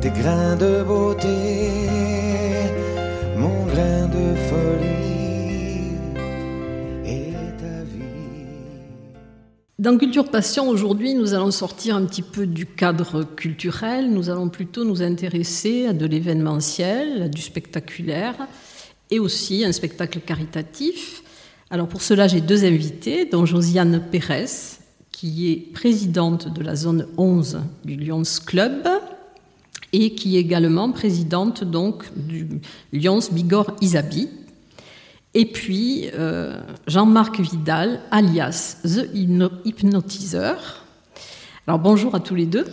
Tes 0.00 0.10
grains 0.10 0.56
de 0.56 0.82
beauté, 0.82 1.28
mon 3.36 3.66
grain 3.66 4.06
de 4.08 4.34
folie 4.48 5.92
et 7.04 7.34
ta 7.58 7.84
vie. 7.84 8.46
Dans 9.78 9.98
Culture 9.98 10.30
Passion, 10.30 10.68
aujourd'hui, 10.70 11.14
nous 11.14 11.34
allons 11.34 11.50
sortir 11.50 11.96
un 11.96 12.06
petit 12.06 12.22
peu 12.22 12.46
du 12.46 12.64
cadre 12.64 13.24
culturel. 13.24 14.10
Nous 14.10 14.30
allons 14.30 14.48
plutôt 14.48 14.84
nous 14.84 15.02
intéresser 15.02 15.86
à 15.88 15.92
de 15.92 16.06
l'événementiel, 16.06 17.22
à 17.22 17.28
du 17.28 17.42
spectaculaire 17.42 18.36
et 19.10 19.18
aussi 19.18 19.66
un 19.66 19.72
spectacle 19.72 20.20
caritatif. 20.20 21.22
Alors 21.68 21.88
pour 21.88 22.00
cela, 22.00 22.26
j'ai 22.26 22.40
deux 22.40 22.64
invités, 22.64 23.26
dont 23.26 23.44
Josiane 23.44 24.02
Pérez, 24.10 24.46
qui 25.12 25.52
est 25.52 25.72
présidente 25.74 26.52
de 26.52 26.62
la 26.62 26.74
zone 26.74 27.06
11 27.18 27.60
du 27.84 27.96
Lions 27.96 28.22
Club 28.46 28.88
et 29.92 30.14
qui 30.14 30.36
est 30.36 30.40
également 30.40 30.90
présidente 30.92 31.64
donc 31.64 32.04
du 32.16 32.48
Lions 32.92 33.20
Bigorre 33.32 33.74
Isabi. 33.80 34.28
Et 35.34 35.46
puis 35.46 36.08
euh, 36.14 36.60
Jean-Marc 36.86 37.40
Vidal, 37.40 38.00
alias 38.10 38.78
The 38.82 39.08
Hypno- 39.14 39.50
Hypnotiseur. 39.64 40.84
Alors 41.66 41.78
bonjour 41.78 42.14
à 42.14 42.20
tous 42.20 42.34
les 42.34 42.46
deux. 42.46 42.64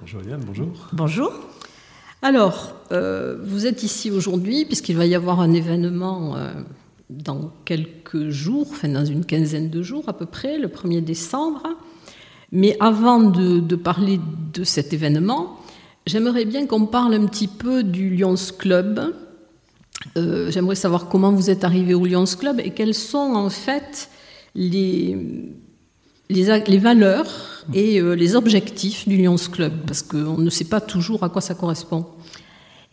Bonjour 0.00 0.22
Yann, 0.28 0.40
bonjour. 0.46 0.68
Bonjour. 0.92 1.32
Alors, 2.22 2.74
euh, 2.92 3.38
vous 3.44 3.66
êtes 3.66 3.82
ici 3.82 4.10
aujourd'hui 4.10 4.64
puisqu'il 4.64 4.96
va 4.96 5.06
y 5.06 5.14
avoir 5.14 5.40
un 5.40 5.52
événement 5.52 6.36
euh, 6.36 6.52
dans 7.10 7.52
quelques 7.64 8.30
jours, 8.30 8.66
enfin 8.70 8.88
dans 8.88 9.04
une 9.04 9.24
quinzaine 9.24 9.68
de 9.70 9.82
jours 9.82 10.04
à 10.08 10.12
peu 10.12 10.26
près, 10.26 10.58
le 10.58 10.68
1er 10.68 11.02
décembre. 11.02 11.62
Mais 12.52 12.76
avant 12.80 13.20
de, 13.20 13.58
de 13.60 13.76
parler 13.76 14.20
de 14.52 14.64
cet 14.64 14.92
événement, 14.92 15.58
j'aimerais 16.06 16.44
bien 16.44 16.66
qu'on 16.66 16.86
parle 16.86 17.14
un 17.14 17.26
petit 17.26 17.48
peu 17.48 17.82
du 17.82 18.10
Lions 18.10 18.34
Club. 18.58 19.14
Euh, 20.16 20.50
j'aimerais 20.50 20.76
savoir 20.76 21.08
comment 21.08 21.32
vous 21.32 21.50
êtes 21.50 21.64
arrivé 21.64 21.94
au 21.94 22.06
Lions 22.06 22.24
Club 22.24 22.60
et 22.60 22.70
quelles 22.70 22.94
sont 22.94 23.34
en 23.34 23.50
fait 23.50 24.08
les, 24.54 25.16
les, 26.30 26.78
valeurs 26.78 27.64
et 27.74 28.00
euh, 28.00 28.14
les 28.14 28.36
objectifs 28.36 29.08
du 29.08 29.16
Lions 29.16 29.36
Club, 29.36 29.72
parce 29.86 30.02
qu'on 30.02 30.38
ne 30.38 30.50
sait 30.50 30.64
pas 30.64 30.80
toujours 30.80 31.24
à 31.24 31.28
quoi 31.28 31.40
ça 31.40 31.54
correspond. 31.54 32.06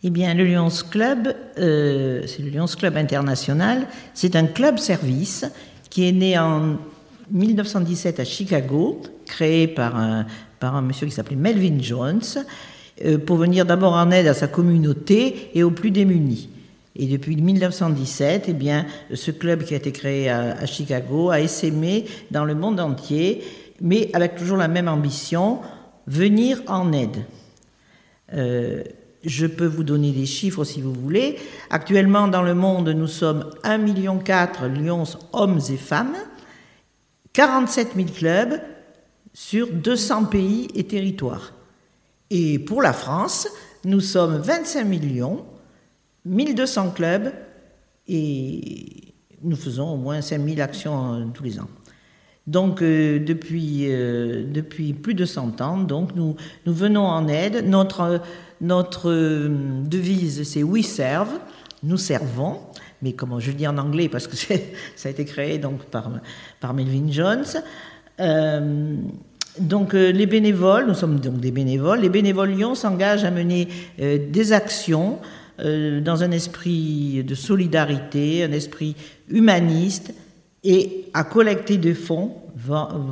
Eh 0.02 0.10
bien, 0.10 0.34
le 0.34 0.44
Lions 0.44 0.68
Club, 0.90 1.34
euh, 1.58 2.22
c'est 2.26 2.42
le 2.42 2.50
Lions 2.50 2.66
Club 2.66 2.96
International. 2.96 3.86
C'est 4.12 4.36
un 4.36 4.44
club 4.44 4.78
service 4.78 5.46
qui 5.88 6.06
est 6.06 6.12
né 6.12 6.38
en 6.38 6.76
1917 7.30 8.20
à 8.20 8.24
Chicago, 8.24 9.00
créé 9.24 9.66
par 9.66 9.96
un, 9.96 10.26
par 10.60 10.76
un 10.76 10.82
monsieur 10.82 11.06
qui 11.06 11.12
s'appelait 11.12 11.36
Melvin 11.36 11.78
Jones, 11.80 12.20
pour 13.26 13.36
venir 13.36 13.66
d'abord 13.66 13.94
en 13.94 14.10
aide 14.10 14.26
à 14.26 14.34
sa 14.34 14.46
communauté 14.46 15.50
et 15.54 15.62
aux 15.62 15.70
plus 15.70 15.90
démunis. 15.90 16.48
Et 16.96 17.06
depuis 17.06 17.36
1917, 17.36 18.44
eh 18.48 18.52
bien, 18.52 18.86
ce 19.12 19.32
club 19.32 19.64
qui 19.64 19.74
a 19.74 19.78
été 19.78 19.90
créé 19.90 20.28
à, 20.28 20.52
à 20.52 20.66
Chicago 20.66 21.30
a 21.30 21.40
essaimé 21.40 22.04
dans 22.30 22.44
le 22.44 22.54
monde 22.54 22.78
entier, 22.78 23.42
mais 23.80 24.10
avec 24.12 24.36
toujours 24.36 24.56
la 24.56 24.68
même 24.68 24.88
ambition, 24.88 25.60
venir 26.06 26.62
en 26.68 26.92
aide. 26.92 27.24
Euh, 28.32 28.82
je 29.24 29.46
peux 29.46 29.66
vous 29.66 29.84
donner 29.84 30.12
des 30.12 30.26
chiffres 30.26 30.64
si 30.64 30.80
vous 30.80 30.92
voulez. 30.92 31.36
Actuellement, 31.70 32.28
dans 32.28 32.42
le 32.42 32.54
monde, 32.54 32.88
nous 32.90 33.06
sommes 33.06 33.50
1,4 33.64 33.78
million 33.80 34.20
lions 34.68 35.04
hommes 35.32 35.60
et 35.70 35.76
femmes, 35.76 36.16
47 37.32 37.92
000 37.96 38.08
clubs 38.08 38.60
sur 39.32 39.72
200 39.72 40.26
pays 40.26 40.68
et 40.74 40.84
territoires. 40.84 41.52
Et 42.36 42.58
pour 42.58 42.82
la 42.82 42.92
France, 42.92 43.46
nous 43.84 44.00
sommes 44.00 44.38
25 44.38 44.84
millions, 44.84 45.44
1200 46.24 46.90
clubs 46.90 47.32
et 48.08 49.14
nous 49.40 49.54
faisons 49.54 49.90
au 49.90 49.96
moins 49.96 50.20
5000 50.20 50.60
actions 50.60 51.14
euh, 51.14 51.24
tous 51.32 51.44
les 51.44 51.60
ans. 51.60 51.68
Donc 52.48 52.82
euh, 52.82 53.20
depuis, 53.20 53.84
euh, 53.84 54.42
depuis 54.52 54.94
plus 54.94 55.14
de 55.14 55.24
100 55.24 55.60
ans, 55.60 55.78
donc 55.78 56.16
nous, 56.16 56.34
nous 56.66 56.74
venons 56.74 57.06
en 57.06 57.28
aide. 57.28 57.68
Notre, 57.68 58.20
notre 58.60 59.12
devise, 59.84 60.42
c'est 60.42 60.64
We 60.64 60.84
Serve, 60.84 61.38
nous 61.84 61.98
servons. 61.98 62.58
Mais 63.00 63.12
comment 63.12 63.38
je 63.38 63.52
le 63.52 63.56
dis 63.56 63.68
en 63.68 63.78
anglais 63.78 64.08
parce 64.08 64.26
que 64.26 64.34
ça 64.96 65.08
a 65.08 65.08
été 65.08 65.24
créé 65.24 65.58
donc 65.58 65.84
par, 65.84 66.10
par 66.58 66.74
Melvin 66.74 67.12
Jones. 67.12 67.44
Donc 69.58 69.94
euh, 69.94 70.10
les 70.10 70.26
bénévoles, 70.26 70.86
nous 70.86 70.94
sommes 70.94 71.20
donc 71.20 71.38
des 71.38 71.52
bénévoles, 71.52 72.00
les 72.00 72.08
bénévoles 72.08 72.50
Lyon 72.50 72.74
s'engagent 72.74 73.24
à 73.24 73.30
mener 73.30 73.68
euh, 74.00 74.18
des 74.28 74.52
actions 74.52 75.20
euh, 75.60 76.00
dans 76.00 76.24
un 76.24 76.32
esprit 76.32 77.22
de 77.22 77.34
solidarité, 77.36 78.42
un 78.42 78.50
esprit 78.50 78.96
humaniste 79.28 80.12
et 80.64 81.06
à 81.14 81.22
collecter 81.22 81.76
des 81.76 81.94
fonds 81.94 82.36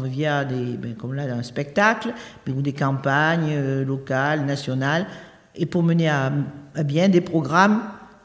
via 0.05 0.45
des, 0.45 0.77
ben, 0.77 0.95
comme 0.95 1.15
là, 1.15 1.25
un 1.25 1.43
spectacle, 1.43 2.15
ou 2.49 2.63
des 2.63 2.73
campagnes 2.73 3.83
locales, 3.83 4.47
nationales, 4.47 5.07
et 5.55 5.67
pour 5.67 5.83
mener 5.83 6.09
à, 6.09 6.33
à 6.75 6.83
bien 6.83 7.09
des 7.09 7.21
programmes, 7.21 7.83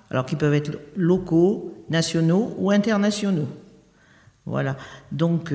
alors 0.09 0.25
qui 0.25 0.35
peuvent 0.37 0.53
être 0.53 0.79
locaux, 0.95 1.73
nationaux 1.89 2.55
ou 2.57 2.71
internationaux. 2.71 3.47
Voilà. 4.45 4.77
Donc, 5.11 5.51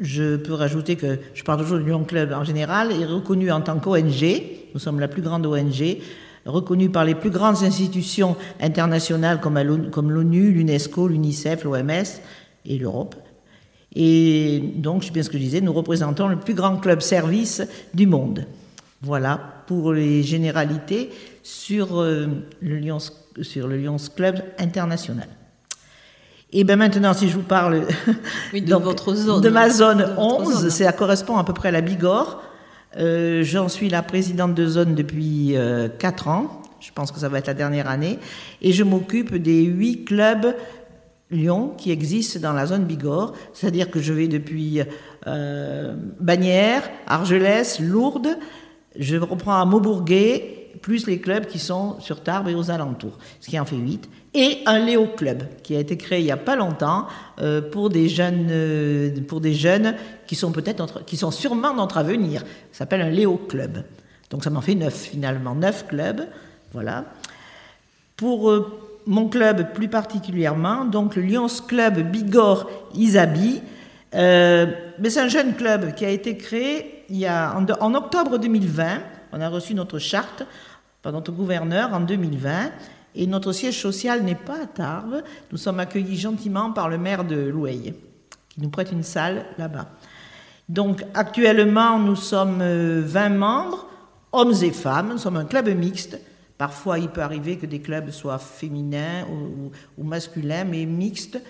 je 0.00 0.36
peux 0.36 0.54
rajouter 0.54 0.96
que 0.96 1.18
je 1.34 1.42
parle 1.44 1.60
toujours 1.62 1.78
du 1.78 1.84
Lyon 1.84 2.04
Club 2.04 2.32
en 2.32 2.44
général, 2.44 2.92
est 2.92 3.04
reconnu 3.06 3.50
en 3.50 3.60
tant 3.60 3.78
qu'ONG. 3.78 4.42
Nous 4.74 4.80
sommes 4.80 5.00
la 5.00 5.08
plus 5.08 5.22
grande 5.22 5.46
ONG, 5.46 5.98
reconnue 6.46 6.90
par 6.90 7.04
les 7.04 7.14
plus 7.14 7.30
grandes 7.30 7.62
institutions 7.62 8.36
internationales 8.60 9.40
comme 9.40 9.58
l'ONU- 10.10 10.50
l'UNESCO, 10.50 11.08
l'UNICEF, 11.08 11.64
l'OMS 11.64 12.20
et 12.66 12.78
l'Europe. 12.78 13.14
Et 13.94 14.60
donc, 14.76 15.02
je 15.02 15.06
sais 15.06 15.12
bien 15.12 15.22
ce 15.22 15.30
que 15.30 15.38
je 15.38 15.42
disais, 15.42 15.60
nous 15.60 15.72
représentons 15.72 16.26
le 16.26 16.36
plus 16.36 16.54
grand 16.54 16.76
club 16.78 17.00
service 17.00 17.62
du 17.94 18.06
monde. 18.06 18.46
Voilà 19.02 19.62
pour 19.68 19.92
les 19.92 20.22
généralités 20.22 21.10
sur, 21.42 22.00
euh, 22.00 22.26
le, 22.60 22.78
Lions, 22.78 22.98
sur 23.42 23.68
le 23.68 23.76
Lions 23.76 23.96
Club 24.16 24.42
international. 24.58 25.28
Et 26.56 26.62
bien 26.62 26.76
maintenant, 26.76 27.12
si 27.14 27.28
je 27.28 27.34
vous 27.34 27.42
parle 27.42 27.82
Oui, 28.52 28.62
de 28.62 28.66
donc, 28.70 28.84
votre 28.84 29.12
zone. 29.14 29.40
de 29.42 29.48
ma 29.48 29.68
zone 29.70 29.98
De 29.98 30.02
votre 30.04 30.18
11, 30.20 30.54
zone. 30.60 30.70
ça 30.70 30.92
correspond 30.92 31.36
à 31.36 31.42
peu 31.44 31.52
près 31.52 31.68
à 31.68 31.72
la 31.72 31.80
Bigorre. 31.80 32.42
Euh, 32.96 33.42
J'en 33.42 33.68
suis 33.68 33.88
la 33.88 34.02
présidente 34.02 34.54
de 34.54 34.64
zone 34.66 34.94
depuis 34.94 35.56
euh, 35.56 35.88
4 35.98 36.28
ans. 36.28 36.62
Je 36.78 36.92
pense 36.92 37.10
que 37.10 37.18
ça 37.18 37.28
va 37.28 37.38
être 37.38 37.48
la 37.48 37.54
dernière 37.54 37.88
année. 37.90 38.20
Et 38.62 38.72
je 38.72 38.84
m'occupe 38.84 39.34
des 39.34 39.64
huit 39.64 40.04
clubs 40.04 40.54
Lyon 41.30 41.72
qui 41.76 41.90
existent 41.90 42.38
dans 42.38 42.52
la 42.52 42.66
zone 42.66 42.84
Bigorre. 42.84 43.32
C'est-à-dire 43.52 43.90
que 43.90 44.00
je 44.00 44.12
vais 44.12 44.28
depuis 44.28 44.80
euh, 45.26 45.94
Bagnères, 46.20 46.88
Argelès, 47.08 47.80
Lourdes. 47.80 48.36
Je 48.96 49.16
reprends 49.16 49.60
à 49.60 49.64
Maubourguet, 49.64 50.70
plus 50.82 51.08
les 51.08 51.18
clubs 51.18 51.46
qui 51.46 51.58
sont 51.58 51.98
sur 51.98 52.22
Tarbes 52.22 52.48
et 52.48 52.54
aux 52.54 52.70
alentours, 52.70 53.18
ce 53.40 53.50
qui 53.50 53.58
en 53.58 53.64
fait 53.64 53.74
8. 53.74 54.08
Et 54.34 54.58
un 54.66 54.80
Léo 54.80 55.06
Club 55.06 55.44
qui 55.62 55.76
a 55.76 55.78
été 55.78 55.96
créé 55.96 56.18
il 56.18 56.24
n'y 56.24 56.32
a 56.32 56.36
pas 56.36 56.56
longtemps 56.56 57.06
euh, 57.40 57.62
pour 57.62 57.88
des 57.88 58.08
jeunes, 58.08 58.48
euh, 58.50 59.10
pour 59.28 59.40
des 59.40 59.54
jeunes 59.54 59.94
qui 60.26 60.34
sont 60.34 60.50
peut-être, 60.50 61.04
qui 61.04 61.16
sont 61.16 61.30
sûrement 61.30 61.72
notre 61.72 61.98
avenir. 61.98 62.40
Ça 62.72 62.78
s'appelle 62.78 63.02
un 63.02 63.10
Léo 63.10 63.36
Club. 63.36 63.84
Donc 64.30 64.42
ça 64.42 64.50
m'en 64.50 64.60
fait 64.60 64.74
neuf 64.74 64.94
finalement, 64.94 65.54
neuf 65.54 65.86
clubs. 65.86 66.26
Voilà. 66.72 67.04
Pour 68.16 68.52
mon 69.06 69.28
club 69.28 69.72
plus 69.72 69.88
particulièrement, 69.88 70.84
donc 70.84 71.14
le 71.14 71.22
Lions 71.22 71.46
Club 71.68 72.00
Bigorre 72.10 72.68
Isabi, 72.94 73.60
mais 74.12 75.10
c'est 75.10 75.20
un 75.20 75.28
jeune 75.28 75.54
club 75.54 75.94
qui 75.94 76.04
a 76.04 76.10
été 76.10 76.36
créé 76.36 77.04
il 77.08 77.16
y 77.16 77.26
a, 77.26 77.56
en, 77.56 77.66
en 77.80 77.94
octobre 77.94 78.38
2020. 78.38 78.84
On 79.32 79.40
a 79.40 79.48
reçu 79.48 79.74
notre 79.74 79.98
charte 79.98 80.44
par 81.02 81.12
notre 81.12 81.32
gouverneur 81.32 81.92
en 81.92 82.00
2020. 82.00 82.70
Et 83.14 83.26
notre 83.26 83.52
siège 83.52 83.80
social 83.80 84.22
n'est 84.22 84.34
pas 84.34 84.62
à 84.62 84.66
Tarbes. 84.66 85.22
Nous 85.52 85.58
sommes 85.58 85.80
accueillis 85.80 86.16
gentiment 86.16 86.72
par 86.72 86.88
le 86.88 86.98
maire 86.98 87.24
de 87.24 87.36
Loueil, 87.36 87.94
qui 88.48 88.60
nous 88.60 88.70
prête 88.70 88.90
une 88.90 89.04
salle 89.04 89.46
là-bas. 89.58 89.88
Donc 90.68 91.04
actuellement, 91.14 91.98
nous 91.98 92.16
sommes 92.16 92.58
20 92.58 92.62
euh, 92.62 93.28
membres, 93.30 93.86
hommes 94.32 94.54
et 94.62 94.72
femmes. 94.72 95.10
Nous 95.10 95.18
sommes 95.18 95.36
un 95.36 95.44
club 95.44 95.68
mixte. 95.68 96.18
Parfois, 96.58 96.98
il 96.98 97.08
peut 97.08 97.20
arriver 97.20 97.58
que 97.58 97.66
des 97.66 97.80
clubs 97.80 98.10
soient 98.10 98.38
féminins 98.38 99.26
ou, 99.98 100.04
masculins, 100.04 100.64
mais 100.64 100.86
mixtes. 100.86 101.40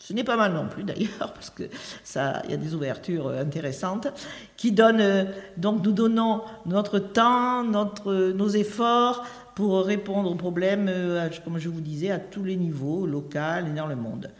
Ce 0.00 0.12
n'est 0.12 0.24
pas 0.24 0.36
mal 0.36 0.52
non 0.52 0.68
plus 0.68 0.84
d'ailleurs, 0.84 1.32
parce 1.34 1.50
que 1.50 1.64
ça, 2.04 2.42
il 2.44 2.52
y 2.52 2.54
a 2.54 2.56
des 2.56 2.74
ouvertures 2.74 3.28
euh, 3.28 3.42
intéressantes 3.42 4.08
qui 4.56 4.70
donnent. 4.70 5.00
Euh, 5.00 5.24
donc, 5.56 5.84
nous 5.84 5.92
donnons 5.92 6.42
notre 6.66 6.98
temps, 6.98 7.64
notre, 7.64 8.32
nos 8.32 8.48
efforts 8.48 9.24
pour 9.58 9.84
répondre 9.84 10.30
aux 10.30 10.36
problèmes, 10.36 10.86
euh, 10.88 11.28
comme 11.44 11.58
je 11.58 11.68
vous 11.68 11.80
disais, 11.80 12.12
à 12.12 12.20
tous 12.20 12.44
les 12.44 12.54
niveaux, 12.54 13.06
local 13.06 13.66
et 13.66 13.74
dans 13.74 13.88
le 13.88 13.96
monde. 13.96 14.30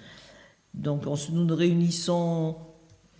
Donc 0.75 1.06
nous 1.06 1.44
nous 1.44 1.56
réunissons 1.56 2.55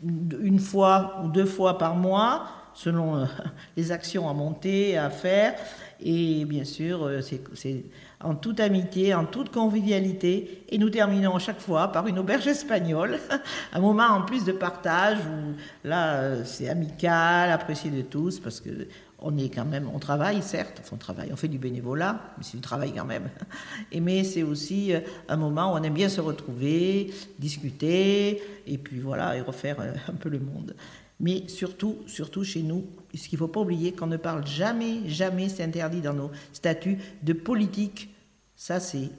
une 0.05 0.61
fois 0.61 1.21
ou 1.25 1.29
deux 1.29 1.45
fois 1.45 1.77
par 1.77 1.97
mois, 1.97 2.47
selon 2.73 3.17
euh, 3.17 3.25
les 3.77 3.91
actions 3.91 4.31
à 4.31 4.33
monter, 4.33 4.97
à 4.97 5.11
faire. 5.11 5.57
Et 6.01 6.45
bien 6.45 6.63
sûr, 6.63 7.03
euh, 7.03 7.21
c'est 7.21 7.85
en 8.23 8.37
toute 8.37 8.61
amitié, 8.61 9.13
en 9.13 9.25
toute 9.25 9.51
convivialité. 9.51 10.67
Et 10.69 10.79
nous 10.79 10.91
terminons 10.91 11.35
à 11.35 11.41
chaque 11.41 11.59
fois 11.59 11.91
par 11.91 12.07
une 12.07 12.21
auberge 12.21 12.47
espagnole, 12.47 13.19
un 13.73 13.81
moment 13.81 14.07
en 14.07 14.23
plus 14.23 14.45
de 14.45 14.53
partage 14.53 15.19
où 15.19 15.57
là, 15.83 16.45
c'est 16.45 16.69
amical, 16.69 17.51
apprécié 17.51 17.91
de 17.91 18.03
tous, 18.03 18.39
parce 18.39 18.61
que 18.61 18.87
on 19.21 19.37
est 19.37 19.49
quand 19.49 19.65
même, 19.65 19.91
on 19.93 19.99
travaille 19.99 20.43
certes, 20.43 20.83
on 20.93 20.97
travaille, 20.97 21.33
on 21.33 21.37
fait 21.37 21.49
du 21.49 21.59
bénévolat, 21.59 22.21
mais 22.37 22.45
c'est 22.45 22.57
du 22.57 22.63
travail 22.63 22.93
quand 22.97 23.05
même. 23.05 23.29
Et 23.93 24.01
mais 24.01 24.23
c'est 24.23 24.45
aussi 24.45 24.95
euh, 24.95 25.01
un 25.29 25.37
moment 25.37 25.73
où 25.73 25.77
on 25.77 25.83
aime 25.83 25.95
bien 25.95 26.09
se 26.09 26.21
retrouver, 26.21 27.13
discuter, 27.39 28.41
et 28.67 28.79
puis 28.79 29.01
voilà, 29.01 29.37
et 29.37 29.41
refaire 29.41 29.81
euh, 29.81 29.93
un 30.09 30.15
peu 30.15 30.29
le 30.29 30.39
monde. 30.39 30.77
Mais 31.21 31.49
surtout, 31.49 31.97
surtout 32.07 32.45
chez 32.45 32.63
nous, 32.63 32.87
ce 33.13 33.29
qu'il 33.29 33.37
ne 33.37 33.41
faut 33.41 33.49
pas 33.49 33.61
oublier, 33.61 33.93
qu'on 33.93 34.07
ne 34.07 34.17
parle 34.17 34.47
jamais, 34.47 35.09
jamais, 35.09 35.49
c'est 35.49 35.65
interdit 35.65 36.01
dans 36.01 36.15
nos 36.15 36.31
statuts, 36.53 36.99
de 37.23 37.33
politique. 37.33 38.15
Ça, 38.55 38.79
c'est, 38.79 39.11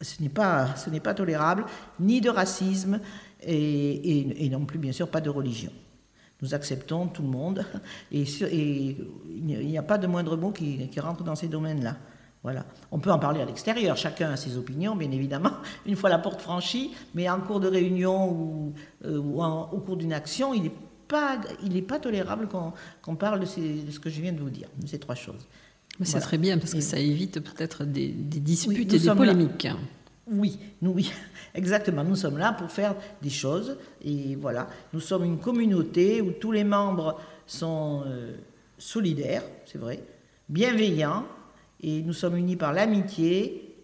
ce 0.00 0.22
n'est 0.22 0.28
pas, 0.28 0.74
ce 0.74 0.90
n'est 0.90 0.98
pas 0.98 1.14
tolérable, 1.14 1.66
ni 2.00 2.20
de 2.20 2.30
racisme, 2.30 2.98
et 3.46 4.48
non 4.50 4.64
plus, 4.64 4.78
bien 4.78 4.92
sûr, 4.92 5.08
pas 5.08 5.20
de 5.20 5.30
religion. 5.30 5.70
Nous 6.44 6.54
acceptons 6.54 7.06
tout 7.06 7.22
le 7.22 7.28
monde 7.28 7.64
et, 8.12 8.26
il 8.52 9.66
n'y 9.66 9.78
a 9.78 9.82
pas 9.82 9.96
de 9.96 10.06
moindre 10.06 10.36
mot 10.36 10.50
qui, 10.50 10.90
rentre 11.00 11.24
dans 11.24 11.34
ces 11.34 11.48
domaines-là. 11.48 11.96
Voilà. 12.42 12.66
On 12.92 12.98
peut 12.98 13.10
en 13.10 13.18
parler 13.18 13.40
à 13.40 13.46
l'extérieur, 13.46 13.96
chacun 13.96 14.30
a 14.30 14.36
ses 14.36 14.58
opinions, 14.58 14.94
bien 14.94 15.10
évidemment, 15.10 15.52
une 15.86 15.96
fois 15.96 16.10
la 16.10 16.18
porte 16.18 16.42
franchie, 16.42 16.90
mais 17.14 17.30
en 17.30 17.40
cours 17.40 17.60
de 17.60 17.68
réunion 17.68 18.30
ou, 18.30 18.74
euh, 19.06 19.16
au 19.16 19.78
cours 19.78 19.96
d'une 19.96 20.12
action, 20.12 20.52
il 20.52 20.64
n'est 20.64 20.72
pas, 21.08 21.40
il 21.62 21.82
pas 21.82 21.98
tolérable 21.98 22.46
qu'on 23.00 23.16
parle 23.16 23.40
de, 23.40 23.46
ce 23.46 23.98
que 23.98 24.10
je 24.10 24.20
viens 24.20 24.32
de 24.34 24.40
vous 24.40 24.50
dire, 24.50 24.68
de 24.76 24.86
ces 24.86 24.98
trois 24.98 25.14
choses. 25.14 25.48
Mais 25.98 26.04
c'est 26.04 26.20
très 26.20 26.36
bien 26.36 26.58
parce 26.58 26.74
que 26.74 26.82
ça 26.82 26.98
évite 26.98 27.40
peut-être 27.40 27.84
des, 27.84 28.08
disputes 28.10 28.92
et 28.92 28.98
des 28.98 29.14
polémiques. 29.14 29.66
Oui, 30.26 30.58
nous, 30.80 30.92
oui, 30.92 31.12
exactement. 31.54 32.02
Nous 32.04 32.16
sommes 32.16 32.38
là 32.38 32.52
pour 32.52 32.70
faire 32.70 32.94
des 33.20 33.30
choses. 33.30 33.76
Et 34.02 34.36
voilà, 34.36 34.68
nous 34.92 35.00
sommes 35.00 35.24
une 35.24 35.38
communauté 35.38 36.20
où 36.20 36.32
tous 36.32 36.52
les 36.52 36.64
membres 36.64 37.20
sont 37.46 38.04
euh, 38.06 38.34
solidaires, 38.78 39.42
c'est 39.66 39.78
vrai, 39.78 40.02
bienveillants, 40.48 41.26
et 41.82 42.02
nous 42.02 42.14
sommes 42.14 42.36
unis 42.36 42.56
par 42.56 42.72
l'amitié, 42.72 43.74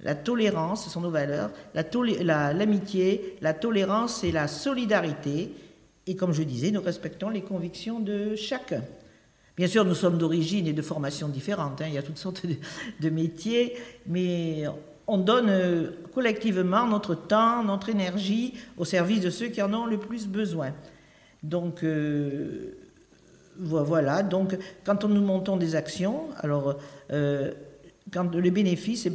la 0.00 0.14
tolérance, 0.14 0.84
ce 0.84 0.90
sont 0.90 1.00
nos 1.00 1.10
valeurs, 1.10 1.50
l'amitié, 1.74 3.38
la, 3.40 3.54
tolérance 3.54 4.24
et 4.24 4.32
la 4.32 4.46
solidarité. 4.46 5.52
Et 6.06 6.16
comme 6.16 6.32
je 6.32 6.42
disais, 6.42 6.70
nous 6.70 6.82
respectons 6.82 7.30
les 7.30 7.40
convictions 7.40 7.98
de 7.98 8.36
chacun. 8.36 8.84
Bien 9.56 9.66
sûr, 9.66 9.86
nous 9.86 9.94
sommes 9.94 10.18
d'origine 10.18 10.66
et 10.66 10.74
de 10.74 10.82
formation 10.82 11.28
différentes. 11.28 11.80
Hein. 11.80 11.86
il 11.88 11.94
y 11.94 11.98
a 11.98 12.02
toutes 12.02 12.18
sortes 12.18 12.44
de 13.00 13.08
métiers, 13.08 13.74
mais 14.06 14.64
on 15.06 15.18
donne 15.18 15.48
euh, 15.48 15.90
collectivement 16.14 16.86
notre 16.86 17.14
temps, 17.14 17.62
notre 17.62 17.88
énergie 17.88 18.54
au 18.76 18.84
service 18.84 19.20
de 19.20 19.30
ceux 19.30 19.48
qui 19.48 19.62
en 19.62 19.72
ont 19.72 19.86
le 19.86 19.98
plus 19.98 20.26
besoin. 20.26 20.72
Donc 21.42 21.82
euh, 21.82 22.76
voilà, 23.58 24.22
donc 24.22 24.56
quand 24.84 25.04
nous 25.04 25.20
montons 25.20 25.56
des 25.56 25.76
actions, 25.76 26.28
alors 26.38 26.78
euh, 27.12 27.52
quand 28.12 28.34
le 28.34 28.50
bénéfice, 28.50 29.06
eh 29.06 29.12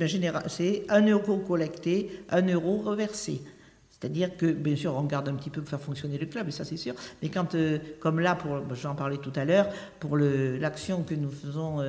c'est 0.47 0.85
un 0.89 1.05
euro 1.05 1.37
collecté, 1.37 2.23
un 2.29 2.45
euro 2.47 2.77
reversé. 2.77 3.41
C'est-à-dire 3.89 4.35
que, 4.35 4.47
bien 4.47 4.75
sûr, 4.75 4.95
on 4.95 5.03
garde 5.03 5.29
un 5.29 5.35
petit 5.35 5.51
peu 5.51 5.61
pour 5.61 5.69
faire 5.69 5.79
fonctionner 5.79 6.17
le 6.17 6.25
club, 6.25 6.47
et 6.47 6.51
ça 6.51 6.65
c'est 6.65 6.75
sûr, 6.75 6.95
mais 7.21 7.29
quand, 7.29 7.55
comme 7.99 8.19
là, 8.19 8.35
j'en 8.73 8.95
parlais 8.95 9.17
tout 9.17 9.31
à 9.35 9.45
l'heure, 9.45 9.67
pour 9.99 10.17
l'action 10.17 11.03
que 11.03 11.13
nous 11.13 11.29
faisons 11.29 11.83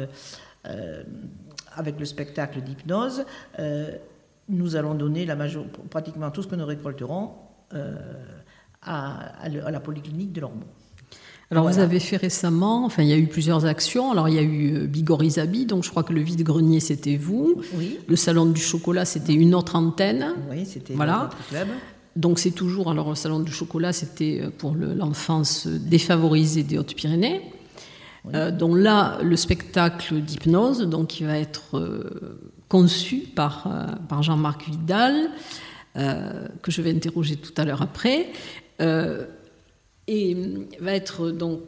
avec 1.76 1.98
le 1.98 2.04
spectacle 2.04 2.60
d'hypnose, 2.60 3.24
euh, 3.58 3.90
nous 4.48 4.76
allons 4.76 4.94
donner 4.94 5.24
la 5.24 5.36
major, 5.36 5.64
pratiquement 5.90 6.30
tout 6.30 6.42
ce 6.42 6.48
que 6.48 6.56
nous 6.56 6.66
récolterons 6.66 7.30
euh, 7.74 7.96
à, 8.82 9.48
la 9.48 9.80
polyclinique 9.80 10.32
de 10.32 10.40
Lormont. 10.40 10.66
Alors 11.50 11.68
vous 11.68 11.80
avez 11.80 12.00
fait 12.00 12.16
récemment, 12.16 12.86
enfin 12.86 13.02
il 13.02 13.10
y 13.10 13.12
a 13.12 13.18
eu 13.18 13.26
plusieurs 13.26 13.66
actions. 13.66 14.10
Alors 14.10 14.28
il 14.30 14.34
y 14.34 14.38
a 14.38 14.42
eu 14.42 14.74
euh, 14.74 14.86
Bigorizabi, 14.86 15.66
donc 15.66 15.84
je 15.84 15.90
crois 15.90 16.02
que 16.02 16.14
le 16.14 16.22
vide-grenier 16.22 16.80
c'était 16.80 17.16
vous. 17.16 17.60
Oui. 17.74 17.98
Le 18.06 18.16
salon 18.16 18.46
du 18.46 18.60
chocolat 18.60 19.04
c'était 19.04 19.34
une 19.34 19.54
autre 19.54 19.76
antenne. 19.76 20.32
Oui, 20.50 20.64
c'était 20.64 20.94
voilà. 20.94 21.24
notre 21.24 21.48
club. 21.48 21.68
Donc 22.16 22.38
c'est 22.38 22.52
toujours, 22.52 22.90
alors 22.90 23.10
le 23.10 23.14
salon 23.14 23.40
du 23.40 23.52
chocolat 23.52 23.92
c'était 23.92 24.44
pour 24.56 24.74
l'enfance 24.74 25.66
défavorisée 25.66 26.62
des 26.62 26.78
Hautes-Pyrénées. 26.78 27.42
Euh, 28.34 28.50
donc 28.50 28.78
là, 28.78 29.18
le 29.22 29.36
spectacle 29.36 30.20
d'hypnose, 30.20 30.82
donc 30.82 31.08
qui 31.08 31.24
va 31.24 31.38
être 31.38 31.78
euh, 31.78 32.38
conçu 32.68 33.18
par, 33.34 33.66
euh, 33.66 33.86
par 34.08 34.22
Jean-Marc 34.22 34.68
Vidal, 34.68 35.30
que 35.94 36.70
je 36.70 36.80
vais 36.80 36.90
interroger 36.90 37.36
tout 37.36 37.52
à 37.58 37.66
l'heure 37.66 37.82
après, 37.82 38.30
et 38.80 40.36
va 40.80 40.94
être 40.94 41.30
donc 41.30 41.60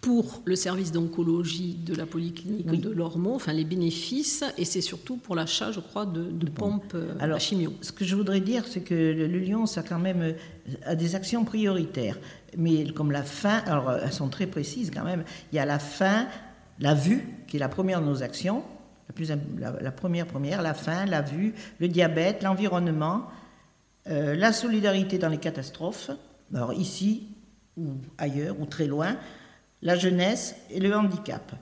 pour 0.00 0.42
le 0.44 0.56
service 0.56 0.90
d'oncologie 0.90 1.74
de 1.74 1.94
la 1.94 2.04
polyclinique 2.04 2.66
de 2.66 2.90
Lormont, 2.90 3.36
enfin 3.36 3.52
les 3.52 3.64
bénéfices, 3.64 4.42
et 4.58 4.64
c'est 4.64 4.80
surtout 4.80 5.18
pour 5.18 5.36
l'achat, 5.36 5.70
je 5.70 5.78
crois, 5.78 6.04
de, 6.04 6.50
pompes. 6.50 6.96
à 7.20 7.38
chimio. 7.38 7.72
Ce 7.80 7.92
que 7.92 8.04
je 8.04 8.16
voudrais 8.16 8.40
dire, 8.40 8.64
c'est 8.66 8.80
que 8.80 8.92
le, 8.92 9.26
Lyon, 9.38 9.66
ça 9.66 9.84
quand 9.84 10.00
même 10.00 10.34
a 10.84 10.96
des 10.96 11.14
actions 11.14 11.44
prioritaires 11.44 12.18
mais 12.56 12.90
comme 12.92 13.12
la 13.12 13.22
fin, 13.22 13.58
alors 13.66 13.92
elles 13.92 14.12
sont 14.12 14.28
très 14.28 14.46
précises 14.46 14.90
quand 14.90 15.04
même, 15.04 15.24
il 15.52 15.56
y 15.56 15.58
a 15.58 15.64
la 15.64 15.78
fin, 15.78 16.26
la 16.78 16.94
vue, 16.94 17.26
qui 17.46 17.56
est 17.56 17.60
la 17.60 17.68
première 17.68 18.00
de 18.00 18.06
nos 18.06 18.22
actions, 18.22 18.62
la, 19.08 19.14
plus, 19.14 19.32
la, 19.58 19.90
première 19.92 20.26
première, 20.26 20.62
la 20.62 20.74
fin, 20.74 21.04
la 21.06 21.22
vue, 21.22 21.54
le 21.78 21.88
diabète, 21.88 22.42
l'environnement, 22.42 23.24
euh, 24.08 24.34
la 24.34 24.52
solidarité 24.52 25.18
dans 25.18 25.28
les 25.28 25.38
catastrophes, 25.38 26.10
alors 26.54 26.72
ici 26.72 27.28
ou 27.76 27.94
ailleurs 28.18 28.60
ou 28.60 28.66
très 28.66 28.86
loin, 28.86 29.16
la 29.82 29.96
jeunesse 29.96 30.56
et 30.70 30.80
le 30.80 30.94
handicap. 30.94 31.52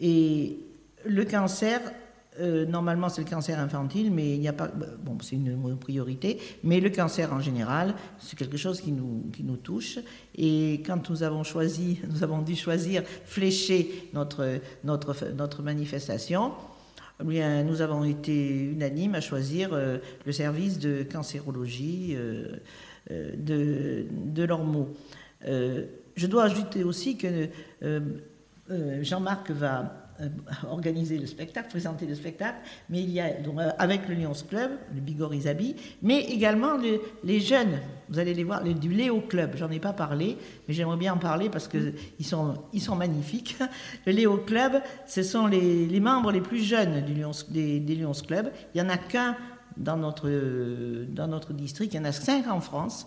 Et 0.00 0.58
le 1.04 1.24
cancer, 1.24 1.80
euh, 2.40 2.64
normalement, 2.64 3.08
c'est 3.08 3.22
le 3.22 3.28
cancer 3.28 3.58
infantile, 3.58 4.10
mais 4.10 4.34
il 4.34 4.40
n'y 4.40 4.48
a 4.48 4.52
pas. 4.52 4.68
Bon, 4.68 5.18
c'est 5.22 5.36
une 5.36 5.76
priorité, 5.76 6.38
mais 6.64 6.80
le 6.80 6.88
cancer 6.90 7.32
en 7.32 7.40
général, 7.40 7.94
c'est 8.18 8.38
quelque 8.38 8.56
chose 8.56 8.80
qui 8.80 8.92
nous, 8.92 9.30
qui 9.32 9.44
nous 9.44 9.56
touche. 9.56 9.98
Et 10.36 10.82
quand 10.86 11.10
nous 11.10 11.22
avons 11.22 11.44
choisi, 11.44 12.00
nous 12.10 12.22
avons 12.22 12.40
dû 12.40 12.56
choisir, 12.56 13.02
flécher 13.24 14.08
notre, 14.14 14.60
notre, 14.84 15.14
notre 15.36 15.62
manifestation, 15.62 16.52
eh 17.22 17.62
nous 17.64 17.82
avons 17.82 18.04
été 18.04 18.48
unanimes 18.48 19.14
à 19.14 19.20
choisir 19.20 19.70
euh, 19.72 19.98
le 20.24 20.32
service 20.32 20.78
de 20.78 21.02
cancérologie 21.02 22.16
euh, 22.16 22.56
de, 23.36 24.06
de 24.10 24.48
je 26.16 26.26
dois 26.26 26.44
ajouter 26.44 26.84
aussi 26.84 27.16
que 27.16 27.48
Jean-Marc 29.00 29.50
va 29.50 29.99
organiser 30.68 31.18
le 31.18 31.26
spectacle, 31.26 31.68
présenter 31.68 32.06
le 32.06 32.14
spectacle, 32.14 32.58
mais 32.88 33.02
il 33.02 33.10
y 33.10 33.20
a 33.20 33.26
euh, 33.26 33.70
avec 33.78 34.08
le 34.08 34.14
Lions 34.14 34.32
Club, 34.48 34.72
le 34.94 35.00
Bigor 35.00 35.34
Isabi, 35.34 35.76
mais 36.02 36.20
également 36.20 36.76
les 37.24 37.40
jeunes. 37.40 37.80
Vous 38.08 38.18
allez 38.18 38.34
les 38.34 38.44
voir, 38.44 38.62
du 38.62 38.88
Léo 38.88 39.20
Club. 39.20 39.52
J'en 39.56 39.70
ai 39.70 39.78
pas 39.78 39.92
parlé, 39.92 40.36
mais 40.66 40.74
j'aimerais 40.74 40.96
bien 40.96 41.14
en 41.14 41.18
parler 41.18 41.48
parce 41.48 41.68
que 41.68 41.92
ils 42.18 42.26
sont 42.26 42.54
ils 42.72 42.82
sont 42.82 42.96
magnifiques. 42.96 43.56
Le 44.06 44.12
Léo 44.12 44.38
Club, 44.38 44.82
ce 45.06 45.22
sont 45.22 45.46
les, 45.46 45.86
les 45.86 46.00
membres 46.00 46.32
les 46.32 46.40
plus 46.40 46.62
jeunes 46.62 47.04
du 47.04 47.14
Lions, 47.14 47.32
des, 47.48 47.80
des 47.80 47.94
Lions 47.94 48.12
Club. 48.12 48.50
Il 48.74 48.80
y 48.80 48.82
en 48.82 48.88
a 48.88 48.96
qu'un 48.96 49.36
dans 49.76 49.96
notre 49.96 50.28
dans 51.08 51.28
notre 51.28 51.52
district. 51.52 51.94
Il 51.94 51.96
y 51.96 52.00
en 52.00 52.04
a 52.04 52.12
cinq 52.12 52.46
en 52.48 52.60
France. 52.60 53.06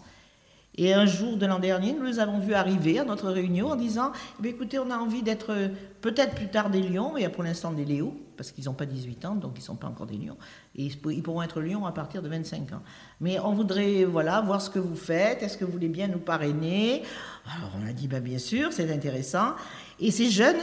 Et 0.76 0.94
un 0.94 1.06
jour 1.06 1.38
de 1.38 1.46
l'an 1.46 1.60
dernier, 1.60 1.94
nous 1.94 2.04
les 2.04 2.20
avons 2.20 2.40
vus 2.40 2.56
arriver 2.56 2.98
à 2.98 3.06
notre 3.06 3.30
réunion 3.30 3.68
en 3.68 3.76
disant 3.76 4.12
eh 4.44 4.48
écoutez, 4.48 4.80
on 4.80 4.90
a 4.90 4.98
envie 4.98 5.22
d'être 5.22 5.52
euh, 5.52 5.68
peut-être 6.02 6.34
plus 6.34 6.48
tard 6.48 6.72
des 6.72 6.82
lions, 6.82 7.12
mais 7.14 7.30
pour 7.30 7.44
l'instant 7.44 7.72
des 7.72 7.86
léos, 7.86 8.16
parce 8.38 8.52
qu'ils 8.52 8.66
n'ont 8.66 8.74
pas 8.74 8.88
18 8.88 9.26
ans, 9.26 9.36
donc 9.36 9.52
ils 9.56 9.60
ne 9.60 9.66
sont 9.66 9.76
pas 9.76 9.88
encore 9.88 10.08
des 10.08 10.18
lions. 10.18 10.38
Et 10.76 10.86
ils 10.86 11.22
pourront 11.24 11.44
être 11.44 11.62
lions 11.62 11.86
à 11.86 11.92
partir 11.92 12.24
de 12.24 12.28
25 12.28 12.74
ans. 12.74 12.82
Mais 13.22 13.40
on 13.40 13.54
voudrait 13.54 14.04
voilà, 14.04 14.42
voir 14.42 14.62
ce 14.62 14.72
que 14.72 14.80
vous 14.80 14.96
faites. 14.96 15.44
Est-ce 15.44 15.58
que 15.58 15.66
vous 15.66 15.72
voulez 15.72 15.90
bien 15.90 16.08
nous 16.08 16.20
parrainer? 16.20 17.04
Alors 17.46 17.72
on 17.80 17.88
a 17.88 17.94
dit 17.94 18.08
bah, 18.08 18.20
bien 18.20 18.40
sûr, 18.40 18.74
c'est 18.74 18.92
intéressant. 18.92 19.54
Et 20.00 20.10
ces 20.10 20.32
jeunes, 20.32 20.58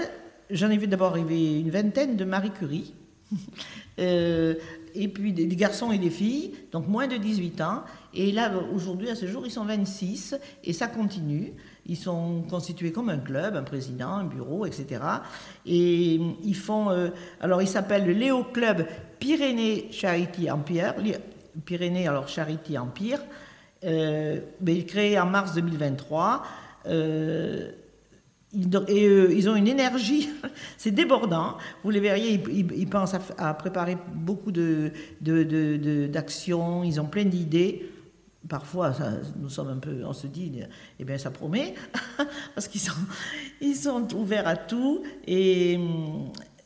j'en 0.51 0.71
ai 0.71 0.77
vu 0.77 0.89
d'abord 0.89 1.11
arriver 1.11 1.61
une 1.61 1.71
vingtaine 1.71 2.17
de 2.17 2.25
Marie 2.25 2.51
Curie. 2.51 2.95
euh, 4.01 4.55
et 4.95 5.09
puis 5.09 5.33
des, 5.33 5.47
garçons 5.57 5.93
et 5.93 5.99
des 5.99 6.11
filles, 6.11 6.53
donc 6.73 6.89
moins 6.89 7.07
de 7.07 7.17
18 7.17 7.61
ans. 7.61 7.83
Et 8.15 8.33
là, 8.33 8.53
aujourd'hui, 8.75 9.09
à 9.11 9.15
ce 9.15 9.27
jour, 9.27 9.47
ils 9.47 9.51
sont 9.51 9.65
26 9.65 10.37
et 10.65 10.73
ça 10.73 10.87
continue. 10.89 11.53
Ils 11.87 11.97
sont 11.97 12.43
constitués 12.49 12.93
comme 12.93 13.09
un 13.09 13.19
club, 13.19 13.57
un 13.57 13.63
président, 13.63 14.11
un 14.11 14.25
bureau, 14.25 14.67
etc. 14.67 15.01
Et 15.67 16.21
ils 16.43 16.57
font. 16.57 16.91
Euh, 16.91 17.09
alors, 17.41 17.63
ils 17.63 17.69
s'appellent 17.69 18.07
le 18.07 18.13
Léo 18.13 18.45
Club 18.45 18.87
Pyrénées 19.19 19.89
Charity 19.91 20.51
Empire. 20.51 20.95
Pyrénées, 21.65 22.07
alors 22.07 22.29
Charity 22.29 22.79
Empire. 22.79 23.21
Euh, 23.85 24.41
mais 24.61 24.85
créé 24.85 25.19
en 25.19 25.27
mars 25.27 25.55
2023. 25.55 26.43
Euh, 26.87 27.71
euh, 28.53 29.33
ils 29.33 29.49
ont 29.49 29.55
une 29.55 29.69
énergie, 29.69 30.29
c'est 30.77 30.91
débordant. 30.91 31.57
Vous 31.85 31.91
les 31.91 32.01
verriez, 32.01 32.43
ils, 32.51 32.89
pensent 32.89 33.15
à, 33.39 33.55
préparer 33.55 33.97
beaucoup 34.13 34.51
d'actions, 34.51 34.93
de, 35.21 35.43
de, 35.45 36.85
ils 36.85 37.01
ont 37.01 37.07
plein 37.07 37.25
d'idées. 37.25 37.91
Parfois, 38.49 38.93
nous 39.39 39.51
sommes 39.51 39.69
un 39.69 39.77
peu, 39.77 40.03
on 40.05 40.13
se 40.13 40.27
dit, 40.27 40.63
eh 40.99 41.05
bien, 41.05 41.19
ça 41.19 41.31
promet, 41.31 41.75
parce 42.55 42.67
qu'ils 42.67 42.81
sont, 42.81 44.15
ouverts 44.15 44.49
à 44.49 44.57
tout 44.57 45.03
et 45.27 45.79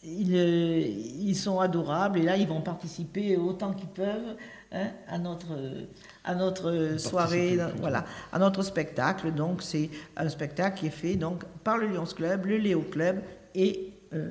ils, 0.02 0.34
ils, 0.34 1.36
sont 1.36 1.60
adorables. 1.60 2.20
Et 2.20 2.22
là, 2.22 2.36
ils 2.36 2.46
vont 2.46 2.62
participer 2.62 3.36
autant 3.36 3.74
qu'ils 3.74 3.88
peuvent 3.88 4.36
hein, 4.74 4.88
à 5.08 5.18
notre 5.18 5.56
à 6.24 6.34
notre 6.34 6.96
soirée, 6.98 7.58
voilà, 7.78 8.04
à 8.32 8.38
notre 8.38 8.62
spectacle. 8.62 9.32
Donc 9.32 9.62
c'est 9.62 9.90
un 10.16 10.28
spectacle 10.28 10.80
qui 10.80 10.86
est 10.86 10.90
fait 10.90 11.16
donc 11.16 11.44
par 11.62 11.78
le 11.78 11.88
Lions 11.88 12.04
Club, 12.06 12.46
le 12.46 12.56
Léo 12.56 12.80
Club 12.82 13.22
et 13.54 13.92
euh, 14.12 14.28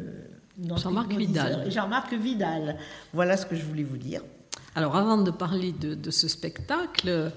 Jean-Marc 0.76 1.14
Vidal. 1.14 1.72
Jean-Marc 1.72 2.14
Vidal. 2.14 2.78
Voilà 3.14 3.38
ce 3.38 3.46
que 3.46 3.56
je 3.56 3.64
voulais 3.64 3.84
vous 3.84 3.98
dire. 3.98 4.22
Alors 4.76 4.96
avant 4.96 5.18
de 5.18 5.32
parler 5.32 5.72
de, 5.72 6.12
ce 6.12 6.28
spectacle, 6.28 7.32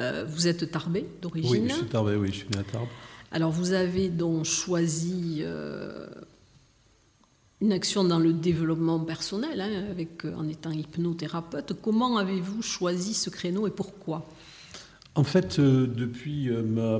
euh, 0.00 0.24
vous 0.28 0.46
êtes 0.46 0.70
Tarbé 0.70 1.06
d'origine? 1.20 1.64
Oui, 1.64 1.68
je 1.68 1.74
suis 1.74 1.86
Tarbé, 1.86 2.16
oui, 2.16 2.28
je 2.28 2.38
suis 2.38 2.48
né 2.48 2.58
à 2.58 2.64
Tarbes. 2.64 2.88
Alors 3.32 3.50
vous 3.50 3.72
avez 3.72 4.08
donc 4.08 4.44
choisi 4.44 5.40
euh, 5.40 6.06
une 7.60 7.72
action 7.72 8.04
dans 8.04 8.18
le 8.18 8.32
développement 8.32 8.98
personnel, 9.00 9.60
hein, 9.60 9.84
avec, 9.90 10.24
euh, 10.24 10.34
en 10.36 10.48
étant 10.48 10.70
hypnothérapeute. 10.70 11.74
Comment 11.82 12.16
avez-vous 12.16 12.62
choisi 12.62 13.14
ce 13.14 13.28
créneau 13.28 13.66
et 13.66 13.70
pourquoi? 13.70 14.26
En 15.14 15.24
fait, 15.24 15.58
euh, 15.58 15.86
depuis 15.86 16.48
euh, 16.48 16.62
ma, 16.62 16.98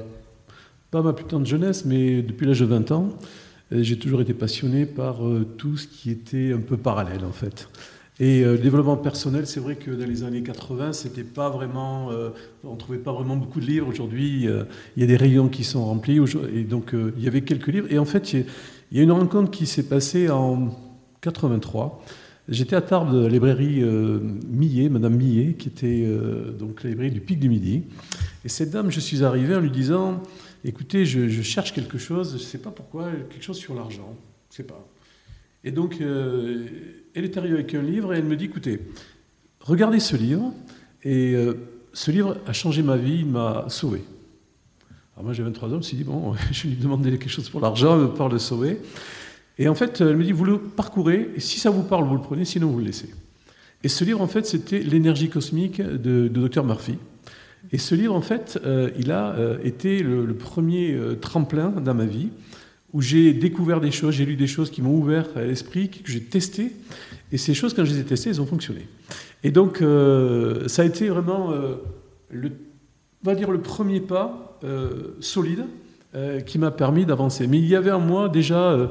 pas 0.91 1.03
ma 1.03 1.13
plus 1.13 1.25
de 1.25 1.45
jeunesse, 1.45 1.85
mais 1.85 2.23
depuis 2.23 2.47
l'âge 2.47 2.61
de 2.61 2.67
20 2.67 2.91
ans, 2.93 3.09
j'ai 3.73 3.97
toujours 3.97 4.21
été 4.21 4.35
passionné 4.35 4.85
par 4.85 5.21
tout 5.57 5.77
ce 5.77 5.87
qui 5.87 6.11
était 6.11 6.53
un 6.53 6.59
peu 6.59 6.77
parallèle, 6.77 7.25
en 7.25 7.31
fait. 7.31 7.69
Et 8.19 8.43
le 8.43 8.59
développement 8.59 8.97
personnel, 8.97 9.47
c'est 9.47 9.61
vrai 9.61 9.77
que 9.77 9.93
dans 9.93 10.07
les 10.07 10.25
années 10.25 10.43
80, 10.43 10.93
c'était 10.93 11.23
pas 11.23 11.51
vraiment, 11.51 12.11
on 12.65 12.75
trouvait 12.75 12.99
pas 12.99 13.13
vraiment 13.13 13.37
beaucoup 13.37 13.61
de 13.61 13.67
livres. 13.67 13.87
Aujourd'hui, 13.87 14.49
il 14.97 15.01
y 15.01 15.05
a 15.05 15.07
des 15.07 15.17
rayons 15.17 15.49
qui 15.49 15.63
sont 15.63 15.85
remplis, 15.85 16.19
et 16.53 16.65
donc 16.65 16.97
il 17.17 17.23
y 17.23 17.29
avait 17.29 17.43
quelques 17.43 17.69
livres. 17.69 17.87
Et 17.91 18.01
en 18.01 18.05
fait, 18.05 18.35
il 18.91 18.97
y 18.97 19.01
a 19.01 19.05
une 19.05 19.13
rencontre 19.13 19.51
qui 19.51 19.67
s'est 19.67 19.85
passée 19.85 20.31
en 20.31 20.77
83. 21.21 22.05
J'étais 22.49 22.75
à 22.75 22.81
Tarbes 22.81 23.15
la 23.15 23.29
librairie 23.29 23.83
euh, 23.83 24.19
Millet, 24.21 24.89
Madame 24.89 25.15
Millet, 25.15 25.55
qui 25.55 25.69
était 25.69 26.03
euh, 26.05 26.51
donc 26.51 26.83
la 26.83 26.91
librairie 26.91 27.13
du 27.13 27.21
Pic 27.21 27.39
du 27.39 27.49
Midi. 27.49 27.85
Et 28.45 28.49
cette 28.49 28.71
dame, 28.71 28.91
je 28.91 28.99
suis 28.99 29.23
arrivé 29.23 29.55
en 29.55 29.61
lui 29.61 29.71
disant 29.71 30.21
Écoutez, 30.65 31.07
je, 31.07 31.43
cherche 31.43 31.73
quelque 31.73 31.99
chose, 31.99 32.31
je 32.31 32.43
ne 32.43 32.49
sais 32.49 32.59
pas 32.59 32.71
pourquoi, 32.71 33.11
quelque 33.31 33.45
chose 33.45 33.59
sur 33.59 33.75
l'argent. 33.75 34.17
Je 34.49 34.55
ne 34.55 34.57
sais 34.57 34.63
pas. 34.65 34.85
Et 35.63 35.71
donc, 35.71 36.01
euh, 36.01 36.67
elle 37.15 37.25
est 37.25 37.37
arrivée 37.37 37.55
avec 37.55 37.73
un 37.75 37.83
livre 37.83 38.13
et 38.13 38.19
elle 38.19 38.25
me 38.25 38.35
dit 38.35 38.47
Écoutez, 38.47 38.81
regardez 39.61 40.01
ce 40.01 40.17
livre. 40.17 40.53
Et 41.05 41.35
ce 41.95 42.11
livre 42.11 42.37
a 42.47 42.53
changé 42.53 42.83
ma 42.83 42.99
vie, 42.99 43.21
il 43.21 43.27
m'a 43.27 43.65
sauvé. 43.69 44.03
Moi 45.23 45.33
j'ai 45.33 45.43
23 45.43 45.69
ans, 45.69 45.73
je 45.73 45.77
me 45.77 45.83
suis 45.83 45.97
dit, 45.97 46.05
bon, 46.05 46.35
je 46.53 46.65
vais 46.65 46.69
lui 46.71 46.77
demander 46.77 47.11
quelque 47.11 47.29
chose 47.29 47.49
pour 47.49 47.61
l'argent, 47.61 47.95
elle 47.95 48.03
me 48.03 48.09
parle 48.09 48.33
de 48.33 48.39
sauver. 48.39 48.79
Et 49.59 49.69
en 49.69 49.75
fait, 49.75 50.01
elle 50.01 50.17
me 50.17 50.25
dit, 50.25 50.33
vous 50.33 50.45
le 50.45 50.59
parcourez, 50.59 51.31
et 51.37 51.41
si 51.41 51.59
ça 51.59 51.71
vous 51.71 51.83
parle, 51.83 52.05
vous 52.05 52.15
le 52.15 52.23
prenez, 52.23 52.45
sinon 52.45 52.69
vous 52.69 52.79
le 52.79 52.87
laissez. 52.87 53.11
Et 53.83 53.89
ce 53.89 54.05
livre, 54.05 54.21
en 54.21 54.27
fait, 54.27 54.47
c'était 54.47 54.79
L'énergie 54.81 55.29
cosmique 55.29 55.83
de, 55.83 56.29
Dr 56.29 56.65
Murphy. 56.65 56.97
Et 57.73 57.79
ce 57.79 57.95
livre, 57.95 58.15
en 58.15 58.23
fait, 58.23 58.59
euh, 58.65 58.91
il 58.99 59.13
a 59.13 59.35
euh, 59.35 59.59
été 59.63 60.03
le, 60.03 60.35
premier 60.35 60.93
euh, 60.93 61.15
tremplin 61.15 61.69
dans 61.69 61.95
ma 61.95 62.07
vie, 62.07 62.29
où 62.93 63.03
j'ai 63.03 63.33
découvert 63.35 63.81
des 63.81 63.91
choses, 63.91 64.15
j'ai 64.15 64.25
lu 64.25 64.37
des 64.37 64.47
choses 64.47 64.71
qui 64.71 64.83
m'ont 64.83 64.95
ouvert 64.95 65.27
l'esprit, 65.37 65.91
que 65.91 66.11
j'ai 66.11 66.23
testé. 66.23 66.73
Et 67.31 67.39
ces 67.39 67.55
choses, 67.55 67.75
quand 67.75 67.85
je 67.85 67.93
les 67.93 68.01
ai 68.01 68.05
testées, 68.05 68.31
elles 68.31 68.41
ont 68.41 68.47
fonctionné. 68.47 68.89
Et 69.45 69.51
donc, 69.53 69.79
ça 70.67 70.83
a 70.83 70.85
été 70.85 71.09
vraiment 71.09 71.53
le 72.31 72.51
on 73.23 73.29
va 73.29 73.35
dire, 73.35 73.51
le 73.51 73.61
premier 73.61 74.01
pas 74.01 74.47
euh, 74.47 74.50
solide 75.21 75.65
euh, 76.13 76.41
qui 76.41 76.59
m'a 76.59 76.73
permis 76.73 77.07
d'avancer. 77.07 77.47
Mais 77.47 77.59
il 77.59 77.69
y 77.69 77.77
avait 77.77 77.93
en 77.93 78.01
moi 78.01 78.29
déjà 78.29 78.73
euh, 78.73 78.89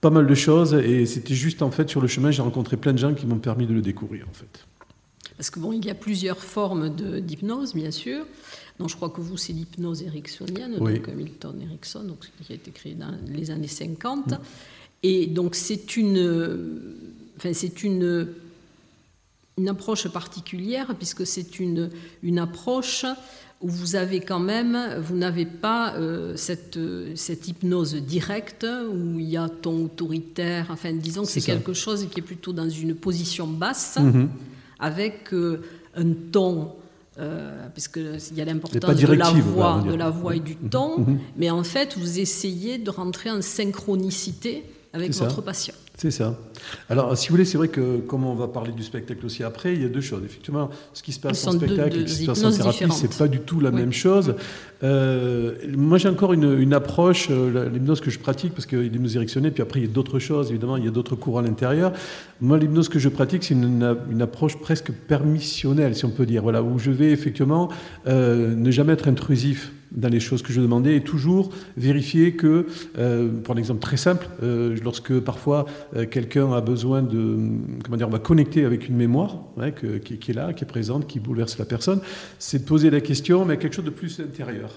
pas 0.00 0.10
mal 0.10 0.26
de 0.26 0.34
choses 0.34 0.74
et 0.74 1.06
c'était 1.06 1.36
juste 1.36 1.62
en 1.62 1.70
fait 1.70 1.88
sur 1.88 2.00
le 2.00 2.08
chemin, 2.08 2.32
j'ai 2.32 2.42
rencontré 2.42 2.76
plein 2.76 2.92
de 2.92 2.98
gens 2.98 3.14
qui 3.14 3.26
m'ont 3.26 3.38
permis 3.38 3.64
de 3.64 3.72
le 3.72 3.80
découvrir 3.80 4.26
en 4.28 4.32
fait. 4.32 4.66
Parce 5.36 5.50
que 5.50 5.60
bon, 5.60 5.72
il 5.72 5.84
y 5.84 5.90
a 5.90 5.94
plusieurs 5.94 6.42
formes 6.42 6.88
d'hypnose, 7.20 7.76
bien 7.76 7.92
sûr. 7.92 8.26
Donc 8.80 8.88
je 8.88 8.96
crois 8.96 9.08
que 9.08 9.20
vous, 9.20 9.36
c'est 9.36 9.52
l'hypnose 9.52 10.02
ericksonienne, 10.02 10.78
donc 10.78 11.08
Milton 11.14 11.62
Erickson, 11.62 12.02
donc, 12.02 12.28
qui 12.42 12.52
a 12.52 12.56
été 12.56 12.72
créé 12.72 12.94
dans 12.94 13.14
les 13.28 13.52
années 13.52 13.68
50. 13.68 14.32
Mm. 14.32 14.38
Et 15.04 15.28
donc 15.28 15.54
c'est 15.54 15.96
une, 15.96 16.58
enfin, 17.36 17.52
c'est 17.52 17.84
une, 17.84 18.26
une 19.58 19.68
approche 19.68 20.08
particulière, 20.08 20.94
puisque 20.96 21.26
c'est 21.26 21.58
une, 21.58 21.90
une 22.22 22.38
approche 22.38 23.04
où 23.60 23.68
vous 23.68 23.96
avez 23.96 24.20
quand 24.20 24.38
même, 24.38 24.78
vous 25.00 25.16
n'avez 25.16 25.44
pas 25.44 25.94
euh, 25.94 26.36
cette, 26.36 26.78
cette, 27.16 27.48
hypnose 27.48 27.94
directe 27.96 28.64
où 28.64 29.18
il 29.18 29.28
y 29.28 29.36
a 29.36 29.48
ton 29.48 29.86
autoritaire, 29.86 30.66
enfin 30.70 30.92
disons 30.92 31.22
que 31.22 31.28
c'est 31.28 31.40
quelque 31.40 31.72
chose 31.72 32.06
qui 32.08 32.20
est 32.20 32.22
plutôt 32.22 32.52
dans 32.52 32.68
une 32.68 32.94
position 32.94 33.48
basse 33.48 33.98
mhm. 34.00 34.28
avec 34.78 35.32
euh, 35.32 35.62
un 35.96 36.12
ton. 36.30 36.72
Euh, 37.18 37.66
puisqu'il 37.74 38.36
y 38.36 38.40
a 38.40 38.44
l'importance 38.44 38.94
de 38.94 39.12
la 39.12 39.30
voix, 39.32 39.82
de 39.84 39.94
la 39.94 40.08
voix 40.08 40.36
et 40.36 40.40
du 40.40 40.54
ton, 40.54 41.00
mhm. 41.00 41.18
mais 41.36 41.50
en 41.50 41.64
fait, 41.64 41.98
vous 41.98 42.20
essayez 42.20 42.78
de 42.78 42.90
rentrer 42.90 43.28
en 43.28 43.42
synchronicité 43.42 44.62
avec 44.92 45.12
votre 45.14 45.42
patient. 45.42 45.74
C'est 45.98 46.12
ça. 46.12 46.38
Alors, 46.88 47.18
si 47.18 47.28
vous 47.28 47.34
voulez, 47.34 47.44
c'est 47.44 47.58
vrai 47.58 47.66
que, 47.66 47.98
comme 47.98 48.24
on 48.24 48.36
va 48.36 48.46
parler 48.46 48.70
du 48.70 48.84
spectacle 48.84 49.26
aussi 49.26 49.42
après, 49.42 49.74
il 49.74 49.82
y 49.82 49.84
a 49.84 49.88
deux 49.88 50.00
choses. 50.00 50.22
Effectivement, 50.24 50.70
ce 50.92 51.02
qui 51.02 51.12
se 51.12 51.18
passe 51.18 51.44
en 51.48 51.52
spectacle 51.52 51.98
et 51.98 52.06
ce 52.06 52.18
qui 52.18 52.22
se 52.22 52.26
passe 52.26 52.44
en 52.44 52.52
thérapie, 52.52 52.84
c'est 52.92 53.18
pas 53.18 53.26
du 53.26 53.40
tout 53.40 53.58
la 53.58 53.72
même 53.72 53.92
chose. 53.92 54.34
Euh, 54.84 55.54
moi, 55.76 55.98
j'ai 55.98 56.08
encore 56.08 56.32
une, 56.32 56.72
approche, 56.72 57.28
euh, 57.30 57.68
l'hypnose 57.68 58.00
que 58.00 58.10
je 58.10 58.18
pratique, 58.18 58.52
parce 58.52 58.66
qu'il 58.66 58.78
y 58.78 58.80
a 58.80 58.84
l'hypnose 58.84 59.16
érectionnée, 59.16 59.50
puis 59.50 59.62
après, 59.62 59.80
il 59.80 59.86
y 59.86 59.88
a 59.88 59.92
d'autres 59.92 60.18
choses, 60.18 60.50
évidemment, 60.50 60.76
il 60.76 60.84
y 60.84 60.88
a 60.88 60.92
d'autres 60.92 61.16
cours 61.16 61.38
à 61.38 61.42
l'intérieur. 61.42 61.92
Moi, 62.40 62.58
l'hypnose 62.58 62.88
que 62.88 62.98
je 62.98 63.08
pratique, 63.08 63.42
c'est 63.42 63.54
une, 63.54 63.96
une, 64.10 64.22
approche 64.22 64.56
presque 64.58 64.92
permissionnelle, 64.92 65.96
si 65.96 66.04
on 66.04 66.10
peut 66.10 66.26
dire, 66.26 66.42
voilà, 66.42 66.62
où 66.62 66.78
je 66.78 66.90
vais 66.90 67.10
effectivement 67.10 67.68
euh, 68.06 68.54
ne 68.54 68.70
jamais 68.70 68.92
être 68.92 69.08
intrusif 69.08 69.72
dans 69.90 70.08
les 70.08 70.20
choses 70.20 70.42
que 70.42 70.52
je 70.52 70.60
demandais 70.60 70.96
et 70.96 71.00
toujours 71.00 71.48
vérifier 71.78 72.32
que, 72.32 72.66
pour 73.42 73.54
un 73.54 73.58
exemple 73.58 73.80
très 73.80 73.96
simple, 73.96 74.28
lorsque 74.82 75.18
parfois 75.20 75.64
quelqu'un 76.10 76.52
a 76.52 76.60
besoin 76.60 77.02
de, 77.02 77.38
comment 77.84 77.96
dire, 77.96 78.08
on 78.08 78.12
va 78.12 78.18
connecter 78.18 78.64
avec 78.64 78.88
une 78.88 78.96
mémoire 78.96 79.42
qui, 79.74 80.30
est 80.30 80.34
là, 80.34 80.52
qui 80.52 80.64
est 80.64 80.66
présente, 80.66 81.06
qui 81.06 81.20
bouleverse 81.20 81.58
la 81.58 81.64
personne, 81.64 82.00
c'est 82.38 82.60
de 82.60 82.64
poser 82.64 82.90
la 82.90 83.00
question, 83.00 83.44
mais 83.44 83.58
quelque 83.58 83.74
chose 83.74 83.84
de 83.84 83.90
plus 83.90 84.20
intérieur, 84.20 84.70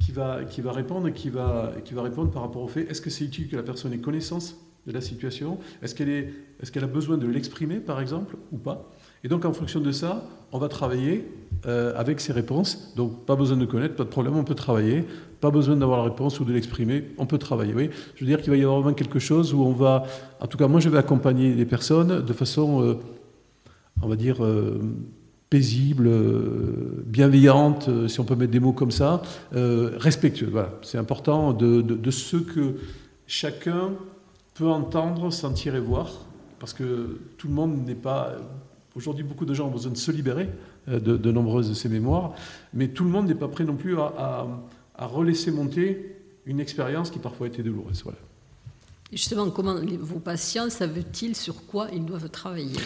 qui 0.00 0.12
va, 0.12 0.44
qui 0.44 0.60
va 0.60 0.72
répondre, 0.72 1.10
qui 1.10 1.30
va, 1.30 1.72
qui 1.84 1.94
va 1.94 2.02
répondre 2.02 2.30
par 2.30 2.42
rapport 2.42 2.62
au 2.62 2.68
fait, 2.68 2.82
est-ce 2.90 3.00
que 3.00 3.10
c'est 3.10 3.24
utile 3.24 3.48
que 3.48 3.56
la 3.56 3.62
personne 3.62 3.92
ait 3.92 3.98
connaissance 3.98 4.56
de 4.86 4.92
la 4.92 5.00
situation? 5.00 5.58
Est-ce 5.82 5.94
qu'elle 5.94 6.08
est, 6.08 6.30
est 6.62 6.70
qu'elle 6.70 6.84
a 6.84 6.88
besoin 6.88 7.16
de 7.18 7.26
l'exprimer, 7.26 7.76
par 7.76 8.00
exemple, 8.00 8.36
ou 8.52 8.58
pas? 8.58 8.90
Et 9.26 9.28
donc, 9.28 9.44
en 9.44 9.52
fonction 9.52 9.80
de 9.80 9.90
ça, 9.90 10.22
on 10.52 10.58
va 10.58 10.68
travailler 10.68 11.28
euh, 11.66 11.92
avec 11.96 12.20
ces 12.20 12.32
réponses. 12.32 12.92
Donc, 12.94 13.26
pas 13.26 13.34
besoin 13.34 13.56
de 13.56 13.64
connaître, 13.64 13.96
pas 13.96 14.04
de 14.04 14.08
problème, 14.08 14.36
on 14.36 14.44
peut 14.44 14.54
travailler. 14.54 15.04
Pas 15.40 15.50
besoin 15.50 15.74
d'avoir 15.74 15.98
la 15.98 16.04
réponse 16.04 16.38
ou 16.38 16.44
de 16.44 16.52
l'exprimer, 16.52 17.02
on 17.18 17.26
peut 17.26 17.38
travailler. 17.38 17.90
Je 18.14 18.20
veux 18.20 18.26
dire 18.28 18.40
qu'il 18.40 18.52
va 18.52 18.56
y 18.56 18.62
avoir 18.62 18.82
vraiment 18.82 18.94
quelque 18.94 19.18
chose 19.18 19.52
où 19.52 19.62
on 19.62 19.72
va, 19.72 20.04
en 20.38 20.46
tout 20.46 20.56
cas, 20.56 20.68
moi, 20.68 20.78
je 20.78 20.88
vais 20.88 20.98
accompagner 20.98 21.52
les 21.54 21.66
personnes 21.66 22.24
de 22.24 22.32
façon, 22.32 22.84
euh, 22.84 22.94
on 24.00 24.06
va 24.06 24.14
dire, 24.14 24.44
euh, 24.44 24.78
paisible, 25.50 26.08
bienveillante, 27.04 27.90
si 28.06 28.20
on 28.20 28.24
peut 28.24 28.36
mettre 28.36 28.52
des 28.52 28.60
mots 28.60 28.74
comme 28.74 28.92
ça, 28.92 29.22
respectueuse. 29.52 30.50
Voilà, 30.50 30.70
c'est 30.82 30.98
important 30.98 31.52
de 31.52 32.10
ce 32.12 32.36
que 32.36 32.76
chacun 33.26 33.90
peut 34.54 34.68
entendre, 34.68 35.32
sentir 35.32 35.74
et 35.74 35.80
voir, 35.80 36.12
parce 36.60 36.72
que 36.72 37.18
tout 37.38 37.48
le 37.48 37.54
monde 37.54 37.84
n'est 37.84 37.96
pas... 37.96 38.36
Aujourd'hui, 38.96 39.24
beaucoup 39.24 39.44
de 39.44 39.52
gens 39.52 39.66
ont 39.66 39.70
besoin 39.70 39.92
de 39.92 39.96
se 39.98 40.10
libérer 40.10 40.48
euh, 40.88 40.98
de, 40.98 41.30
nombreuses 41.30 41.68
de 41.68 41.74
ces 41.74 41.90
mémoires, 41.90 42.32
mais 42.72 42.88
tout 42.88 43.04
le 43.04 43.10
monde 43.10 43.28
n'est 43.28 43.34
pas 43.34 43.46
prêt 43.46 43.64
non 43.64 43.76
plus 43.76 43.98
à, 43.98 44.46
à, 44.96 45.06
relaisser 45.06 45.50
monter 45.50 46.16
une 46.46 46.60
expérience 46.60 47.10
qui 47.10 47.18
parfois 47.18 47.46
a 47.46 47.50
été 47.50 47.62
douloureuse. 47.62 48.02
Voilà. 48.02 48.18
Justement, 49.12 49.50
comment 49.50 49.76
vos 50.00 50.18
patients 50.18 50.70
savent-ils 50.70 51.36
sur 51.36 51.66
quoi 51.66 51.88
ils 51.92 52.06
doivent 52.06 52.30
travailler? 52.30 52.78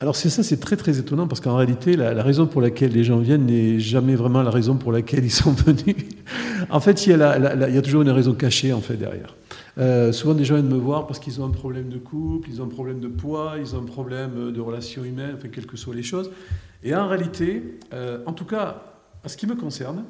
Alors 0.00 0.16
c'est 0.16 0.28
ça, 0.28 0.42
c'est 0.42 0.58
très 0.58 0.76
très 0.76 0.98
étonnant 0.98 1.26
parce 1.26 1.40
qu'en 1.40 1.56
réalité, 1.56 1.96
la, 1.96 2.22
raison 2.22 2.46
pour 2.46 2.60
laquelle 2.60 2.92
les 2.92 3.04
gens 3.04 3.18
viennent 3.18 3.46
n'est 3.46 3.80
jamais 3.80 4.16
vraiment 4.16 4.42
la 4.42 4.50
raison 4.50 4.76
pour 4.76 4.92
laquelle 4.92 5.24
ils 5.24 5.30
sont 5.30 5.52
venus. 5.52 5.96
en 6.68 6.80
fait, 6.80 7.06
il 7.06 7.10
y, 7.10 7.22
a 7.22 7.68
il 7.68 7.74
y 7.74 7.78
a 7.78 7.82
toujours 7.82 8.02
une 8.02 8.10
raison 8.10 8.34
cachée 8.34 8.74
en 8.74 8.82
fait 8.82 8.96
derrière. 8.96 9.34
Euh, 9.78 10.12
souvent, 10.12 10.34
des 10.34 10.44
gens 10.44 10.54
viennent 10.54 10.68
me 10.68 10.78
voir 10.78 11.06
parce 11.06 11.18
qu'ils 11.18 11.40
ont 11.40 11.46
un 11.46 11.50
problème 11.50 11.88
de 11.88 11.98
couple, 11.98 12.48
ils 12.50 12.62
ont 12.62 12.66
un 12.66 12.68
problème 12.68 13.00
de 13.00 13.08
poids, 13.08 13.54
ils 13.58 13.74
ont 13.74 13.80
un 13.80 13.86
problème 13.86 14.52
de 14.52 14.60
relations 14.60 15.04
humaines, 15.04 15.34
enfin, 15.36 15.48
quelles 15.48 15.66
que 15.66 15.76
soient 15.76 15.94
les 15.94 16.02
choses. 16.02 16.30
Et 16.82 16.94
en 16.94 17.08
réalité, 17.08 17.78
euh, 17.92 18.18
en 18.26 18.32
tout 18.32 18.44
cas, 18.44 18.82
en 19.24 19.28
ce 19.28 19.36
qui 19.36 19.46
me 19.46 19.54
concerne, 19.54 20.04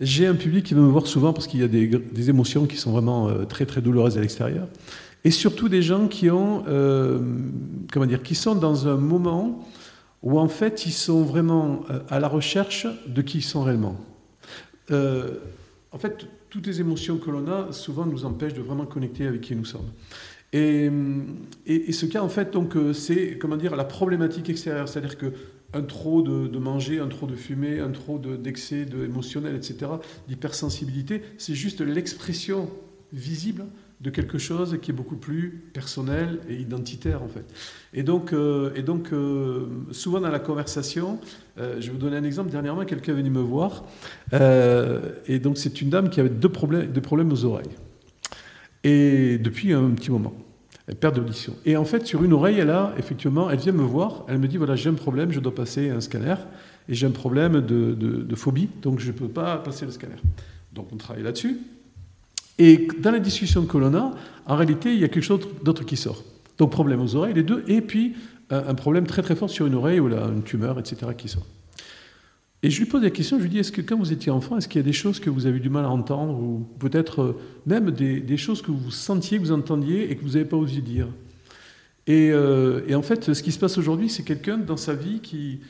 j'ai 0.00 0.26
un 0.26 0.34
public 0.34 0.64
qui 0.64 0.74
veut 0.74 0.82
me 0.82 0.88
voir 0.88 1.06
souvent 1.06 1.32
parce 1.32 1.46
qu'il 1.46 1.60
y 1.60 1.64
a 1.64 1.68
des, 1.68 2.30
émotions 2.30 2.66
qui 2.66 2.76
sont 2.76 2.92
vraiment 2.92 3.28
euh, 3.28 3.44
très 3.44 3.66
très 3.66 3.80
douloureuses 3.80 4.16
à 4.16 4.20
l'extérieur. 4.20 4.68
Et 5.24 5.30
surtout 5.30 5.68
des 5.68 5.82
gens 5.82 6.08
qui 6.08 6.30
ont, 6.30 6.64
comment 7.92 8.06
dire, 8.06 8.22
qui 8.22 8.34
sont 8.34 8.54
dans 8.54 8.88
un 8.88 8.96
moment 8.96 9.68
où 10.22 10.38
en 10.38 10.48
fait 10.48 10.86
ils 10.86 10.92
sont 10.92 11.24
vraiment 11.24 11.80
à 12.08 12.20
la 12.20 12.28
recherche 12.28 12.86
de 13.06 13.20
qui 13.20 13.38
ils 13.38 13.42
sont 13.42 13.62
réellement. 13.62 13.96
en 14.90 15.98
fait, 15.98 16.26
toutes 16.50 16.66
les 16.66 16.80
émotions 16.80 17.18
que 17.18 17.30
l'on 17.30 17.46
a, 17.48 17.72
souvent, 17.72 18.04
nous 18.04 18.24
empêchent 18.24 18.54
de 18.54 18.60
vraiment 18.60 18.86
connecter 18.86 19.26
avec 19.26 19.40
qui 19.40 19.56
nous 19.56 19.64
sommes. 19.64 19.90
Et, 20.52 20.90
et, 21.66 21.92
ce 21.92 22.06
cas, 22.06 22.22
en 22.22 22.28
fait, 22.28 22.52
donc, 22.52 22.76
euh, 22.76 22.92
c'est 22.92 23.38
dire 23.56 23.76
la 23.76 23.84
problématique 23.84 24.50
extérieure, 24.50 24.88
c'est-à-dire 24.88 25.16
que 25.16 25.32
un 25.72 25.82
trop 25.82 26.22
de, 26.22 26.58
manger, 26.58 26.98
un 26.98 27.06
trop 27.06 27.26
de 27.26 27.36
fumer, 27.36 27.78
un 27.78 27.90
trop 27.90 28.18
d'excès 28.18 28.84
de, 28.84 29.04
émotionnel, 29.04 29.54
etc., 29.54 29.92
d'hypersensibilité, 30.28 31.22
c'est 31.38 31.54
juste 31.54 31.80
l'expression 31.80 32.68
visible 33.12 33.64
de 34.00 34.08
quelque 34.08 34.38
chose 34.38 34.78
qui 34.80 34.90
est 34.90 34.94
beaucoup 34.94 35.16
plus 35.16 35.62
personnel 35.72 36.40
et 36.48 36.54
identitaire 36.54 37.22
en 37.22 37.28
fait. 37.28 37.44
Et 37.92 38.02
donc, 38.02 38.32
euh, 38.32 38.72
et 38.74 38.82
donc 38.82 39.12
euh, 39.12 39.66
souvent 39.90 40.20
dans 40.20 40.30
la 40.30 40.38
conversation, 40.38 41.18
euh, 41.58 41.76
je 41.80 41.86
vais 41.86 41.92
vous 41.92 41.98
donner 41.98 42.16
un 42.16 42.24
exemple. 42.24 42.50
Dernièrement, 42.50 42.84
quelqu'un 42.86 43.12
est 43.12 43.16
venu 43.16 43.30
me 43.30 43.40
voir 43.40 43.84
et 45.28 45.38
donc 45.38 45.58
c'est 45.58 45.80
une 45.82 45.90
dame 45.90 46.08
qui 46.08 46.20
avait 46.20 46.30
deux 46.30 46.48
problèmes, 46.48 46.86
deux 46.86 47.00
problèmes 47.00 47.30
aux 47.30 47.44
oreilles 47.44 47.70
et 48.84 49.38
depuis 49.38 49.72
un 49.72 49.90
petit 49.90 50.10
moment. 50.10 50.32
Elle 50.86 50.96
perd 50.96 51.14
d'audition. 51.14 51.54
Et 51.66 51.76
en 51.76 51.84
fait, 51.84 52.06
sur 52.06 52.24
une 52.24 52.32
oreille, 52.32 52.58
elle 52.58 52.70
a 52.70 52.94
effectivement, 52.98 53.48
elle 53.48 53.60
vient 53.60 53.72
me 53.72 53.82
voir, 53.82 54.24
elle 54.28 54.38
me 54.38 54.48
dit 54.48 54.56
voilà, 54.56 54.74
j'ai 54.76 54.88
un 54.88 54.94
problème, 54.94 55.30
je 55.30 55.38
dois 55.38 55.54
passer 55.54 55.90
un 55.90 56.00
scanner 56.00 56.34
et 56.88 56.94
j'ai 56.94 57.06
un 57.06 57.12
problème 57.12 57.60
de, 57.60 57.92
de 57.94 58.34
phobie, 58.34 58.68
donc 58.82 58.98
je 58.98 59.08
ne 59.08 59.16
peux 59.16 59.28
pas 59.28 59.58
passer 59.58 59.84
le 59.84 59.92
scanner. 59.92 60.16
Donc 60.72 60.88
on 60.92 60.96
travaille 60.96 61.22
là-dessus. 61.22 61.58
Et 62.60 62.88
dans 62.98 63.10
la 63.10 63.20
discussion 63.20 63.64
que 63.64 63.78
l'on 63.78 63.94
a, 63.94 64.12
en 64.46 64.54
réalité, 64.54 64.92
il 64.92 65.00
y 65.00 65.04
a 65.04 65.08
quelque 65.08 65.24
chose 65.24 65.40
d'autre 65.64 65.82
qui 65.84 65.96
sort. 65.96 66.22
Donc 66.58 66.70
problème 66.70 67.00
aux 67.00 67.16
oreilles, 67.16 67.32
les 67.32 67.42
deux, 67.42 67.64
et 67.66 67.80
puis 67.80 68.12
euh, 68.52 68.68
un 68.68 68.74
problème 68.74 69.06
très 69.06 69.22
très 69.22 69.34
fort 69.34 69.48
sur 69.48 69.66
une 69.66 69.74
oreille 69.74 69.98
ou 69.98 70.08
là, 70.08 70.26
une 70.28 70.42
tumeur, 70.42 70.78
etc. 70.78 71.12
qui 71.16 71.30
sort. 71.30 71.46
Et 72.62 72.68
je 72.68 72.78
lui 72.78 72.84
pose 72.84 73.02
la 73.02 73.08
question, 73.08 73.38
je 73.38 73.44
lui 73.44 73.48
dis, 73.48 73.58
est-ce 73.60 73.72
que 73.72 73.80
quand 73.80 73.96
vous 73.96 74.12
étiez 74.12 74.30
enfant, 74.30 74.58
est-ce 74.58 74.68
qu'il 74.68 74.78
y 74.78 74.84
a 74.84 74.86
des 74.86 74.92
choses 74.92 75.20
que 75.20 75.30
vous 75.30 75.46
avez 75.46 75.58
du 75.58 75.70
mal 75.70 75.86
à 75.86 75.88
entendre, 75.88 76.38
ou 76.38 76.66
peut-être 76.78 77.22
euh, 77.22 77.40
même 77.64 77.90
des, 77.92 78.36
choses 78.36 78.60
que 78.60 78.70
vous 78.70 78.90
sentiez, 78.90 79.38
que 79.38 79.44
vous 79.44 79.52
entendiez 79.52 80.10
et 80.10 80.16
que 80.16 80.20
vous 80.20 80.32
n'avez 80.32 80.44
pas 80.44 80.58
osé 80.58 80.82
dire? 80.82 81.08
Et, 82.06 82.30
euh, 82.30 82.82
et, 82.86 82.94
en 82.94 83.00
fait, 83.00 83.32
ce 83.32 83.42
qui 83.42 83.52
se 83.52 83.58
passe 83.58 83.78
aujourd'hui, 83.78 84.10
c'est 84.10 84.22
quelqu'un 84.22 84.58
dans 84.58 84.76
sa 84.76 84.92
vie 84.92 85.20
qui, 85.20 85.60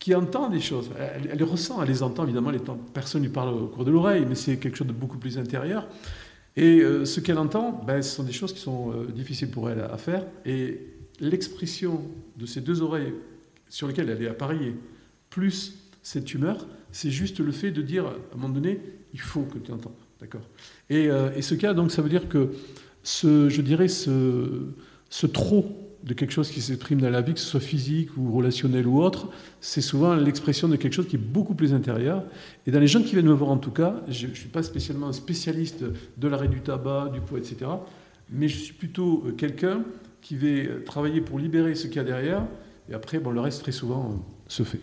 qui 0.00 0.12
entend 0.16 0.48
des 0.48 0.60
choses. 0.60 0.90
Elle, 0.98 1.28
elle, 1.30 1.38
les 1.38 1.44
ressent, 1.44 1.80
elle 1.80 1.88
les 1.88 2.02
entend, 2.02 2.24
évidemment, 2.24 2.50
les 2.50 2.58
personne 2.92 3.22
lui 3.22 3.28
parle 3.28 3.54
au 3.54 3.66
cours 3.68 3.84
de 3.84 3.92
l'oreille, 3.92 4.26
mais 4.28 4.34
c'est 4.34 4.56
quelque 4.56 4.76
chose 4.76 4.88
de 4.88 4.92
beaucoup 4.92 5.18
plus 5.18 5.38
intérieur. 5.38 5.86
Et 6.56 6.80
euh, 6.80 7.04
ce 7.04 7.20
qu'elle 7.20 7.38
entend, 7.38 7.82
ben, 7.86 8.02
ce 8.02 8.14
sont 8.14 8.24
des 8.24 8.32
choses 8.32 8.52
qui 8.52 8.60
sont 8.60 8.92
euh, 8.92 9.06
difficiles 9.06 9.50
pour 9.50 9.70
elle 9.70 9.80
à, 9.80 9.96
faire. 9.96 10.26
Et 10.44 10.80
l'expression 11.20 12.02
de 12.36 12.46
ces 12.46 12.60
deux 12.60 12.82
oreilles 12.82 13.14
sur 13.68 13.88
lesquelles 13.88 14.10
elle 14.10 14.22
est 14.22 14.28
appareillée, 14.28 14.74
plus 15.30 15.78
cette 16.02 16.26
tumeur, 16.26 16.66
c'est 16.90 17.10
juste 17.10 17.40
le 17.40 17.52
fait 17.52 17.70
de 17.70 17.80
dire, 17.80 18.06
à 18.06 18.14
un 18.34 18.36
moment 18.36 18.50
donné, 18.50 18.80
il 19.14 19.20
faut 19.20 19.42
que 19.42 19.58
tu 19.58 19.72
entendes. 19.72 19.92
D'accord? 20.20 20.46
Et, 20.90 21.08
euh, 21.08 21.30
et, 21.34 21.42
ce 21.42 21.54
cas, 21.54 21.72
donc, 21.72 21.90
ça 21.90 22.02
veut 22.02 22.10
dire 22.10 22.28
que 22.28 22.50
ce, 23.02 23.48
je 23.48 23.62
dirais, 23.62 23.88
ce, 23.88 24.66
ce 25.08 25.26
trop 25.26 25.81
de 26.04 26.14
quelque 26.14 26.32
chose 26.32 26.50
qui 26.50 26.60
s'exprime 26.60 27.00
dans 27.00 27.10
la 27.10 27.20
vie, 27.20 27.34
que 27.34 27.40
ce 27.40 27.46
soit 27.46 27.60
physique 27.60 28.16
ou 28.16 28.32
relationnel 28.32 28.86
ou 28.86 29.00
autre, 29.00 29.28
c'est 29.60 29.80
souvent 29.80 30.14
l'expression 30.14 30.68
de 30.68 30.76
quelque 30.76 30.94
chose 30.94 31.06
qui 31.06 31.16
est 31.16 31.18
beaucoup 31.18 31.54
plus 31.54 31.74
intérieur. 31.74 32.24
Et 32.66 32.70
dans 32.70 32.80
les 32.80 32.86
gens 32.86 33.02
qui 33.02 33.12
viennent 33.12 33.26
me 33.26 33.32
voir 33.32 33.50
en 33.50 33.58
tout 33.58 33.70
cas, 33.70 34.02
je 34.08 34.26
ne 34.26 34.34
suis 34.34 34.48
pas 34.48 34.62
spécialement 34.62 35.08
un 35.08 35.12
spécialiste 35.12 35.84
de 36.16 36.28
l'arrêt 36.28 36.48
du 36.48 36.60
tabac, 36.60 37.10
du 37.12 37.20
poids, 37.20 37.38
etc. 37.38 37.70
Mais 38.30 38.48
je 38.48 38.58
suis 38.58 38.74
plutôt 38.74 39.24
euh, 39.26 39.32
quelqu'un 39.32 39.82
qui 40.20 40.36
va 40.36 40.80
travailler 40.84 41.20
pour 41.20 41.38
libérer 41.38 41.74
ce 41.74 41.86
qu'il 41.86 41.96
y 41.96 42.00
a 42.00 42.04
derrière. 42.04 42.46
Et 42.88 42.94
après, 42.94 43.18
bon, 43.18 43.30
le 43.30 43.40
reste, 43.40 43.62
très 43.62 43.72
souvent, 43.72 44.10
euh, 44.10 44.16
se 44.48 44.62
fait. 44.62 44.80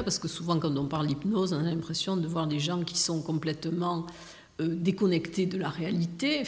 Parce 0.00 0.18
que 0.18 0.28
souvent, 0.28 0.58
quand 0.58 0.74
on 0.76 0.86
parle 0.86 1.08
d'hypnose, 1.08 1.52
on 1.52 1.58
a 1.58 1.62
l'impression 1.62 2.16
de 2.16 2.26
voir 2.26 2.46
des 2.46 2.60
gens 2.60 2.82
qui 2.82 2.96
sont 2.96 3.20
complètement 3.20 4.06
euh, 4.60 4.68
déconnectés 4.68 5.46
de 5.46 5.58
la 5.58 5.68
réalité, 5.68 6.44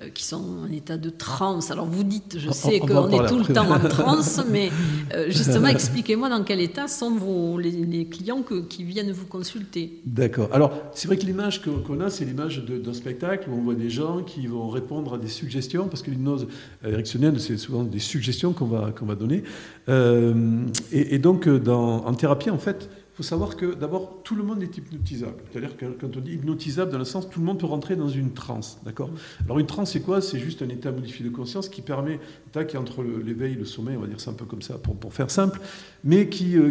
euh, 0.00 0.10
qui 0.14 0.22
sont 0.22 0.44
en 0.64 0.70
état 0.70 0.96
de 0.96 1.10
transe. 1.10 1.72
Alors 1.72 1.86
vous 1.86 2.04
dites, 2.04 2.38
je 2.38 2.52
sais 2.52 2.78
qu'on 2.78 3.10
est 3.10 3.26
tout 3.26 3.38
le 3.38 3.52
temps 3.52 3.68
en 3.68 3.80
transe, 3.80 4.40
mais 4.50 4.70
euh, 5.12 5.26
justement, 5.26 5.66
expliquez-moi 5.66 6.28
dans 6.28 6.44
quel 6.44 6.60
état 6.60 6.86
sont 6.86 7.16
vos, 7.16 7.58
les, 7.58 8.06
clients 8.06 8.44
qui 8.68 8.84
viennent 8.84 9.10
vous 9.10 9.26
consulter. 9.26 10.00
D'accord. 10.06 10.50
Alors, 10.52 10.72
c'est 10.94 11.08
vrai 11.08 11.16
que 11.16 11.26
l'image 11.26 11.62
qu'on 11.62 12.00
a, 12.00 12.10
c'est 12.10 12.24
l'image 12.24 12.64
d'un 12.64 12.94
spectacle 12.94 13.50
où 13.50 13.54
on 13.54 13.62
voit 13.62 13.74
des 13.74 13.90
gens 13.90 14.22
qui 14.22 14.46
vont 14.46 14.68
répondre 14.68 15.14
à 15.14 15.18
des 15.18 15.26
suggestions, 15.26 15.88
parce 15.88 16.02
que 16.02 16.12
l'hypnose 16.12 16.46
érectionnelle, 16.84 17.40
c'est 17.40 17.56
souvent 17.56 17.82
des 17.82 17.98
suggestions 17.98 18.52
qu'on 18.52 18.66
va, 18.66 18.92
qu'on 18.96 19.06
va 19.06 19.16
donner. 19.16 19.42
Euh, 19.88 20.64
et, 20.92 21.18
donc, 21.18 21.48
dans, 21.48 22.04
en 22.06 22.14
thérapie, 22.14 22.50
en 22.50 22.58
fait, 22.58 22.88
faut 23.18 23.24
savoir 23.24 23.56
que 23.56 23.74
d'abord, 23.74 24.20
tout 24.22 24.36
le 24.36 24.44
monde 24.44 24.62
est 24.62 24.78
hypnotisable. 24.78 25.42
C'est-à-dire 25.50 25.76
que 25.76 25.86
quand 25.86 26.16
on 26.16 26.20
dit 26.20 26.34
hypnotisable, 26.34 26.92
dans 26.92 26.98
le 26.98 27.04
sens, 27.04 27.28
tout 27.28 27.40
le 27.40 27.46
monde 27.46 27.58
peut 27.58 27.66
rentrer 27.66 27.96
dans 27.96 28.08
une 28.08 28.32
transe. 28.32 28.78
D'accord? 28.84 29.10
Alors, 29.44 29.58
une 29.58 29.66
transe, 29.66 29.90
c'est 29.90 30.02
quoi? 30.02 30.20
C'est 30.20 30.38
juste 30.38 30.62
un 30.62 30.68
état 30.68 30.92
modifié 30.92 31.24
de 31.24 31.30
conscience 31.30 31.68
qui 31.68 31.82
permet, 31.82 32.20
qui 32.52 32.58
est 32.60 32.76
entre 32.76 33.02
l'éveil 33.02 33.54
et 33.54 33.56
le 33.56 33.64
sommeil, 33.64 33.96
on 33.96 34.02
va 34.02 34.06
dire 34.06 34.20
ça 34.20 34.30
un 34.30 34.34
peu 34.34 34.44
comme 34.44 34.62
ça 34.62 34.78
pour, 34.78 34.94
pour 34.94 35.12
faire 35.12 35.32
simple, 35.32 35.60
mais 36.04 36.28
qui, 36.28 36.56
euh, 36.56 36.70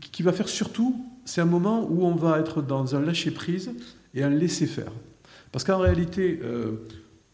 qui 0.00 0.22
va 0.22 0.32
faire 0.32 0.48
surtout, 0.48 1.04
c'est 1.26 1.42
un 1.42 1.44
moment 1.44 1.86
où 1.86 2.06
on 2.06 2.14
va 2.14 2.38
être 2.38 2.62
dans 2.62 2.96
un 2.96 3.00
lâcher-prise 3.00 3.72
et 4.14 4.22
un 4.22 4.30
laisser-faire. 4.30 4.92
Parce 5.52 5.64
qu'en 5.64 5.80
réalité, 5.80 6.40
euh, 6.42 6.86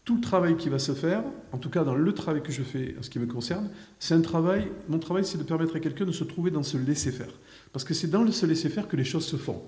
tout 0.03 0.15
le 0.15 0.21
travail 0.21 0.57
qui 0.57 0.67
va 0.67 0.77
se 0.77 0.91
faire, 0.91 1.23
en 1.53 1.57
tout 1.57 1.69
cas 1.69 1.85
dans 1.85 1.95
le 1.95 2.13
travail 2.13 2.41
que 2.41 2.51
je 2.51 2.63
fais 2.63 2.95
en 2.99 3.03
ce 3.03 3.09
qui 3.09 3.19
me 3.19 3.27
concerne, 3.27 3.69
c'est 3.97 4.13
un 4.13 4.21
travail, 4.21 4.67
mon 4.89 4.99
travail 4.99 5.23
c'est 5.23 5.37
de 5.37 5.43
permettre 5.43 5.75
à 5.75 5.79
quelqu'un 5.79 6.05
de 6.05 6.11
se 6.11 6.23
trouver 6.23 6.51
dans 6.51 6.63
ce 6.63 6.77
laisser-faire. 6.77 7.31
Parce 7.73 7.85
que 7.85 7.93
c'est 7.93 8.09
dans 8.09 8.23
le 8.23 8.31
se 8.31 8.45
laisser-faire 8.45 8.87
que 8.87 8.97
les 8.97 9.03
choses 9.03 9.25
se 9.25 9.35
font. 9.35 9.61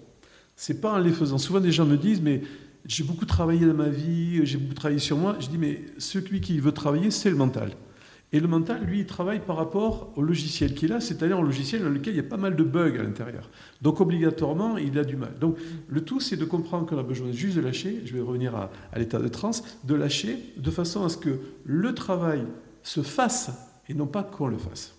C'est 0.55 0.81
pas 0.81 0.93
en 0.93 0.97
les 0.99 1.11
faisant. 1.11 1.37
Souvent 1.37 1.59
des 1.59 1.71
gens 1.71 1.85
me 1.85 1.97
disent, 1.97 2.21
mais 2.21 2.41
j'ai 2.85 3.03
beaucoup 3.03 3.25
travaillé 3.25 3.65
dans 3.65 3.73
ma 3.73 3.89
vie, 3.89 4.45
j'ai 4.45 4.57
beaucoup 4.57 4.75
travaillé 4.75 4.99
sur 4.99 5.17
moi. 5.17 5.37
Je 5.39 5.47
dis, 5.47 5.57
mais 5.57 5.81
celui 5.97 6.41
qui 6.41 6.59
veut 6.59 6.71
travailler, 6.71 7.11
c'est 7.11 7.29
le 7.29 7.35
mental. 7.35 7.71
Et 8.33 8.39
le 8.39 8.47
mental, 8.47 8.83
lui, 8.83 9.01
il 9.01 9.05
travaille 9.05 9.39
par 9.39 9.55
rapport 9.55 10.11
au 10.15 10.23
logiciel 10.23 10.73
qu'il 10.73 10.91
a, 10.91 10.99
c'est-à-dire 10.99 11.37
un 11.37 11.43
logiciel 11.43 11.83
dans 11.83 11.89
lequel 11.89 12.15
il 12.15 12.17
y 12.17 12.19
a 12.19 12.23
pas 12.23 12.35
mal 12.35 12.55
de 12.55 12.63
bugs 12.63 12.99
à 12.99 13.03
l'intérieur. 13.03 13.51
Donc 13.83 14.01
obligatoirement, 14.01 14.77
il 14.77 14.97
a 14.97 15.03
du 15.03 15.15
mal. 15.15 15.37
Donc 15.39 15.57
le 15.87 16.01
tout, 16.01 16.19
c'est 16.19 16.35
de 16.35 16.43
comprendre 16.43 16.87
qu'on 16.87 16.97
a 16.97 17.03
besoin 17.03 17.31
juste 17.31 17.55
de 17.55 17.61
lâcher, 17.61 18.01
je 18.05 18.13
vais 18.13 18.21
revenir 18.21 18.55
à, 18.55 18.71
l'état 18.97 19.19
de 19.19 19.27
transe, 19.27 19.63
de 19.83 19.93
lâcher 19.93 20.39
de 20.57 20.71
façon 20.71 21.05
à 21.05 21.09
ce 21.09 21.17
que 21.17 21.39
le 21.63 21.93
travail 21.93 22.43
se 22.81 23.03
fasse 23.03 23.51
et 23.87 23.93
non 23.93 24.07
pas 24.07 24.23
qu'on 24.23 24.47
le 24.47 24.57
fasse. 24.57 24.95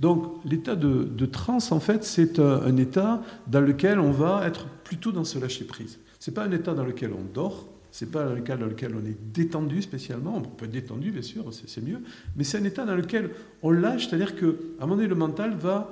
Donc 0.00 0.44
l'état 0.44 0.76
de, 0.76 1.26
transe, 1.26 1.72
en 1.72 1.80
fait, 1.80 2.04
c'est 2.04 2.38
un, 2.38 2.62
un, 2.62 2.76
état 2.76 3.22
dans 3.46 3.60
lequel 3.60 3.98
on 3.98 4.10
va 4.10 4.46
être 4.46 4.66
plutôt 4.84 5.12
dans 5.12 5.24
ce 5.24 5.38
lâcher-prise. 5.38 5.98
Ce 6.20 6.30
n'est 6.30 6.34
pas 6.34 6.44
un 6.44 6.50
état 6.50 6.74
dans 6.74 6.84
lequel 6.84 7.12
on 7.12 7.24
dort, 7.32 7.66
c'est 7.96 8.10
pas 8.10 8.30
le 8.34 8.42
cas 8.42 8.58
dans 8.58 8.66
lequel 8.66 8.94
on 8.94 9.06
est 9.06 9.16
détendu 9.32 9.80
spécialement. 9.80 10.36
On 10.36 10.42
peut 10.42 10.66
être 10.66 10.70
détendu, 10.70 11.12
bien 11.12 11.22
sûr, 11.22 11.44
c'est 11.50 11.82
mieux. 11.82 12.00
Mais 12.36 12.44
c'est 12.44 12.58
un 12.58 12.64
état 12.64 12.84
dans 12.84 12.94
lequel 12.94 13.30
on 13.62 13.70
lâche, 13.70 14.08
c'est-à-dire 14.08 14.36
qu'à 14.36 14.44
un 14.44 14.80
moment 14.80 14.96
donné, 14.96 15.08
le 15.08 15.14
mental 15.14 15.54
va. 15.54 15.88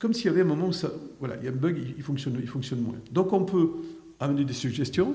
Comme 0.00 0.12
s'il 0.12 0.26
y 0.26 0.28
avait 0.28 0.40
un 0.40 0.44
moment 0.44 0.66
où 0.66 0.72
ça, 0.72 0.90
voilà, 1.20 1.36
il 1.36 1.44
y 1.44 1.48
a 1.48 1.52
un 1.52 1.54
bug, 1.54 1.76
il 1.96 2.02
fonctionne, 2.02 2.36
il 2.40 2.48
fonctionne 2.48 2.80
moins. 2.80 2.96
Donc 3.12 3.32
on 3.32 3.44
peut 3.44 3.70
amener 4.20 4.44
des 4.44 4.52
suggestions, 4.52 5.14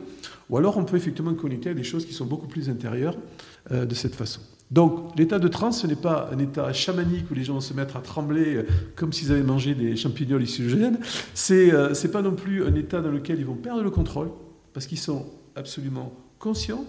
ou 0.49 0.57
alors 0.57 0.77
on 0.77 0.85
peut 0.85 0.97
effectivement 0.97 1.33
connecter 1.33 1.69
à 1.71 1.73
des 1.73 1.83
choses 1.83 2.05
qui 2.05 2.13
sont 2.13 2.25
beaucoup 2.25 2.47
plus 2.47 2.69
intérieures 2.69 3.17
euh, 3.71 3.85
de 3.85 3.93
cette 3.95 4.15
façon. 4.15 4.41
Donc 4.71 5.17
l'état 5.17 5.39
de 5.39 5.47
transe, 5.47 5.81
ce 5.81 5.87
n'est 5.87 5.95
pas 5.95 6.29
un 6.31 6.39
état 6.39 6.71
chamanique 6.73 7.29
où 7.29 7.33
les 7.33 7.43
gens 7.43 7.53
vont 7.53 7.61
se 7.61 7.73
mettre 7.73 7.95
à 7.95 8.01
trembler 8.01 8.55
euh, 8.55 8.67
comme 8.95 9.13
s'ils 9.13 9.31
avaient 9.31 9.43
mangé 9.43 9.75
des 9.75 9.95
champignons 9.95 10.37
hallucinogènes. 10.37 10.99
C'est 11.33 11.73
euh, 11.73 11.93
c'est 11.93 12.11
pas 12.11 12.21
non 12.21 12.33
plus 12.33 12.65
un 12.65 12.73
état 12.75 13.01
dans 13.01 13.11
lequel 13.11 13.39
ils 13.39 13.45
vont 13.45 13.55
perdre 13.55 13.83
le 13.83 13.91
contrôle, 13.91 14.29
parce 14.73 14.87
qu'ils 14.87 14.99
sont 14.99 15.27
absolument 15.55 16.13
conscients. 16.39 16.85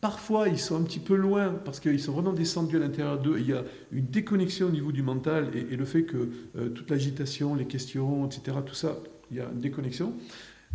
Parfois, 0.00 0.48
ils 0.48 0.58
sont 0.58 0.76
un 0.76 0.82
petit 0.82 1.00
peu 1.00 1.16
loin 1.16 1.54
parce 1.64 1.80
qu'ils 1.80 2.00
sont 2.00 2.12
vraiment 2.12 2.32
descendus 2.32 2.76
à 2.76 2.80
l'intérieur 2.80 3.18
d'eux. 3.18 3.38
Il 3.38 3.48
y 3.48 3.52
a 3.52 3.64
une 3.92 4.06
déconnexion 4.06 4.68
au 4.68 4.70
niveau 4.70 4.92
du 4.92 5.02
mental 5.02 5.50
et, 5.54 5.74
le 5.74 5.84
fait 5.84 6.02
que 6.02 6.28
euh, 6.56 6.68
toute 6.68 6.90
l'agitation, 6.90 7.54
les 7.54 7.64
questions, 7.64 8.26
etc., 8.26 8.58
tout 8.64 8.74
ça, 8.74 8.98
il 9.30 9.38
y 9.38 9.40
a 9.40 9.48
une 9.52 9.58
déconnexion. 9.58 10.12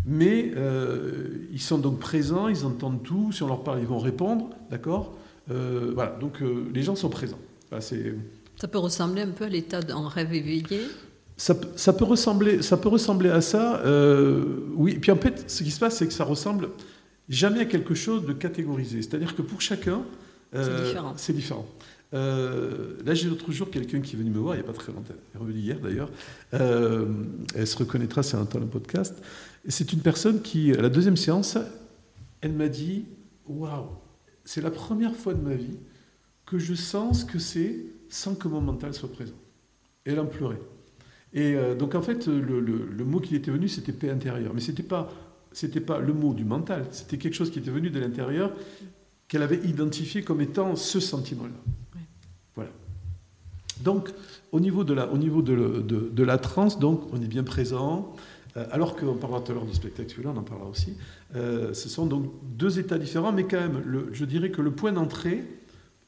Mais 0.06 0.52
euh, 0.56 1.48
ils 1.52 1.62
sont 1.62 1.78
donc 1.78 2.00
présents, 2.00 2.48
ils 2.48 2.66
entendent 2.66 3.04
tout. 3.04 3.32
Si 3.32 3.44
on 3.44 3.48
leur 3.48 3.64
parle, 3.64 3.80
ils 3.80 3.88
vont 3.88 4.00
répondre, 4.00 4.50
d'accord 4.70 5.16
euh, 5.52 5.92
Voilà, 5.94 6.12
donc 6.20 6.42
les 6.74 6.84
gens 6.84 6.96
sont 6.96 7.10
présents. 7.10 7.40
ça 7.72 8.68
peut 8.68 8.80
ressembler 8.80 9.22
un 9.22 9.32
peu 9.32 9.46
à 9.46 9.50
l'état 9.50 9.82
d'un 9.82 10.08
rêve 10.08 10.34
éveillé? 10.34 10.82
Ça, 11.38 11.56
ça, 11.76 11.94
peut 11.94 12.06
ressembler, 12.06 12.62
ça 12.62 12.78
peut 12.78 12.90
ressembler 12.90 13.30
à 13.30 13.42
ça, 13.42 13.82
oui. 14.76 14.98
Puis 15.00 15.12
en 15.12 15.18
fait, 15.18 15.50
ce 15.50 15.64
qui 15.64 15.72
se 15.72 15.80
passe, 15.80 15.98
c'est 15.98 16.08
que 16.08 16.14
ça 16.14 16.26
ressemble 16.26 16.70
jamais 17.30 17.62
à 17.62 17.66
quelque 17.66 17.96
chose 17.96 18.26
de 18.26 18.34
catégorisé. 18.34 19.02
C'est-à-dire 19.02 19.36
que 19.36 19.42
pour 19.42 19.62
chacun, 19.62 20.04
euh, 20.54 21.14
c'est 21.16 21.34
différent. 21.34 21.66
Euh, 22.14 22.98
là, 23.06 23.14
j'ai 23.14 23.30
l'autre 23.30 23.52
jour 23.52 23.70
quelqu'un 23.70 24.02
qui 24.02 24.16
est 24.16 24.20
venu 24.20 24.32
me 24.32 24.40
voir, 24.40 24.56
il 24.56 24.60
n'y 24.60 24.64
a 24.64 24.68
pas 24.68 24.74
très 24.74 24.92
longtemps, 24.92 25.14
elle 25.14 25.38
est 25.38 25.42
revenue 25.42 25.60
hier 25.60 25.80
d'ailleurs. 25.80 26.10
Euh, 26.54 27.06
elle 27.56 27.68
se 27.68 27.78
reconnaîtra 27.78 28.22
elle 28.34 28.40
entend 28.40 28.60
le 28.60 28.66
podcast. 28.66 29.22
C'est 29.68 29.94
une 29.94 30.02
personne 30.02 30.42
qui, 30.42 30.74
à 30.74 30.82
la 30.82 30.90
deuxième 30.90 31.18
séance, 31.18 31.58
elle 32.42 32.54
m'a 32.54 32.68
dit 32.68 33.06
Waouh, 33.48 33.90
c'est 34.44 34.62
la 34.62 34.72
première 34.72 35.16
fois 35.16 35.34
de 35.34 35.42
ma 35.42 35.56
vie 35.56 35.78
que 36.46 36.60
je 36.60 36.74
sens 36.74 37.22
ce 37.22 37.26
que 37.26 37.40
c'est 37.40 37.86
sans 38.10 38.36
que 38.36 38.48
mon 38.48 38.62
mental 38.62 38.94
soit 38.94 39.12
présent. 39.12 39.36
Et 40.06 40.12
elle 40.12 40.20
en 40.20 40.26
pleurait. 40.26 40.62
Et 41.34 41.56
donc, 41.80 41.96
en 41.96 42.02
fait, 42.02 42.28
le, 42.28 43.06
mot 43.06 43.22
qui 43.22 43.36
était 43.36 43.52
venu, 43.52 43.70
c'était 43.70 43.94
paix 43.94 44.10
intérieure. 44.10 44.52
Mais 44.54 44.60
ce 44.60 44.72
n'était 44.72 44.84
pas 44.84 45.10
pas 45.86 46.00
le 46.00 46.14
mot 46.14 46.34
du 46.34 46.44
mental, 46.44 46.86
c'était 46.92 47.18
quelque 47.18 47.34
chose 47.34 47.52
qui 47.52 47.60
était 47.60 47.72
venu 47.72 47.90
de 47.90 48.00
l'intérieur, 48.00 48.54
qu'elle 49.28 49.44
avait 49.44 49.62
identifié 49.66 50.24
comme 50.24 50.42
étant 50.42 50.76
ce 50.76 51.00
sentiment-là. 51.00 51.54
Donc, 53.84 54.10
au 54.52 54.60
niveau 54.60 54.84
de 54.84 54.94
la, 54.94 55.12
au 55.12 55.18
niveau 55.18 55.42
de, 55.42 55.82
de, 55.82 56.24
la 56.24 56.38
transe, 56.38 56.80
donc, 56.80 57.02
on 57.14 57.22
est 57.22 57.28
bien 57.28 57.44
présent. 57.44 58.14
Euh, 58.58 58.66
alors 58.72 58.98
qu'on 58.98 59.16
parlera 59.16 59.40
tout 59.40 59.54
à 59.54 59.56
l'heure 59.56 59.66
du 59.66 59.74
spectacle, 59.74 60.14
on 60.26 60.38
en 60.38 60.44
parlera 60.44 60.70
aussi. 60.70 60.98
Euh, 61.36 61.74
ce 61.74 61.88
sont 61.88 62.06
donc 62.06 62.26
deux 62.44 62.80
états 62.80 62.98
différents, 62.98 63.32
mais 63.32 63.46
quand 63.46 63.60
même, 63.60 63.82
je 64.12 64.26
dirais 64.26 64.52
que 64.52 64.62
le 64.62 64.72
point 64.72 64.92
d'entrée, 64.92 65.46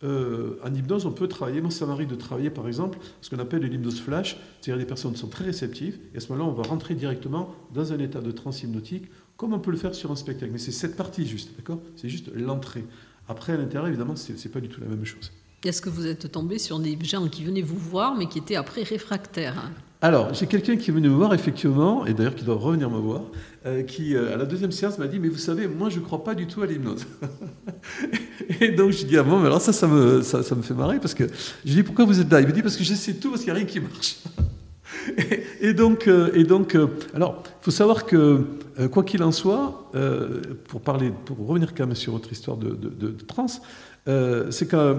euh, 0.03 0.57
en 0.62 0.73
hypnose, 0.73 1.05
on 1.05 1.13
peut 1.13 1.29
travailler, 1.29 1.62
moi 1.62 1.71
ça 1.71 1.86
m'arrive 1.86 2.09
de 2.09 2.15
travailler 2.15 2.49
par 2.49 2.67
exemple 2.67 2.99
ce 3.21 3.29
qu'on 3.29 3.39
appelle 3.39 3.63
l'hypnose 3.63 4.01
flash, 4.01 4.38
c'est-à-dire 4.59 4.83
des 4.83 4.88
personnes 4.88 5.15
sont 5.15 5.29
très 5.29 5.45
réceptives, 5.45 5.97
et 6.13 6.17
à 6.17 6.19
ce 6.19 6.33
moment-là, 6.33 6.49
on 6.49 6.53
va 6.53 6.63
rentrer 6.63 6.95
directement 6.95 7.55
dans 7.73 7.93
un 7.93 7.99
état 7.99 8.19
de 8.19 8.31
transe 8.31 8.62
hypnotique 8.63 9.05
comme 9.38 9.53
on 9.53 9.59
peut 9.59 9.71
le 9.71 9.77
faire 9.77 9.95
sur 9.95 10.12
un 10.12 10.15
spectacle. 10.15 10.51
Mais 10.51 10.57
c'est 10.57 10.71
cette 10.71 10.95
partie 10.95 11.25
juste, 11.25 11.55
d'accord? 11.55 11.79
C'est 11.95 12.09
juste 12.09 12.31
l'entrée. 12.36 12.86
Après, 13.27 13.53
à 13.53 13.57
l'intérieur, 13.57 13.88
évidemment, 13.88 14.15
ce 14.15 14.31
n'est 14.33 14.51
pas 14.51 14.59
du 14.59 14.69
tout 14.69 14.81
la 14.81 14.88
même 14.88 15.05
chose. 15.05 15.31
Est-ce 15.65 15.82
que 15.82 15.89
vous 15.89 16.08
êtes 16.08 16.30
tombé 16.30 16.60
sur 16.60 16.78
des 16.80 16.97
gens 17.04 17.28
qui 17.30 17.45
venaient 17.45 17.62
vous 17.62 17.78
voir, 17.78 18.15
mais 18.15 18.28
qui 18.28 18.39
étaient 18.39 18.58
après 18.58 18.84
réfractaires? 18.84 19.71
Alors, 20.02 20.34
j'ai 20.34 20.47
quelqu'un 20.47 20.76
qui 20.76 20.91
est 20.91 20.93
venu 20.93 21.08
me 21.08 21.15
voir, 21.15 21.34
effectivement, 21.34 22.06
et 22.06 22.13
d'ailleurs 22.13 22.36
qui 22.36 22.43
doit 22.43 22.56
revenir 22.56 22.89
me 22.89 22.99
voir, 22.99 23.21
euh, 23.65 23.84
qui, 23.84 24.13
euh, 24.13 24.34
à 24.34 24.36
la 24.36 24.43
deuxième 24.43 24.73
séance, 24.73 24.97
m'a 24.97 25.08
dit 25.08 25.19
Mais 25.19 25.30
vous 25.30 25.38
savez, 25.38 25.65
moi, 25.69 25.89
je 25.89 25.99
ne 25.99 26.04
crois 26.04 26.26
pas 26.26 26.36
du 26.36 26.45
tout 26.47 26.62
à 26.62 26.65
l'hypnose. 26.65 27.06
et 28.60 28.71
donc, 28.71 28.91
je 28.91 29.06
dis 29.06 29.17
Ah 29.17 29.23
bon, 29.23 29.39
mais 29.39 29.45
alors 29.45 29.62
ça, 29.62 29.71
ça 29.71 29.88
me, 29.88 30.21
ça, 30.21 30.39
me 30.54 30.62
fait 30.62 30.73
marrer, 30.73 30.99
parce 30.99 31.13
que 31.13 31.23
je 31.63 31.69
lui 31.69 31.76
dis 31.76 31.84
Pourquoi 31.84 32.04
vous 32.04 32.19
êtes 32.19 32.30
là? 32.30 32.41
Il 32.41 32.47
me 32.47 32.52
dit 32.52 32.62
Parce 32.62 32.76
que 32.76 32.84
j'essaie 32.84 33.13
tout, 33.13 33.30
parce 33.30 33.43
qu'il 33.43 33.54
n'y 33.54 33.58
a 33.58 33.63
rien 33.63 33.65
qui 33.65 33.80
marche. 33.80 34.17
et, 35.62 35.73
donc, 35.73 36.10
euh, 36.10 36.32
et 36.34 36.43
donc 36.43 36.78
alors, 37.13 37.41
il 37.45 37.63
faut 37.63 37.71
savoir 37.71 38.06
que 38.06 38.41
quoi 38.91 39.04
qu'il 39.04 39.23
en 39.23 39.32
soit, 39.32 39.89
pour, 40.67 40.82
parler, 40.82 41.13
pour 41.23 41.47
revenir 41.47 41.73
quand 41.73 41.88
même 41.88 41.95
sur 41.95 42.12
votre 42.12 42.30
histoire 42.30 42.58
de, 42.58 42.76
de, 42.76 43.12
trans, 43.26 43.47
c'est 44.06 44.67
que 44.67 44.97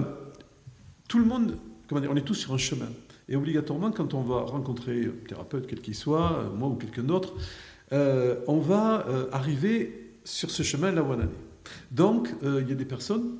tout 1.15 1.21
le 1.21 1.27
monde, 1.27 1.57
comment 1.87 2.01
dire, 2.01 2.11
on 2.11 2.17
est 2.17 2.25
tous 2.25 2.33
sur 2.33 2.53
un 2.53 2.57
chemin. 2.57 2.89
Et 3.29 3.37
obligatoirement, 3.37 3.89
quand 3.89 4.13
on 4.13 4.21
va 4.21 4.41
rencontrer 4.41 5.05
un 5.05 5.27
thérapeute, 5.29 5.65
quel 5.65 5.79
qu'il 5.79 5.95
soit, 5.95 6.51
moi 6.57 6.67
ou 6.67 6.75
quelqu'un 6.75 7.03
d'autre, 7.03 7.35
on 7.91 8.59
va 8.59 9.05
arriver 9.31 10.11
sur 10.25 10.51
ce 10.51 10.61
chemin 10.61 10.91
là 10.91 11.03
où 11.03 11.05
on 11.05 11.13
en 11.13 11.21
est. 11.21 11.29
Donc, 11.89 12.35
il 12.43 12.67
y 12.67 12.71
a 12.73 12.75
des 12.75 12.83
personnes, 12.83 13.37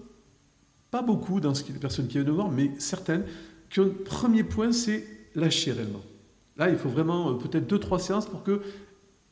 pas 0.90 1.02
beaucoup 1.02 1.42
dans 1.42 1.54
ce 1.54 1.66
qui 1.66 1.74
des 1.74 1.80
personnes 1.80 2.08
qui 2.08 2.18
viennent 2.18 2.30
voir, 2.30 2.50
mais 2.50 2.72
certaines, 2.78 3.26
qui 3.70 3.82
ont, 3.82 3.94
premier 4.06 4.46
point, 4.46 4.72
c'est 4.72 5.06
lâcher 5.36 5.74
réellement. 5.74 6.04
Là, 6.56 6.70
il 6.70 6.78
faut 6.78 6.88
vraiment 6.88 7.34
peut-être 7.34 7.68
deux, 7.68 7.80
trois 7.80 8.00
séances 8.00 8.26
pour 8.26 8.42
que 8.42 8.62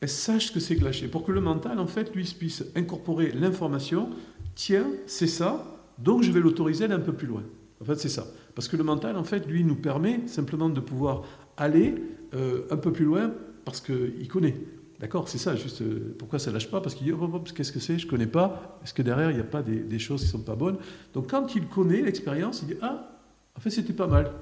sache 0.04 0.52
que 0.52 0.60
c'est 0.60 0.74
lâcher, 0.74 1.08
pour 1.08 1.24
que 1.24 1.32
le 1.32 1.40
mental, 1.40 1.78
en 1.78 1.86
fait, 1.86 2.14
lui, 2.14 2.24
puisse 2.38 2.62
incorporer 2.76 3.32
l'information, 3.32 4.10
tiens, 4.54 4.86
c'est 5.06 5.28
ça, 5.28 5.80
donc 5.96 6.22
je 6.22 6.30
vais 6.30 6.40
l'autoriser 6.40 6.86
d'aller 6.86 7.00
un 7.00 7.06
peu 7.06 7.14
plus 7.14 7.26
loin. 7.26 7.42
En 7.84 7.86
fait, 7.86 8.00
c'est 8.00 8.08
ça. 8.08 8.26
Parce 8.54 8.66
que 8.68 8.76
le 8.76 8.84
mental, 8.84 9.16
en 9.16 9.24
fait, 9.24 9.46
lui, 9.46 9.62
nous 9.62 9.76
permet 9.76 10.26
simplement 10.26 10.70
de 10.70 10.80
pouvoir 10.80 11.22
aller 11.58 11.94
euh, 12.34 12.62
un 12.70 12.78
peu 12.78 12.92
plus 12.92 13.04
loin 13.04 13.30
parce 13.64 13.80
qu'il 13.80 14.26
connaît. 14.28 14.56
D'accord 15.00 15.28
C'est 15.28 15.38
ça, 15.38 15.54
juste 15.54 15.82
euh, 15.82 16.14
pourquoi 16.18 16.38
ça 16.38 16.50
lâche 16.50 16.70
pas? 16.70 16.80
Parce 16.80 16.94
qu'il 16.94 17.06
dit 17.06 17.12
oh, 17.12 17.18
oh, 17.20 17.30
oh, 17.34 17.40
qu'est-ce 17.54 17.72
que 17.72 17.80
c'est? 17.80 17.98
Je 17.98 18.06
connais 18.06 18.26
pas. 18.26 18.80
Est-ce 18.82 18.94
que 18.94 19.02
derrière, 19.02 19.30
il 19.30 19.34
n'y 19.34 19.40
a 19.40 19.44
pas 19.44 19.62
des, 19.62 19.80
des, 19.80 19.98
choses 19.98 20.22
qui 20.22 20.28
sont 20.28 20.40
pas 20.40 20.54
bonnes? 20.54 20.78
Donc, 21.12 21.30
quand 21.30 21.54
il 21.54 21.66
connaît 21.66 22.00
l'expérience, 22.00 22.62
il 22.62 22.68
dit 22.68 22.76
Ah, 22.80 23.20
en 23.54 23.60
fait, 23.60 23.70
c'était 23.70 23.92
pas 23.92 24.06
mal. 24.06 24.32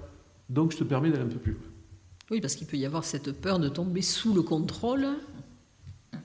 Donc, 0.48 0.72
je 0.72 0.76
te 0.76 0.84
permets 0.84 1.10
d'aller 1.10 1.24
un 1.24 1.28
peu 1.28 1.38
plus 1.38 1.52
loin. 1.52 1.62
Oui, 2.30 2.40
parce 2.40 2.54
qu'il 2.54 2.66
peut 2.66 2.76
y 2.76 2.86
avoir 2.86 3.04
cette 3.04 3.32
peur 3.32 3.58
de 3.58 3.68
tomber 3.68 4.02
sous 4.02 4.32
le 4.32 4.42
contrôle 4.42 5.06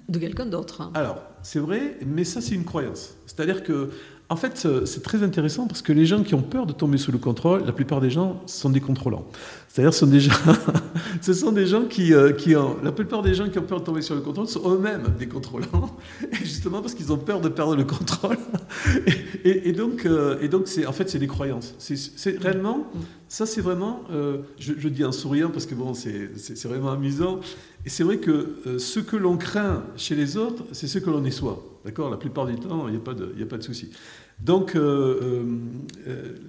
de 0.07 0.19
quelqu'un 0.19 0.45
d'autre. 0.45 0.81
Hein. 0.81 0.91
Alors, 0.93 1.21
c'est 1.41 1.59
vrai, 1.59 1.97
mais 2.05 2.23
ça, 2.23 2.41
c'est 2.41 2.55
une 2.55 2.65
croyance. 2.65 3.15
C'est-à-dire 3.25 3.63
que, 3.63 3.89
en 4.29 4.35
fait, 4.35 4.67
c'est 4.85 5.03
très 5.03 5.23
intéressant 5.23 5.67
parce 5.67 5.81
que 5.81 5.93
les 5.93 6.05
gens 6.05 6.21
qui 6.21 6.35
ont 6.35 6.41
peur 6.41 6.65
de 6.65 6.73
tomber 6.73 6.97
sous 6.97 7.13
le 7.13 7.17
contrôle, 7.17 7.63
la 7.65 7.71
plupart 7.71 8.01
des 8.01 8.09
gens 8.09 8.41
sont 8.45 8.69
des 8.69 8.81
contrôlants. 8.81 9.25
C'est-à-dire, 9.69 9.93
ce 9.93 10.01
sont 10.01 10.07
des 10.07 10.19
gens, 10.19 10.33
ce 11.21 11.33
sont 11.33 11.51
des 11.53 11.65
gens 11.65 11.83
qui, 11.85 12.13
euh, 12.13 12.33
qui 12.33 12.55
ont, 12.55 12.75
la 12.83 12.91
plupart 12.91 13.21
des 13.21 13.33
gens 13.33 13.47
qui 13.47 13.57
ont 13.57 13.63
peur 13.63 13.79
de 13.79 13.85
tomber 13.85 14.01
sur 14.01 14.15
le 14.15 14.21
contrôle 14.21 14.47
sont 14.47 14.69
eux-mêmes 14.69 15.13
des 15.17 15.27
contrôlants, 15.27 15.95
et 16.31 16.35
justement 16.37 16.81
parce 16.81 16.93
qu'ils 16.93 17.13
ont 17.13 17.17
peur 17.17 17.39
de 17.39 17.47
perdre 17.47 17.75
le 17.75 17.85
contrôle. 17.85 18.37
Et, 19.43 19.71
donc, 19.71 20.05
euh, 20.05 20.37
et 20.41 20.49
donc, 20.49 20.67
en 20.85 20.91
fait, 20.91 21.09
c'est 21.09 21.19
des 21.19 21.27
croyances. 21.27 21.73
C'est, 21.77 22.37
réellement, 22.37 22.91
ça, 23.27 23.45
c'est 23.45 23.61
vraiment, 23.61 24.03
euh, 24.11 24.39
je, 24.57 24.87
dis 24.87 25.03
en 25.03 25.11
souriant 25.11 25.49
parce 25.49 25.65
que 25.65 25.75
bon, 25.75 25.93
c'est, 25.93 26.31
vraiment 26.65 26.91
amusant. 26.91 27.39
Et 27.85 27.89
c'est 27.89 28.03
vrai 28.03 28.17
que 28.17 28.77
ce 28.79 28.99
que 28.99 29.15
l'on 29.15 29.37
craint 29.37 29.83
chez 29.95 30.15
les 30.15 30.37
autres, 30.37 30.63
c'est 30.71 30.87
ce 30.87 30.99
que 30.99 31.09
l'on 31.09 31.23
est 31.25 31.31
soi. 31.31 31.63
D'accord? 31.85 32.09
La 32.09 32.17
plupart 32.17 32.45
du 32.45 32.55
temps, 32.55 32.87
il 32.87 32.91
n'y 32.91 32.97
a 32.97 33.01
pas 33.01 33.13
de, 33.13 33.33
a 33.41 33.45
pas 33.45 33.57
de 33.57 33.63
souci. 33.63 33.91
Donc, 34.39 34.77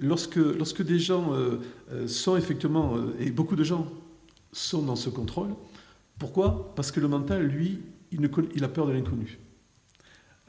lorsque, 0.01 0.35
lorsque 0.35 0.81
des 0.81 0.99
gens 0.99 1.33
sont 2.07 2.35
effectivement 2.37 2.95
et 3.19 3.31
beaucoup 3.31 3.55
de 3.55 3.63
gens 3.63 3.87
sont 4.51 4.81
dans 4.81 4.95
ce 4.95 5.09
contrôle. 5.09 5.49
Pourquoi? 6.17 6.73
Parce 6.75 6.91
que 6.91 6.99
le 6.99 7.07
mental, 7.07 7.43
lui, 7.43 7.79
il, 8.11 8.63
a 8.63 8.67
peur 8.67 8.87
de 8.87 8.91
l'inconnu. 8.91 9.39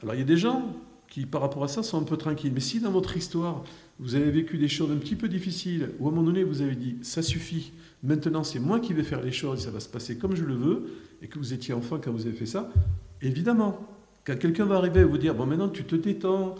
Alors 0.01 0.15
il 0.15 0.19
y 0.19 0.21
a 0.21 0.25
des 0.25 0.37
gens 0.37 0.75
qui, 1.11 1.25
par 1.25 1.41
rapport 1.41 1.65
à 1.65 1.67
ça, 1.67 1.83
sont 1.83 1.99
un 1.99 2.05
peu 2.05 2.15
tranquilles. 2.15 2.53
Mais 2.53 2.61
si 2.61 2.79
dans 2.79 2.89
votre 2.89 3.17
histoire, 3.17 3.65
vous 3.99 4.15
avez 4.15 4.31
vécu 4.31 4.57
des 4.57 4.69
choses 4.69 4.91
un 4.91 4.95
petit 4.95 5.15
peu 5.15 5.27
difficiles, 5.27 5.89
ou 5.99 6.07
à 6.07 6.07
un 6.07 6.15
moment 6.15 6.25
donné, 6.25 6.45
vous 6.45 6.61
avez 6.61 6.73
dit, 6.73 6.95
ça 7.01 7.21
suffit, 7.21 7.73
maintenant 8.01 8.45
c'est 8.45 8.59
moi 8.59 8.79
qui 8.79 8.93
vais 8.93 9.03
faire 9.03 9.21
les 9.21 9.33
choses, 9.33 9.65
ça 9.65 9.71
va 9.71 9.81
se 9.81 9.89
passer 9.89 10.17
comme 10.17 10.37
je 10.37 10.45
le 10.45 10.55
veux, 10.55 10.85
et 11.21 11.27
que 11.27 11.37
vous 11.37 11.53
étiez 11.53 11.73
enfant 11.73 11.99
quand 12.01 12.11
vous 12.11 12.25
avez 12.25 12.35
fait 12.35 12.45
ça, 12.45 12.71
évidemment, 13.21 13.85
quand 14.25 14.39
quelqu'un 14.39 14.65
va 14.65 14.77
arriver 14.77 15.01
et 15.01 15.03
vous 15.03 15.17
dire, 15.17 15.35
bon 15.35 15.45
maintenant 15.45 15.67
tu 15.67 15.83
te 15.83 15.97
détends, 15.97 16.55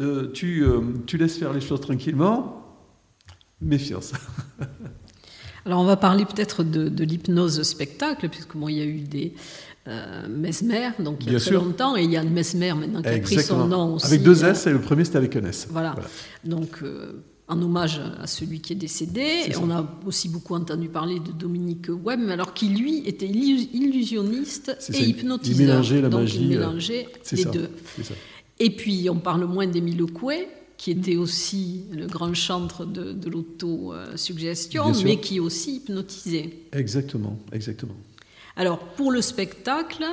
euh, 0.00 0.32
tu, 0.32 0.64
euh, 0.64 0.80
tu 1.06 1.16
laisses 1.16 1.38
faire 1.38 1.52
les 1.52 1.60
choses 1.60 1.80
tranquillement, 1.80 2.76
méfiance. 3.60 4.14
Alors 5.66 5.80
on 5.80 5.84
va 5.84 5.96
parler 5.96 6.24
peut-être 6.24 6.64
de, 6.64 7.04
l'hypnose 7.04 7.62
spectacle, 7.62 8.28
puisque 8.28 8.54
moi 8.54 8.70
il 8.70 8.78
y 8.78 8.80
a 8.80 8.84
eu 8.84 9.00
des 9.00 9.34
euh, 9.88 10.26
Mesmer, 10.28 10.90
donc 10.98 11.24
il 11.26 11.32
y 11.32 11.36
a 11.36 11.40
très 11.40 11.52
longtemps, 11.52 11.96
et 11.96 12.04
il 12.04 12.10
y 12.10 12.16
a 12.16 12.22
Mesmer 12.22 12.74
maintenant 12.74 13.02
qui 13.02 13.08
a 13.08 13.18
pris 13.18 13.42
son 13.42 13.66
nom 13.66 13.94
aussi. 13.94 14.06
Avec 14.06 14.22
deux 14.22 14.44
S, 14.44 14.66
et 14.66 14.70
le 14.70 14.80
premier 14.80 15.04
c'était 15.04 15.18
avec 15.18 15.36
un 15.36 15.44
S. 15.44 15.68
Voilà. 15.70 15.94
Donc 16.44 16.82
en 17.52 17.60
hommage 17.60 18.00
à 18.20 18.26
celui 18.26 18.60
qui 18.60 18.72
est 18.72 18.76
décédé. 18.76 19.52
On 19.62 19.70
a 19.70 19.86
aussi 20.06 20.28
beaucoup 20.28 20.54
entendu 20.54 20.88
parler 20.88 21.20
de 21.20 21.32
Dominique 21.32 21.88
Webb, 21.88 22.28
alors 22.30 22.54
qui 22.54 22.68
lui 22.68 23.06
était 23.06 23.26
illusionniste 23.26 24.76
et 24.92 25.04
hypnotiseur. 25.04 25.60
Il 25.60 25.66
mélangeait 25.66 26.00
la 26.00 26.08
Donc, 26.08 26.20
magie. 26.20 26.42
Il 26.42 26.48
mélangeait 26.48 27.08
les 27.32 27.44
deux. 27.44 27.70
Ça. 28.02 28.14
Et 28.58 28.70
puis 28.70 29.08
on 29.10 29.16
parle 29.16 29.44
moins 29.44 29.66
d'Émile 29.66 30.04
Coué, 30.06 30.48
qui 30.82 30.90
était 30.90 31.14
aussi 31.14 31.84
le 31.92 32.08
grand 32.08 32.34
chantre 32.34 32.84
de, 32.84 33.12
de 33.12 33.30
l'autosuggestion, 33.30 34.90
mais 35.04 35.20
qui 35.20 35.38
aussi 35.38 35.76
hypnotisait. 35.76 36.50
Exactement, 36.72 37.38
exactement. 37.52 37.94
Alors 38.56 38.80
pour 38.80 39.12
le 39.12 39.22
spectacle, 39.22 40.04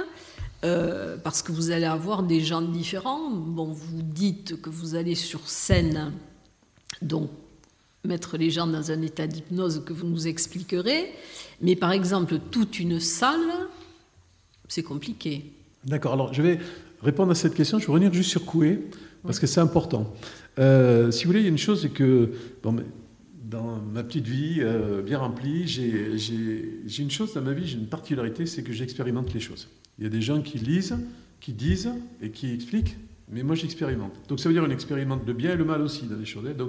euh, 0.64 1.18
parce 1.24 1.42
que 1.42 1.52
vous 1.52 1.72
allez 1.72 1.88
avoir 1.88 2.22
des 2.22 2.42
gens 2.42 2.62
différents, 2.62 3.32
bon, 3.32 3.66
vous 3.66 4.04
dites 4.04 4.62
que 4.62 4.70
vous 4.70 4.94
allez 4.94 5.16
sur 5.16 5.50
scène 5.50 6.14
donc 7.02 7.32
mettre 8.04 8.38
les 8.38 8.52
gens 8.52 8.68
dans 8.68 8.92
un 8.92 9.02
état 9.02 9.26
d'hypnose 9.26 9.82
que 9.84 9.92
vous 9.92 10.06
nous 10.06 10.28
expliquerez. 10.28 11.12
Mais 11.62 11.76
par 11.76 11.92
exemple, 11.92 12.38
toute 12.52 12.80
une 12.80 13.00
salle, 13.00 13.50
c'est 14.68 14.84
compliqué. 14.84 15.52
D'accord, 15.84 16.14
alors 16.14 16.32
je 16.32 16.44
vais 16.44 16.60
répondre 17.02 17.32
à 17.32 17.36
cette 17.36 17.56
question, 17.56 17.80
je 17.80 17.88
vais 17.88 17.94
revenir 17.94 18.14
juste 18.14 18.30
sur 18.30 18.46
Coué, 18.46 18.88
parce 19.24 19.40
que 19.40 19.48
c'est 19.48 19.62
important. 19.62 20.14
Euh, 20.58 21.12
si 21.12 21.24
vous 21.24 21.30
voulez, 21.30 21.42
il 21.42 21.44
y 21.44 21.48
a 21.48 21.52
une 21.52 21.58
chose, 21.58 21.82
c'est 21.82 21.90
que 21.90 22.32
dans 22.64 23.82
ma 23.92 24.04
petite 24.04 24.28
vie 24.28 24.58
euh, 24.60 25.02
bien 25.02 25.20
remplie, 25.20 25.68
j'ai 25.68 27.02
une 27.02 27.12
chose 27.12 27.34
dans 27.34 27.42
ma 27.42 27.54
vie, 27.54 27.68
j'ai 27.68 27.78
une 27.78 27.88
particularité, 27.88 28.46
c'est 28.46 28.64
que 28.64 28.74
j'expérimente 28.74 29.34
les 29.34 29.40
choses. 29.40 29.68
Il 29.98 30.04
y 30.04 30.08
a 30.08 30.10
des 30.10 30.22
gens 30.22 30.42
qui 30.42 30.58
lisent, 30.58 30.98
qui 31.40 31.54
disent 31.54 31.92
et 32.22 32.30
qui 32.30 32.54
expliquent, 32.54 32.98
mais 33.32 33.44
moi 33.44 33.56
j'expérimente. 33.56 34.14
Donc 34.28 34.40
ça 34.40 34.50
veut 34.50 34.54
dire 34.54 34.64
qu'on 34.64 34.72
expérimente 34.72 35.22
le 35.26 35.34
bien 35.34 35.54
et 35.54 35.58
le 35.58 35.66
mal 35.66 35.82
aussi 35.82 36.06
dans 36.06 36.18
les 36.18 36.26
choses. 36.26 36.46
Hein. 36.48 36.66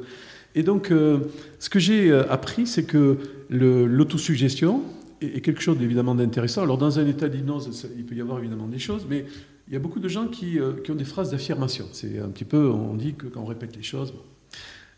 Et 0.54 0.62
donc 0.62 0.90
euh, 0.90 1.18
ce 1.58 1.68
que 1.68 1.78
j'ai 1.78 2.12
appris, 2.12 2.66
c'est 2.66 2.84
que 2.84 3.18
l'autosuggestion 3.50 4.82
est, 5.20 5.40
quelque 5.40 5.60
chose 5.60 5.76
évidemment 5.80 6.14
d'intéressant. 6.14 6.62
Alors 6.62 6.78
dans 6.78 6.98
un 6.98 7.06
état 7.06 7.28
d'hypnose, 7.28 7.88
il 7.96 8.04
peut 8.04 8.14
y 8.14 8.20
avoir 8.20 8.38
évidemment 8.38 8.68
des 8.68 8.78
choses, 8.78 9.06
mais 9.08 9.26
il 9.70 9.74
y 9.74 9.76
a 9.76 9.78
beaucoup 9.78 10.00
de 10.00 10.08
gens 10.08 10.26
qui, 10.26 10.58
euh, 10.58 10.72
qui 10.82 10.90
ont 10.90 10.96
des 10.96 11.04
phrases 11.04 11.30
d'affirmation. 11.30 11.86
C'est 11.92 12.18
un 12.18 12.28
petit 12.28 12.44
peu, 12.44 12.68
on 12.68 12.94
dit 12.94 13.14
que 13.14 13.28
quand 13.28 13.40
on 13.40 13.46
répète 13.46 13.76
les 13.76 13.84
choses. 13.84 14.12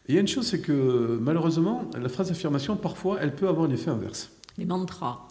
Et 0.09 0.13
il 0.13 0.15
y 0.15 0.19
a 0.19 0.21
une 0.23 0.29
chose, 0.29 0.47
c'est 0.47 0.63
que 0.63 1.19
malheureusement, 1.21 1.91
la 2.01 2.09
phrase 2.09 2.31
d'affirmation, 2.31 2.77
parfois, 2.77 3.19
elle 3.21 3.35
peut 3.35 3.49
avoir 3.49 3.69
un 3.69 3.71
effet 3.71 3.91
inverse. 3.91 4.31
Les 4.57 4.65
mantras. 4.65 5.29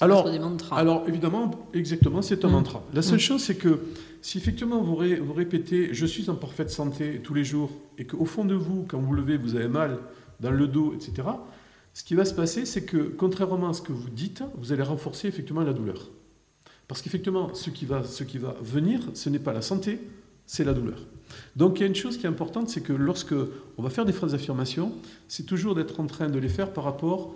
Alors, 0.00 0.28
alors, 0.70 1.04
évidemment, 1.08 1.68
exactement, 1.74 2.22
c'est 2.22 2.44
un 2.44 2.48
mm. 2.48 2.52
mantra. 2.52 2.84
La 2.94 3.02
seule 3.02 3.16
mm. 3.16 3.20
chose, 3.20 3.42
c'est 3.42 3.56
que 3.56 3.80
si 4.22 4.38
effectivement 4.38 4.80
vous, 4.80 4.96
vous, 4.96 5.32
répétez 5.32 5.92
je 5.92 6.06
suis 6.06 6.30
en 6.30 6.36
parfaite 6.36 6.70
santé 6.70 7.20
tous 7.22 7.34
les 7.34 7.44
jours 7.44 7.70
et 7.98 8.06
qu'au 8.06 8.24
fond 8.24 8.44
de 8.44 8.54
vous, 8.54 8.86
quand 8.88 8.98
vous 8.98 9.12
levez, 9.12 9.36
vous 9.36 9.56
avez 9.56 9.68
mal 9.68 9.98
dans 10.38 10.52
le 10.52 10.68
dos, 10.68 10.94
etc., 10.94 11.28
ce 11.92 12.04
qui 12.04 12.14
va 12.14 12.24
se 12.24 12.34
passer, 12.34 12.64
c'est 12.64 12.84
que 12.84 12.96
contrairement 12.96 13.68
à 13.68 13.72
ce 13.72 13.82
que 13.82 13.92
vous 13.92 14.10
dites, 14.10 14.42
vous 14.56 14.72
allez 14.72 14.82
renforcer 14.82 15.28
effectivement 15.28 15.62
la 15.62 15.72
douleur. 15.72 16.10
Parce 16.88 17.02
qu'effectivement, 17.02 17.54
ce, 17.54 17.70
qui 17.70 17.86
va, 17.86 18.04
ce 18.04 18.24
qui 18.24 18.38
va 18.38 18.54
venir, 18.60 19.00
ce 19.14 19.30
n'est 19.30 19.38
pas 19.38 19.52
la 19.52 19.62
santé, 19.62 20.00
c'est 20.46 20.64
la 20.64 20.74
douleur. 20.74 20.98
Donc 21.56 21.78
il 21.78 21.80
y 21.80 21.84
a 21.84 21.86
une 21.86 21.94
chose 21.94 22.18
qui 22.18 22.26
est 22.26 22.28
importante, 22.28 22.68
c'est 22.68 22.82
que 22.82 22.92
lorsque 22.92 23.34
on 23.78 23.82
va 23.82 23.90
faire 23.90 24.04
des 24.04 24.12
phrases 24.12 24.32
d'affirmation, 24.32 24.92
c'est 25.28 25.46
toujours 25.46 25.74
d'être 25.74 26.00
en 26.00 26.06
train 26.06 26.28
de 26.28 26.38
les 26.38 26.48
faire 26.48 26.72
par 26.72 26.84
rapport 26.84 27.34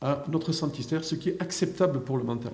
à 0.00 0.24
notre 0.30 0.52
santé, 0.52 0.82
c'est-à-dire 0.82 1.06
ce 1.06 1.14
qui 1.14 1.28
est 1.30 1.40
acceptable 1.40 2.00
pour 2.00 2.16
le 2.18 2.24
mental. 2.24 2.52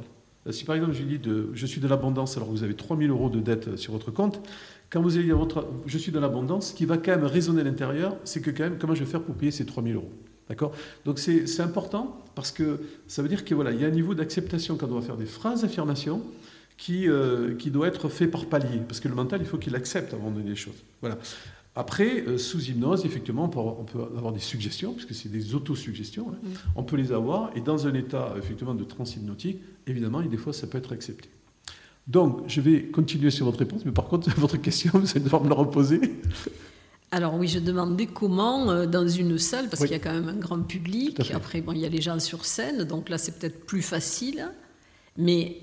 Si 0.50 0.64
par 0.64 0.76
exemple 0.76 0.92
je 0.92 1.02
dis 1.02 1.18
de, 1.18 1.48
je 1.54 1.66
suis 1.66 1.80
de 1.80 1.88
l'abondance 1.88 2.36
alors 2.36 2.48
vous 2.48 2.62
avez 2.62 2.74
3000 2.74 3.10
euros 3.10 3.30
de 3.30 3.40
dette 3.40 3.76
sur 3.76 3.92
votre 3.92 4.12
compte, 4.12 4.40
quand 4.90 5.02
vous 5.02 5.16
allez 5.16 5.24
dire 5.24 5.38
votre, 5.38 5.66
je 5.86 5.98
suis 5.98 6.12
de 6.12 6.20
l'abondance, 6.20 6.68
ce 6.68 6.74
qui 6.74 6.84
va 6.84 6.98
quand 6.98 7.12
même 7.12 7.24
résonner 7.24 7.62
à 7.62 7.64
l'intérieur, 7.64 8.16
c'est 8.24 8.40
que 8.40 8.50
quand 8.50 8.64
même 8.64 8.78
comment 8.78 8.94
je 8.94 9.02
vais 9.02 9.10
faire 9.10 9.22
pour 9.22 9.34
payer 9.34 9.50
ces 9.50 9.66
3000 9.66 9.96
euros? 9.96 10.12
D'accord? 10.48 10.72
Donc 11.04 11.18
c'est 11.18 11.60
important 11.60 12.22
parce 12.34 12.52
que 12.52 12.80
ça 13.08 13.22
veut 13.22 13.28
dire 13.28 13.44
qu'il 13.44 13.56
voilà, 13.56 13.72
y 13.72 13.84
a 13.84 13.88
un 13.88 13.90
niveau 13.90 14.14
d'acceptation 14.14 14.76
quand 14.76 14.90
on 14.90 15.00
va 15.00 15.02
faire 15.02 15.16
des 15.16 15.26
phrases 15.26 15.62
d'affirmation 15.62 16.22
qui, 16.76 17.08
euh, 17.08 17.54
qui 17.54 17.70
doit 17.70 17.88
être 17.88 18.08
fait 18.08 18.28
par 18.28 18.46
palier. 18.46 18.80
Parce 18.86 19.00
que 19.00 19.08
le 19.08 19.14
mental, 19.14 19.40
il 19.40 19.46
faut 19.46 19.58
qu'il 19.58 19.74
accepte 19.74 20.14
avant 20.14 20.30
de 20.30 20.36
donner 20.36 20.50
les 20.50 20.56
choses. 20.56 20.84
Voilà. 21.00 21.18
Après, 21.74 22.24
euh, 22.26 22.38
sous 22.38 22.70
hypnose, 22.70 23.04
effectivement, 23.04 23.44
on 23.44 23.84
peut, 23.84 24.00
avoir, 24.16 24.32
des 24.32 24.40
suggestions, 24.40 24.94
puisque 24.94 25.14
c'est 25.14 25.28
des 25.28 25.54
autosuggestions. 25.54 26.28
Hein. 26.30 26.38
Mm. 26.42 26.48
On 26.76 26.82
peut 26.82 26.96
les 26.96 27.12
avoir, 27.12 27.50
et 27.54 27.60
dans 27.60 27.86
un 27.86 27.94
état 27.94 28.34
effectivement 28.38 28.74
de 28.74 28.84
transhypnotique, 28.84 29.58
évidemment, 29.86 30.22
et 30.22 30.28
des 30.28 30.38
fois, 30.38 30.52
ça 30.52 30.66
peut 30.66 30.78
être 30.78 30.92
accepté. 30.92 31.28
Donc, 32.06 32.44
je 32.46 32.60
vais 32.60 32.84
continuer 32.84 33.30
sur 33.30 33.44
votre 33.46 33.58
réponse, 33.58 33.84
mais 33.84 33.92
par 33.92 34.06
contre, 34.06 34.30
votre 34.38 34.56
question, 34.56 34.92
vous 34.94 35.10
allez 35.10 35.20
devoir 35.20 35.42
me 35.42 35.50
la 35.50 35.54
reposer. 35.54 36.00
Alors 37.16 37.32
oui, 37.32 37.48
je 37.48 37.58
demandais 37.58 38.04
comment, 38.04 38.70
euh, 38.70 38.84
dans 38.84 39.08
une 39.08 39.38
salle, 39.38 39.70
parce 39.70 39.80
qu'il 39.80 39.92
y 39.92 39.94
a 39.94 39.98
quand 39.98 40.12
même 40.12 40.28
un 40.28 40.34
grand 40.34 40.60
public, 40.60 41.18
après, 41.32 41.62
bon, 41.62 41.72
il 41.72 41.78
y 41.78 41.86
a 41.86 41.88
les 41.88 42.02
gens 42.02 42.18
sur 42.18 42.44
scène, 42.44 42.84
donc 42.84 43.08
là, 43.08 43.16
c'est 43.16 43.38
peut-être 43.38 43.64
plus 43.64 43.80
facile, 43.80 44.52
mais 45.16 45.56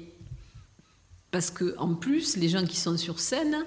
parce 1.30 1.52
que 1.52 1.76
en 1.78 1.94
plus, 1.94 2.38
les 2.38 2.50
gens 2.50 2.66
qui 2.66 2.76
sont 2.76 2.98
sur 2.98 3.20
scène, 3.20 3.66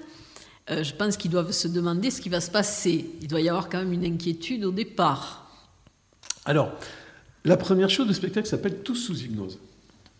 euh, 0.69 0.83
je 0.83 0.93
pense 0.95 1.15
qu'ils 1.15 1.31
doivent 1.31 1.53
se 1.53 1.69
demander 1.69 2.11
ce 2.11 2.19
qui 2.19 2.27
va 2.27 2.41
se 2.41 2.51
passer. 2.51 3.09
Il 3.21 3.29
doit 3.29 3.39
y 3.39 3.47
avoir 3.47 3.69
quand 3.69 3.77
même 3.77 3.93
une 3.93 4.03
inquiétude 4.03 4.65
au 4.65 4.71
départ. 4.71 5.49
Alors, 6.43 6.73
la 7.45 7.55
première 7.55 7.89
chose, 7.89 8.09
le 8.09 8.13
spectacle 8.13 8.49
s'appelle 8.49 8.79
Tous 8.83 8.95
sous 8.95 9.17
hypnose. 9.17 9.59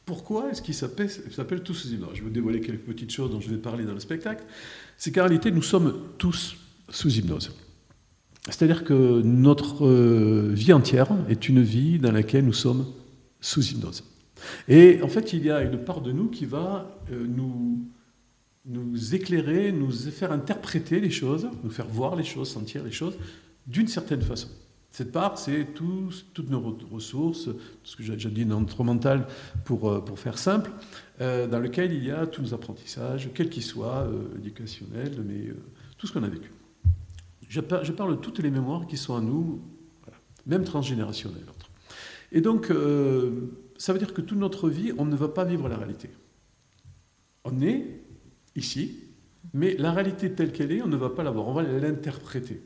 Pourquoi 0.06 0.51
est-ce 0.51 0.62
qu'il 0.62 0.73
s'appelle 0.73 1.63
Tous 1.63 1.73
sous 1.73 1.89
hypnose? 1.89 2.12
Je 2.13 2.19
vais 2.19 2.27
vous 2.27 2.34
dévoiler 2.34 2.62
quelques 2.62 2.86
petites 2.86 3.12
choses 3.12 3.30
dont 3.30 3.41
je 3.41 3.49
vais 3.49 3.58
parler 3.58 3.84
dans 3.84 3.93
le 3.93 3.99
spectacle. 3.99 4.45
C'est 4.97 5.12
qu'en 5.12 5.23
réalité, 5.23 5.51
nous 5.51 5.62
sommes 5.62 6.01
tous 6.17 6.56
sous 6.89 7.10
hypnose. 7.10 7.52
C'est-à-dire 8.50 8.84
que 8.84 9.21
notre 9.21 9.86
euh, 9.86 10.52
vie 10.54 10.71
entière 10.71 11.10
est 11.30 11.50
une 11.50 11.62
vie 11.62 12.00
dans 12.00 12.12
laquelle 12.12 12.45
nous 12.45 12.54
sommes 12.54 12.86
sous 13.41 13.65
hypnose. 13.71 14.04
Et 14.67 15.02
en 15.02 15.08
fait, 15.08 15.34
il 15.34 15.43
y 15.43 15.52
a 15.52 15.62
une 15.62 15.78
part 15.84 16.02
de 16.02 16.12
nous 16.12 16.30
qui 16.30 16.45
va 16.45 16.97
euh, 17.12 17.26
nous 17.28 17.86
nous 18.65 19.15
éclairer, 19.15 19.71
nous 19.71 19.91
faire 19.91 20.34
interpréter 20.34 21.00
les 21.00 21.10
choses, 21.10 21.47
nous 21.63 21.69
faire 21.69 21.88
voir 21.88 22.17
les 22.17 22.26
choses, 22.26 22.50
sentir 22.50 22.84
les 22.84 22.91
choses 22.91 23.17
d'une 23.65 23.88
certaine 23.88 24.21
façon. 24.21 24.50
Cette 24.91 25.13
part, 25.13 25.38
c'est 25.38 25.67
toutes 25.73 26.50
nos 26.50 26.78
ressources, 26.91 27.50
ce 27.84 27.95
que 27.95 28.04
j'ai 28.04 28.15
dit 28.30 28.45
notre 28.45 28.84
mental 28.84 29.28
pour, 29.63 29.89
euh, 29.89 30.04
pour 30.04 30.19
faire 30.19 30.38
simple, 30.38 30.71
dans 31.19 31.60
lequel 31.60 31.93
il 31.93 32.06
y 32.06 32.12
a 32.12 32.28
tous 32.28 32.41
nos 32.41 32.54
apprentissages, 32.54 33.30
quels 33.34 33.50
qu'ils 33.50 33.63
soient, 33.63 34.08
euh, 34.08 34.38
éducationnels, 34.38 35.23
mais 35.26 35.54
tout 35.97 36.08
ce 36.08 36.13
qu'on 36.13 36.23
a 36.23 36.30
vécu. 36.30 36.52
Je, 37.47 37.62
parle 37.62 38.17
de 38.17 38.21
toutes 38.21 38.39
les 38.39 38.51
mémoires 38.51 38.88
qui 38.88 38.97
sont 38.97 39.15
à 39.15 39.21
nous, 39.21 39.62
même 40.45 40.63
transgénérationnelles. 40.63 41.45
Et 42.31 42.41
donc, 42.41 42.71
ça 43.77 43.93
veut 43.93 43.99
dire 43.99 44.13
que 44.13 44.21
toute 44.21 44.38
notre 44.38 44.69
vie, 44.69 44.91
on 44.97 45.05
ne 45.05 45.15
va 45.15 45.29
pas 45.29 45.45
vivre 45.45 45.69
la 45.69 45.77
réalité. 45.77 46.10
On 47.45 47.62
est 47.62 48.01
ici, 48.55 49.03
mais 49.53 49.75
la 49.77 49.91
réalité 49.91 50.33
telle 50.33 50.51
qu'elle 50.51 50.71
est, 50.71 50.81
on 50.81 50.88
ne 50.88 50.97
va 50.97 51.10
pas 51.10 51.23
la 51.23 51.31
voir, 51.31 51.47
on 51.47 51.53
va 51.53 51.63
l'interpréter. 51.63 52.62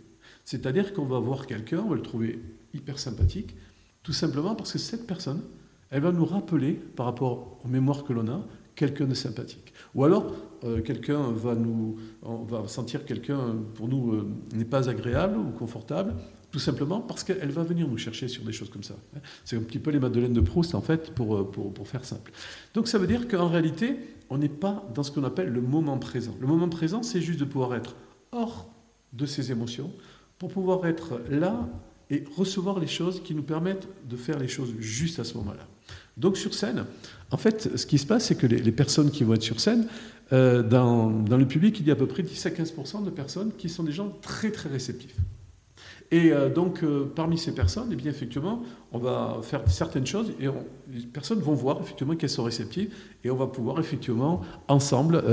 C'est-à-dire 0.46 0.94
qu'on 0.94 1.06
va 1.06 1.20
voir 1.20 1.46
quelqu'un, 1.46 1.80
on 1.86 1.90
va 1.90 1.96
le 1.96 2.02
trouver 2.02 2.42
hyper 2.74 2.98
sympathique, 2.98 3.56
tout 4.04 4.14
simplement 4.14 4.56
parce 4.56 4.74
que 4.74 4.80
cette 4.80 5.06
personne, 5.06 5.44
elle 5.92 6.02
va 6.02 6.12
nous 6.12 6.26
rappeler, 6.26 6.74
par 6.74 7.06
rapport 7.06 7.60
aux 7.64 7.68
mémoires 7.68 8.04
que 8.04 8.14
l'on 8.14 8.28
a, 8.28 8.48
quelqu'un 8.82 9.06
de 9.06 9.14
sympathique. 9.14 9.74
Ou 9.94 10.04
alors, 10.06 10.34
euh, 10.64 10.82
quelqu'un 10.82 11.22
va 11.32 11.54
nous, 11.54 11.98
on 12.24 12.38
va 12.38 12.68
sentir 12.68 13.06
quelqu'un 13.06 13.58
pour 13.76 13.88
nous 13.88 14.14
euh, 14.14 14.28
n'est 14.56 14.66
pas 14.66 14.90
agréable 14.90 15.38
ou 15.38 15.52
confortable, 15.52 16.16
tout 16.50 16.58
simplement 16.58 17.00
parce 17.00 17.24
qu'elle 17.24 17.52
va 17.52 17.62
venir 17.62 17.88
nous 17.88 18.00
chercher 18.00 18.28
sur 18.28 18.44
des 18.44 18.52
choses 18.52 18.72
comme 18.72 18.82
ça. 18.82 18.96
C'est 19.46 19.56
un 19.56 19.62
petit 19.62 19.78
peu 19.78 19.92
les 19.92 20.00
Madeleines 20.00 20.34
de 20.34 20.42
Proust 20.42 20.74
en 20.74 20.82
fait, 20.82 21.14
pour, 21.14 21.38
euh, 21.38 21.44
pour, 21.44 21.72
pour 21.72 21.88
faire 21.88 22.06
simple. 22.06 22.32
Donc 22.74 22.88
ça 22.88 22.98
veut 22.98 23.06
dire 23.06 23.28
qu'en 23.28 23.50
réalité, 23.50 23.98
on 24.32 24.40
n'est 24.40 24.50
pas 24.50 24.84
dans 24.96 25.04
ce 25.04 25.12
qu'on 25.12 25.26
appelle 25.26 25.50
le 25.50 25.62
moment 25.62 26.00
présent. 26.00 26.36
Le 26.40 26.48
moment 26.48 26.68
présent, 26.68 27.04
c'est 27.04 27.22
juste 27.22 27.40
de 27.40 27.46
pouvoir 27.46 27.76
être 27.76 27.96
hors 28.32 28.68
de 29.14 29.28
ses 29.28 29.52
émotions, 29.52 29.92
pour 30.40 30.50
pouvoir 30.50 30.88
être 30.88 31.22
là 31.30 31.70
et 32.10 32.24
recevoir 32.36 32.80
les 32.80 32.88
choses 32.88 33.22
qui 33.22 33.36
nous 33.36 33.44
permettent 33.44 33.88
de 34.10 34.16
faire 34.16 34.40
les 34.40 34.48
choses 34.48 34.74
juste 34.80 35.20
à 35.20 35.24
ce 35.24 35.38
moment-là. 35.38 35.68
Donc 36.22 36.38
sur 36.38 36.54
scène, 36.54 36.86
en 37.32 37.38
fait, 37.38 37.76
ce 37.76 37.86
qui 37.88 37.98
se 37.98 38.06
passe, 38.06 38.26
c'est 38.26 38.36
que 38.36 38.46
les, 38.46 38.72
personnes 38.72 39.10
qui 39.10 39.24
vont 39.24 39.34
être 39.34 39.42
sur 39.42 39.60
scène, 39.60 39.88
euh, 40.32 40.62
dans, 40.62 41.10
le 41.10 41.48
public, 41.48 41.80
il 41.80 41.88
y 41.88 41.90
a 41.90 41.94
à 41.94 41.96
peu 41.96 42.06
près 42.06 42.22
10 42.22 42.46
à 42.46 42.50
15% 42.52 43.04
de 43.04 43.10
personnes 43.10 43.52
qui 43.58 43.70
sont 43.70 43.84
des 43.84 43.92
gens 43.92 44.16
très 44.22 44.52
très 44.52 44.70
réceptifs. 44.70 45.16
Et 46.12 46.32
euh, 46.32 46.50
donc, 46.50 46.84
euh, 46.84 47.12
parmi 47.16 47.40
ces 47.40 47.56
personnes, 47.56 47.88
eh 47.92 47.96
bien, 47.96 48.12
effectivement, 48.12 48.62
on 48.92 49.00
va 49.00 49.40
faire 49.42 49.62
certaines 49.68 50.06
choses 50.06 50.32
et 50.40 50.46
les 50.94 51.08
personnes 51.08 51.40
vont 51.40 51.56
voir 51.56 51.80
effectivement 51.82 52.16
qu'elles 52.16 52.30
sont 52.30 52.44
réceptives 52.44 52.94
et 53.24 53.32
on 53.32 53.36
va 53.36 53.48
pouvoir 53.48 53.80
effectivement 53.80 54.42
ensemble 54.68 55.24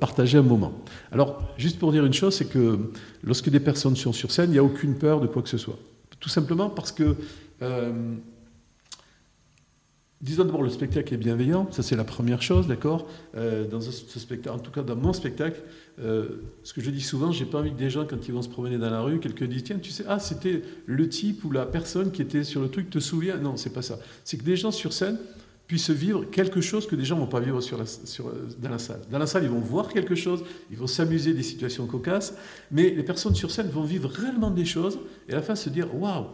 partager 0.00 0.38
un 0.38 0.42
moment. 0.42 0.72
Alors, 1.12 1.40
juste 1.56 1.78
pour 1.78 1.92
dire 1.92 2.04
une 2.04 2.14
chose, 2.14 2.34
c'est 2.34 2.48
que 2.48 2.90
lorsque 3.22 3.48
des 3.48 3.60
personnes 3.60 3.94
sont 3.94 4.12
sur 4.12 4.32
scène, 4.32 4.50
il 4.50 4.54
n'y 4.54 4.58
a 4.58 4.64
aucune 4.64 4.96
peur 4.96 5.20
de 5.20 5.28
quoi 5.28 5.40
que 5.40 5.50
ce 5.50 5.58
soit. 5.58 5.78
Tout 6.18 6.30
simplement 6.30 6.68
parce 6.68 6.90
que 6.90 7.14
Disons 10.22 10.44
d'abord, 10.44 10.62
le 10.62 10.70
spectacle 10.70 11.12
est 11.12 11.16
bienveillant, 11.16 11.66
ça 11.72 11.82
c'est 11.82 11.96
la 11.96 12.04
première 12.04 12.42
chose, 12.42 12.68
d'accord 12.68 13.08
euh, 13.36 13.66
Dans 13.66 13.80
ce 13.80 14.20
spectacle, 14.20 14.54
en 14.54 14.60
tout 14.60 14.70
cas 14.70 14.82
dans 14.82 14.94
mon 14.94 15.12
spectacle, 15.12 15.60
euh, 15.98 16.42
ce 16.62 16.72
que 16.72 16.80
je 16.80 16.90
dis 16.90 17.00
souvent, 17.00 17.32
j'ai 17.32 17.44
pas 17.44 17.58
envie 17.58 17.72
que 17.72 17.76
des 17.76 17.90
gens, 17.90 18.06
quand 18.06 18.28
ils 18.28 18.32
vont 18.32 18.42
se 18.42 18.48
promener 18.48 18.78
dans 18.78 18.90
la 18.90 19.00
rue, 19.00 19.18
quelqu'un 19.18 19.46
dise 19.46 19.64
Tiens, 19.64 19.80
tu 19.82 19.90
sais, 19.90 20.04
ah, 20.06 20.20
c'était 20.20 20.62
le 20.86 21.08
type 21.08 21.44
ou 21.44 21.50
la 21.50 21.66
personne 21.66 22.12
qui 22.12 22.22
était 22.22 22.44
sur 22.44 22.60
le 22.60 22.68
truc, 22.68 22.88
te 22.88 23.00
souviens? 23.00 23.36
Non, 23.36 23.56
c'est 23.56 23.72
pas 23.72 23.82
ça. 23.82 23.98
C'est 24.22 24.36
que 24.36 24.44
des 24.44 24.54
gens 24.54 24.70
sur 24.70 24.92
scène 24.92 25.18
puissent 25.66 25.90
vivre 25.90 26.24
quelque 26.30 26.60
chose 26.60 26.86
que 26.86 26.94
des 26.94 27.04
gens 27.04 27.18
vont 27.18 27.26
pas 27.26 27.40
vivre 27.40 27.58
dans 27.58 28.70
la 28.70 28.78
salle. 28.78 29.00
Dans 29.10 29.18
la 29.18 29.26
salle, 29.26 29.42
ils 29.42 29.50
vont 29.50 29.58
voir 29.58 29.88
quelque 29.88 30.14
chose, 30.14 30.44
ils 30.70 30.76
vont 30.76 30.86
s'amuser 30.86 31.34
des 31.34 31.42
situations 31.42 31.86
cocasses, 31.86 32.34
mais 32.70 32.90
les 32.90 33.02
personnes 33.02 33.34
sur 33.34 33.50
scène 33.50 33.70
vont 33.70 33.82
vivre 33.82 34.08
réellement 34.08 34.50
des 34.52 34.66
choses 34.66 35.00
et 35.28 35.32
à 35.32 35.36
la 35.36 35.42
fin 35.42 35.56
se 35.56 35.68
dire 35.68 35.92
Waouh, 35.92 36.26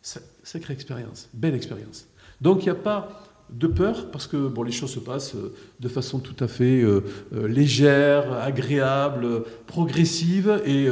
sacrée 0.00 0.72
expérience, 0.72 1.28
belle 1.34 1.54
expérience. 1.54 2.06
Donc 2.40 2.62
il 2.62 2.66
n'y 2.66 2.70
a 2.70 2.74
pas 2.74 3.33
de 3.50 3.66
peur, 3.66 4.10
parce 4.10 4.26
que 4.26 4.48
bon, 4.48 4.62
les 4.62 4.72
choses 4.72 4.90
se 4.90 4.98
passent 4.98 5.34
euh, 5.34 5.52
de 5.80 5.88
façon 5.88 6.18
tout 6.18 6.36
à 6.42 6.48
fait 6.48 6.82
euh, 6.82 7.02
euh, 7.34 7.46
légère, 7.46 8.32
agréable, 8.32 9.44
progressive, 9.66 10.60
et, 10.64 10.88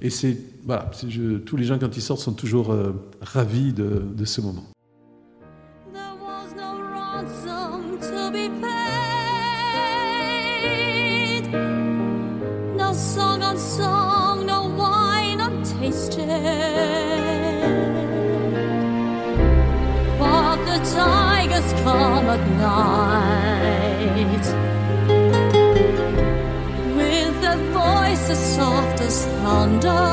et 0.00 0.10
c'est 0.10 0.36
voilà, 0.64 0.90
tous 1.44 1.56
les 1.56 1.64
gens 1.64 1.78
quand 1.78 1.96
ils 1.96 2.02
sortent 2.02 2.20
sont 2.20 2.32
toujours 2.32 2.76
ravis 3.20 3.72
de, 3.72 4.02
de, 4.14 4.24
ce 4.24 4.40
moment. 4.40 4.64
Come 21.92 22.28
at 22.36 22.44
night 22.66 24.46
with 26.96 27.50
a 27.54 27.56
voice 27.80 28.26
as 28.34 28.42
soft 28.56 28.98
as 29.08 29.16
thunder 29.40 30.04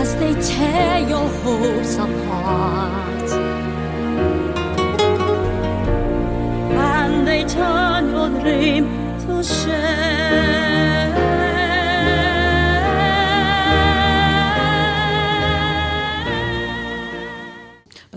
as 0.00 0.10
they 0.20 0.32
tear 0.50 0.94
your 1.12 1.28
hopes 1.42 1.94
apart 2.06 3.30
and 6.92 7.26
they 7.28 7.42
turn 7.44 8.02
your 8.14 8.30
dream 8.40 8.84
to 9.22 9.42
shame. 9.42 11.35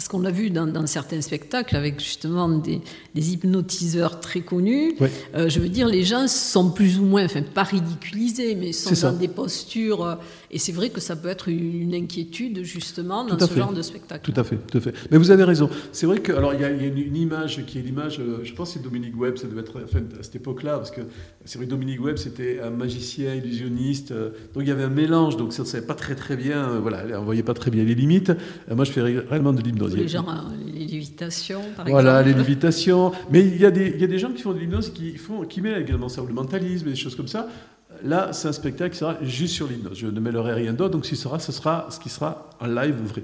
Qu'on 0.09 0.25
a 0.25 0.31
vu 0.31 0.49
dans, 0.49 0.87
certains 0.87 1.21
spectacles 1.21 1.75
avec 1.75 1.99
justement 1.99 2.49
des, 2.49 2.81
hypnotiseurs 3.15 4.19
très 4.19 4.41
connus. 4.41 4.95
Euh, 5.35 5.49
je 5.49 5.59
veux 5.59 5.69
dire, 5.69 5.87
les 5.87 6.03
gens 6.03 6.27
sont 6.27 6.71
plus 6.71 6.99
ou 6.99 7.03
moins, 7.03 7.25
enfin 7.25 7.43
pas 7.43 7.63
ridiculisés, 7.63 8.55
mais 8.55 8.71
sont 8.73 9.09
dans 9.09 9.15
des 9.15 9.27
postures. 9.27 10.03
Euh, 10.03 10.15
et 10.51 10.57
c'est 10.57 10.71
vrai 10.71 10.89
que 10.89 10.99
ça 10.99 11.15
peut 11.15 11.27
être 11.27 11.47
une 11.47 11.93
inquiétude 11.93 12.63
justement 12.63 13.23
dans 13.23 13.37
ce 13.39 13.53
genre 13.53 13.71
de 13.71 13.83
spectacle. 13.83 14.31
Tout 14.31 14.39
à 14.39 14.43
fait, 14.43 14.57
tout 14.57 14.79
à 14.79 14.81
fait. 14.81 14.93
Mais 15.11 15.17
vous 15.17 15.29
avez 15.29 15.43
raison. 15.43 15.69
C'est 15.91 16.07
vrai 16.07 16.19
que 16.19 16.31
alors 16.31 16.55
il 16.55 16.61
y, 16.61 16.63
a 16.63 16.69
une, 16.69 17.15
image 17.15 17.63
qui 17.67 17.77
est 17.77 17.81
l'image. 17.81 18.19
Euh, 18.19 18.39
je 18.43 18.53
pense 18.53 18.69
que 18.69 18.79
c'est 18.79 18.83
Dominique 18.83 19.13
Webb. 19.15 19.37
Ça 19.37 19.47
devait 19.47 19.61
être 19.61 19.79
enfin, 19.83 19.99
à 20.19 20.23
cette 20.23 20.37
époque-là 20.37 20.77
parce 20.77 20.89
que 20.89 21.01
c'est 21.45 21.59
vrai 21.59 21.67
que 21.67 21.71
Dominique 21.71 22.03
Webb 22.03 22.17
c'était 22.17 22.59
un 22.61 22.71
magicien 22.71 23.35
illusionniste. 23.35 24.11
donc 24.11 24.63
il 24.63 24.67
y 24.67 24.71
avait 24.71 24.83
un 24.83 24.89
mélange. 24.89 25.37
Donc 25.37 25.53
ça 25.53 25.61
ne 25.61 25.67
savait 25.67 25.85
pas 25.85 25.93
très 25.93 26.15
très 26.15 26.35
bien. 26.35 26.79
voilà, 26.79 27.19
on 27.19 27.25
voyait 27.25 27.43
pas 27.43 27.53
très 27.53 27.69
bien 27.69 27.83
les 27.83 27.95
limites. 27.95 28.31
moi 28.73 28.85
je 28.85 28.91
fais 28.91 29.01
réellement 29.01 29.53
de 29.53 29.61
l'hypnose 29.61 29.98
les 29.99 30.07
gens, 30.07 30.25
les 30.65 30.85
lévitations, 30.85 31.61
par 31.75 31.87
voilà, 31.87 32.21
les 32.21 32.33
lévitations. 32.33 33.11
Mais 33.31 33.41
il 33.41 33.57
y, 33.57 33.65
a 33.65 33.71
des, 33.71 33.89
il 33.89 34.01
y 34.01 34.03
a 34.03 34.07
des 34.07 34.19
gens 34.19 34.31
qui 34.31 34.41
font 34.41 34.53
de 34.53 34.59
l'hypnose 34.59 34.91
qui, 34.91 35.17
font, 35.17 35.43
qui 35.43 35.61
mêlent 35.61 35.81
également 35.81 36.09
ça, 36.09 36.21
le 36.27 36.33
mentalisme 36.33 36.87
et 36.87 36.91
des 36.91 36.95
choses 36.95 37.15
comme 37.15 37.27
ça. 37.27 37.47
Là, 38.03 38.31
c'est 38.31 38.47
un 38.47 38.53
spectacle 38.53 38.91
qui 38.91 38.99
sera 38.99 39.17
juste 39.21 39.53
sur 39.55 39.67
l'hypnose. 39.67 39.97
Je 39.97 40.07
ne 40.07 40.19
mêlerai 40.19 40.53
rien 40.53 40.73
d'autre. 40.73 40.91
Donc, 40.91 41.05
ce, 41.05 41.15
sera, 41.15 41.39
ce 41.39 41.51
sera 41.51 41.87
ce 41.89 41.99
qui 41.99 42.09
sera 42.09 42.49
en 42.59 42.67
live 42.67 42.95
vrai. 43.03 43.23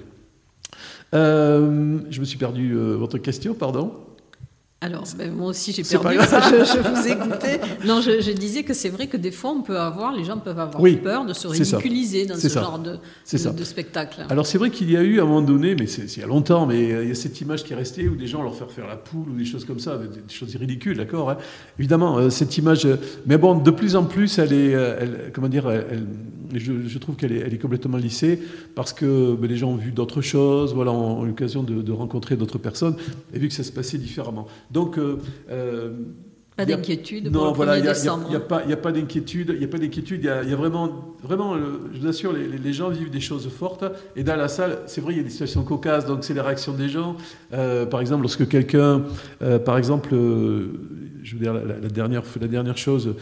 Euh, 1.13 1.99
je 2.09 2.19
me 2.19 2.25
suis 2.25 2.37
perdu 2.37 2.73
euh, 2.73 2.95
votre 2.95 3.17
question, 3.17 3.53
pardon. 3.53 4.04
Alors, 4.85 5.03
ben, 5.17 5.33
moi 5.33 5.47
aussi, 5.47 5.71
j'ai 5.71 5.81
perdu, 5.81 6.15
je, 6.19 6.77
vous 6.77 7.07
écoutais. 7.11 7.59
Non, 7.87 8.01
je, 8.01 8.31
disais 8.31 8.61
que 8.61 8.75
c'est 8.75 8.89
vrai 8.89 9.07
que 9.07 9.17
des 9.17 9.31
fois, 9.31 9.49
on 9.49 9.63
peut 9.63 9.79
avoir, 9.79 10.15
les 10.15 10.23
gens 10.23 10.37
peuvent 10.37 10.59
avoir 10.59 10.83
peur 11.01 11.25
de 11.25 11.33
se 11.33 11.47
ridiculiser 11.47 12.27
dans 12.27 12.35
ce 12.35 12.47
genre 12.49 12.77
de, 12.77 12.99
de, 13.31 13.63
spectacle. 13.63 14.27
Alors, 14.29 14.45
c'est 14.45 14.59
vrai 14.59 14.69
qu'il 14.69 14.91
y 14.91 14.95
a 14.95 15.01
eu, 15.01 15.19
à 15.19 15.23
un 15.23 15.25
moment 15.25 15.41
donné, 15.41 15.73
mais 15.73 15.87
c'est 15.87 16.03
il 16.03 16.19
y 16.19 16.23
a 16.23 16.27
longtemps, 16.27 16.67
mais 16.67 16.91
euh, 16.91 17.03
il 17.03 17.09
y 17.09 17.11
a 17.11 17.15
cette 17.15 17.41
image 17.41 17.63
qui 17.63 17.73
est 17.73 17.75
restée 17.75 18.07
où 18.07 18.15
des 18.15 18.27
gens 18.27 18.43
leur 18.43 18.55
font 18.55 18.67
faire 18.67 18.87
la 18.87 18.95
poule 18.95 19.29
ou 19.29 19.35
des 19.35 19.45
choses 19.45 19.65
comme 19.65 19.79
ça, 19.79 19.97
des, 19.97 20.31
choses 20.31 20.55
ridicules, 20.55 20.97
d'accord 20.97 21.31
hein. 21.31 21.37
Évidemment, 21.79 22.19
euh, 22.19 22.29
cette 22.29 22.55
image... 22.59 22.85
Euh, 22.85 22.97
mais 23.25 23.39
bon, 23.39 23.55
de 23.55 23.71
plus 23.71 23.95
en 23.95 24.03
plus, 24.03 24.37
elle 24.37 24.53
est... 24.53 25.33
comment 25.33 25.47
dire 25.47 25.67
elle, 25.67 26.05
je, 26.59 26.97
trouve 26.97 27.15
qu'elle 27.15 27.31
est, 27.31 27.39
elle 27.39 27.53
est, 27.53 27.57
complètement 27.57 27.97
lissée 27.97 28.39
parce 28.75 28.93
que 28.93 29.35
ben, 29.35 29.49
les 29.49 29.57
gens 29.57 29.71
ont 29.71 29.75
vu 29.75 29.91
d'autres 29.91 30.21
choses, 30.21 30.73
voilà, 30.73 30.91
ont, 30.91 31.23
eu 31.25 31.29
l'occasion 31.29 31.63
de, 31.63 31.91
rencontrer 31.91 32.35
d'autres 32.35 32.57
personnes 32.57 32.95
et 33.33 33.39
vu 33.39 33.47
que 33.47 33.53
ça 33.53 33.63
se 33.63 33.71
passait 33.71 33.97
différemment. 33.97 34.47
Donc, 34.71 34.97
euh, 34.97 35.17
euh, 35.49 35.93
pas 36.57 36.65
d'inquiétude 36.65 37.29
Non, 37.31 37.51
voilà, 37.51 37.77
il 37.77 37.83
n'y 37.83 37.89
a, 37.89 38.39
pas, 38.39 38.61
a 38.61 38.75
pas 38.77 38.91
d'inquiétude. 38.93 39.51
Il 39.55 39.61
y 39.61 39.65
a 39.65 39.67
pas 39.67 39.77
d'inquiétude. 39.77 40.21
Il 40.23 40.49
y, 40.49 40.53
a 40.53 40.55
vraiment, 40.55 41.13
vraiment, 41.21 41.57
je 41.93 41.99
vous 41.99 42.07
assure, 42.07 42.31
les, 42.31 42.73
gens 42.73 42.87
vivent 42.89 43.09
des 43.09 43.19
choses 43.19 43.49
fortes. 43.49 43.83
Et 44.15 44.23
dans 44.23 44.37
la 44.37 44.47
salle, 44.47 44.79
c'est 44.85 45.01
vrai, 45.01 45.13
il 45.13 45.17
y 45.17 45.19
a 45.19 45.23
des 45.23 45.29
situations 45.29 45.63
cocasses. 45.63 46.05
Donc, 46.05 46.23
c'est 46.23 46.33
les 46.33 46.39
réactions 46.39 46.71
des 46.71 46.87
gens. 46.87 47.17
Euh, 47.51 47.85
par 47.85 47.99
exemple, 47.99 48.21
lorsque 48.21 48.47
quelqu'un, 48.47 49.03
par 49.65 49.77
exemple, 49.77 50.15
je 51.25 51.35
veux 51.35 51.41
dire, 51.41 51.53
la, 51.53 51.89
dernière, 51.89 52.23
la 52.39 52.47
dernière 52.47 52.77
chose 52.77 53.15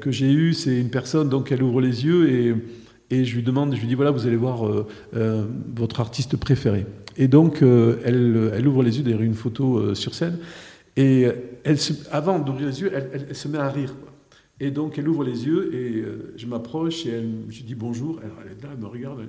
que 0.00 0.10
j'ai 0.10 0.32
eue, 0.32 0.52
c'est 0.52 0.78
une 0.78 0.90
personne, 0.90 1.28
donc, 1.28 1.52
elle 1.52 1.62
ouvre 1.62 1.80
les 1.80 2.04
yeux 2.04 2.28
et 2.28 2.54
et 3.10 3.24
je 3.24 3.36
lui 3.36 3.42
demande, 3.42 3.74
je 3.74 3.80
lui 3.80 3.86
dis 3.86 3.94
voilà, 3.94 4.10
vous 4.10 4.26
allez 4.26 4.36
voir 4.36 4.66
euh, 4.66 4.86
euh, 5.14 5.44
votre 5.74 6.00
artiste 6.00 6.36
préféré. 6.36 6.86
Et 7.16 7.28
donc, 7.28 7.62
euh, 7.62 8.00
elle, 8.04 8.50
elle, 8.54 8.66
ouvre 8.66 8.82
les 8.82 8.98
yeux 8.98 9.04
derrière 9.04 9.22
une 9.22 9.34
photo 9.34 9.94
sur 9.94 10.14
scène, 10.14 10.38
et 10.96 11.26
elle 11.64 11.78
avant 12.10 12.38
d'ouvrir 12.38 12.68
les 12.68 12.80
yeux, 12.80 12.92
elle, 12.92 13.34
se 13.34 13.48
met 13.48 13.58
à 13.58 13.68
rire. 13.68 13.94
Et 14.60 14.70
donc, 14.70 14.98
elle 14.98 15.08
ouvre 15.08 15.24
les 15.24 15.46
yeux, 15.46 15.74
et 15.74 16.04
je 16.36 16.46
m'approche, 16.46 17.06
et 17.06 17.10
elle, 17.10 17.30
je 17.48 17.58
lui 17.58 17.64
dis 17.64 17.74
bonjour. 17.74 18.20
Elle, 18.22 18.52
est 18.52 18.62
là, 18.62 18.70
elle 18.72 18.80
me 18.80 18.86
regarde, 18.86 19.20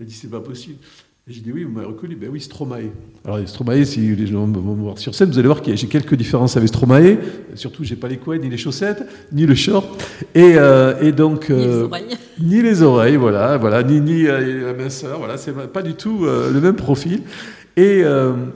elle, 0.00 0.06
dit 0.06 0.14
c'est 0.14 0.30
pas 0.30 0.40
possible. 0.40 0.78
J'ai 1.30 1.42
dit 1.42 1.52
oui, 1.52 1.62
vous 1.64 1.72
m'avez 1.72 1.86
reconnu. 1.86 2.16
Ben 2.16 2.30
oui, 2.32 2.40
Stromae. 2.40 2.90
Alors 3.22 3.46
Stromae, 3.46 3.84
si 3.84 4.00
les 4.16 4.26
gens 4.26 4.46
vont 4.46 4.74
me 4.74 4.82
voir 4.82 4.96
sur 4.96 5.14
scène, 5.14 5.28
vous 5.28 5.38
allez 5.38 5.46
voir 5.46 5.60
que 5.60 5.76
j'ai 5.76 5.86
quelques 5.86 6.14
différences 6.14 6.56
avec 6.56 6.70
Stromae. 6.70 7.18
Surtout, 7.54 7.84
j'ai 7.84 7.96
pas 7.96 8.08
les 8.08 8.16
couettes, 8.16 8.40
ni 8.40 8.48
les 8.48 8.56
chaussettes, 8.56 9.04
ni 9.30 9.44
le 9.44 9.54
short. 9.54 10.02
Et, 10.34 10.54
euh, 10.56 10.98
et 11.02 11.12
donc, 11.12 11.50
ni 11.50 11.56
les 11.58 11.66
euh, 11.66 11.84
oreilles. 11.84 12.16
Ni 12.40 12.62
les 12.62 12.82
oreilles, 12.82 13.16
voilà, 13.16 13.58
voilà, 13.58 13.82
ni, 13.82 14.00
ni 14.00 14.26
euh, 14.26 14.68
la 14.68 14.72
minceur, 14.72 15.18
voilà, 15.18 15.36
c'est 15.36 15.52
pas 15.70 15.82
du 15.82 15.92
tout 15.92 16.24
le 16.24 16.60
même 16.62 16.76
profil. 16.76 17.20
Et, 17.76 18.04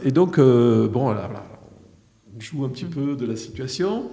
et 0.03 0.11
donc, 0.11 0.39
bon, 0.39 1.03
voilà, 1.05 1.27
voilà, 1.27 1.45
on 2.35 2.41
joue 2.41 2.65
un 2.65 2.71
petit 2.71 2.87
peu 2.87 3.17
de 3.17 3.27
la 3.27 3.37
situation. 3.37 4.05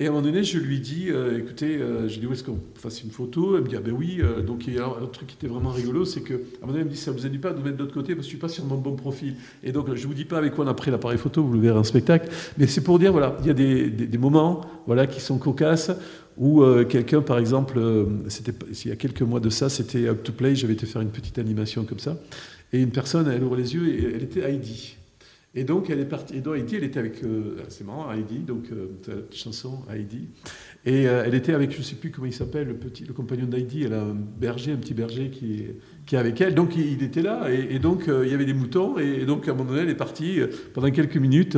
Et 0.00 0.06
à 0.06 0.08
un 0.08 0.12
moment 0.12 0.26
donné, 0.26 0.42
je 0.42 0.58
lui 0.58 0.80
dis, 0.80 1.06
euh, 1.10 1.38
écoutez, 1.38 1.76
euh, 1.76 2.08
je 2.08 2.18
dis, 2.18 2.26
où 2.26 2.32
est-ce 2.32 2.42
qu'on 2.42 2.58
fasse 2.74 3.04
une 3.04 3.12
photo? 3.12 3.56
Elle 3.56 3.62
me 3.62 3.68
dit, 3.68 3.76
ah 3.76 3.80
ben 3.80 3.94
oui. 3.96 4.18
Euh, 4.20 4.42
donc, 4.42 4.66
il 4.66 4.74
y 4.74 4.78
a 4.80 4.86
un 4.86 5.06
truc 5.06 5.28
qui 5.28 5.36
était 5.36 5.46
vraiment 5.46 5.70
rigolo, 5.70 6.04
c'est 6.04 6.20
qu'à 6.20 6.34
un 6.34 6.36
moment 6.62 6.72
donné, 6.72 6.80
elle 6.80 6.86
me 6.86 6.90
dit, 6.90 6.96
ça 6.96 7.12
ne 7.12 7.16
vous 7.16 7.24
aide 7.24 7.40
pas 7.40 7.52
de 7.52 7.62
mettre 7.62 7.76
de 7.76 7.82
l'autre 7.82 7.94
côté 7.94 8.16
parce 8.16 8.26
que 8.26 8.32
je 8.32 8.36
ne 8.36 8.40
suis 8.40 8.48
pas 8.48 8.48
sur 8.48 8.64
mon 8.64 8.76
bon 8.76 8.96
profil. 8.96 9.36
Et 9.62 9.70
donc, 9.70 9.86
je 9.94 10.02
ne 10.02 10.06
vous 10.08 10.14
dis 10.14 10.24
pas 10.24 10.38
avec 10.38 10.54
quoi 10.54 10.64
on 10.64 10.68
a 10.68 10.74
pris 10.74 10.90
l'appareil 10.90 11.16
photo, 11.16 11.44
vous 11.44 11.52
le 11.52 11.60
verrez 11.60 11.78
en 11.78 11.84
spectacle. 11.84 12.28
Mais 12.58 12.66
c'est 12.66 12.80
pour 12.80 12.98
dire, 12.98 13.12
voilà, 13.12 13.36
il 13.42 13.46
y 13.46 13.50
a 13.50 13.54
des, 13.54 14.18
moments 14.18 14.62
voilà, 14.88 15.06
qui 15.06 15.20
sont 15.20 15.38
cocasses 15.38 15.92
où 16.36 16.64
quelqu'un, 16.88 17.20
par 17.22 17.38
exemple, 17.38 17.78
c'était 18.26 18.52
il 18.84 18.88
y 18.88 18.92
a 18.92 18.96
quelques 18.96 19.22
mois 19.22 19.38
de 19.38 19.50
ça, 19.50 19.68
c'était 19.68 20.08
Up 20.08 20.24
to 20.24 20.32
Play, 20.32 20.56
j'avais 20.56 20.72
été 20.72 20.86
faire 20.86 21.02
une 21.02 21.10
petite 21.10 21.38
animation 21.38 21.84
comme 21.84 22.00
ça. 22.00 22.16
Et 22.72 22.80
une 22.80 22.90
personne, 22.90 23.28
elle 23.28 23.44
ouvre 23.44 23.54
les 23.54 23.74
yeux 23.74 23.88
et 23.88 24.14
elle 24.16 24.24
était 24.24 24.40
Heidi. 24.40 24.96
Et 25.56 25.62
donc, 25.62 25.88
elle 25.88 26.00
est 26.00 26.04
partie. 26.04 26.36
Et 26.36 26.40
donc, 26.40 26.56
Heidi, 26.56 26.76
elle 26.76 26.84
était 26.84 26.98
avec. 26.98 27.22
Euh, 27.22 27.58
c'est 27.68 27.84
marrant, 27.84 28.10
Heidi, 28.12 28.38
donc, 28.38 28.64
euh, 28.72 29.22
chanson, 29.30 29.82
Heidi. 29.88 30.28
Et 30.84 31.06
euh, 31.06 31.22
elle 31.24 31.34
était 31.34 31.54
avec, 31.54 31.70
je 31.70 31.78
ne 31.78 31.82
sais 31.82 31.94
plus 31.94 32.10
comment 32.10 32.26
il 32.26 32.32
s'appelle, 32.32 32.66
le, 32.66 32.74
petit, 32.74 33.04
le 33.04 33.12
compagnon 33.12 33.46
d'Heidi. 33.46 33.84
Elle 33.84 33.94
a 33.94 34.02
un 34.02 34.14
berger, 34.14 34.72
un 34.72 34.76
petit 34.76 34.94
berger 34.94 35.30
qui 35.30 35.60
est, 35.60 35.78
qui 36.06 36.16
est 36.16 36.18
avec 36.18 36.40
elle. 36.40 36.56
Donc, 36.56 36.76
il, 36.76 37.00
était 37.04 37.22
là. 37.22 37.48
Et, 37.52 37.78
donc, 37.78 38.04
il 38.08 38.28
y 38.28 38.34
avait 38.34 38.44
des 38.44 38.54
moutons. 38.54 38.98
Et, 38.98 39.24
donc, 39.26 39.46
à 39.46 39.52
un 39.52 39.54
moment 39.54 39.70
donné, 39.70 39.82
elle 39.82 39.90
est 39.90 39.94
partie 39.94 40.40
pendant 40.72 40.90
quelques 40.90 41.16
minutes 41.16 41.56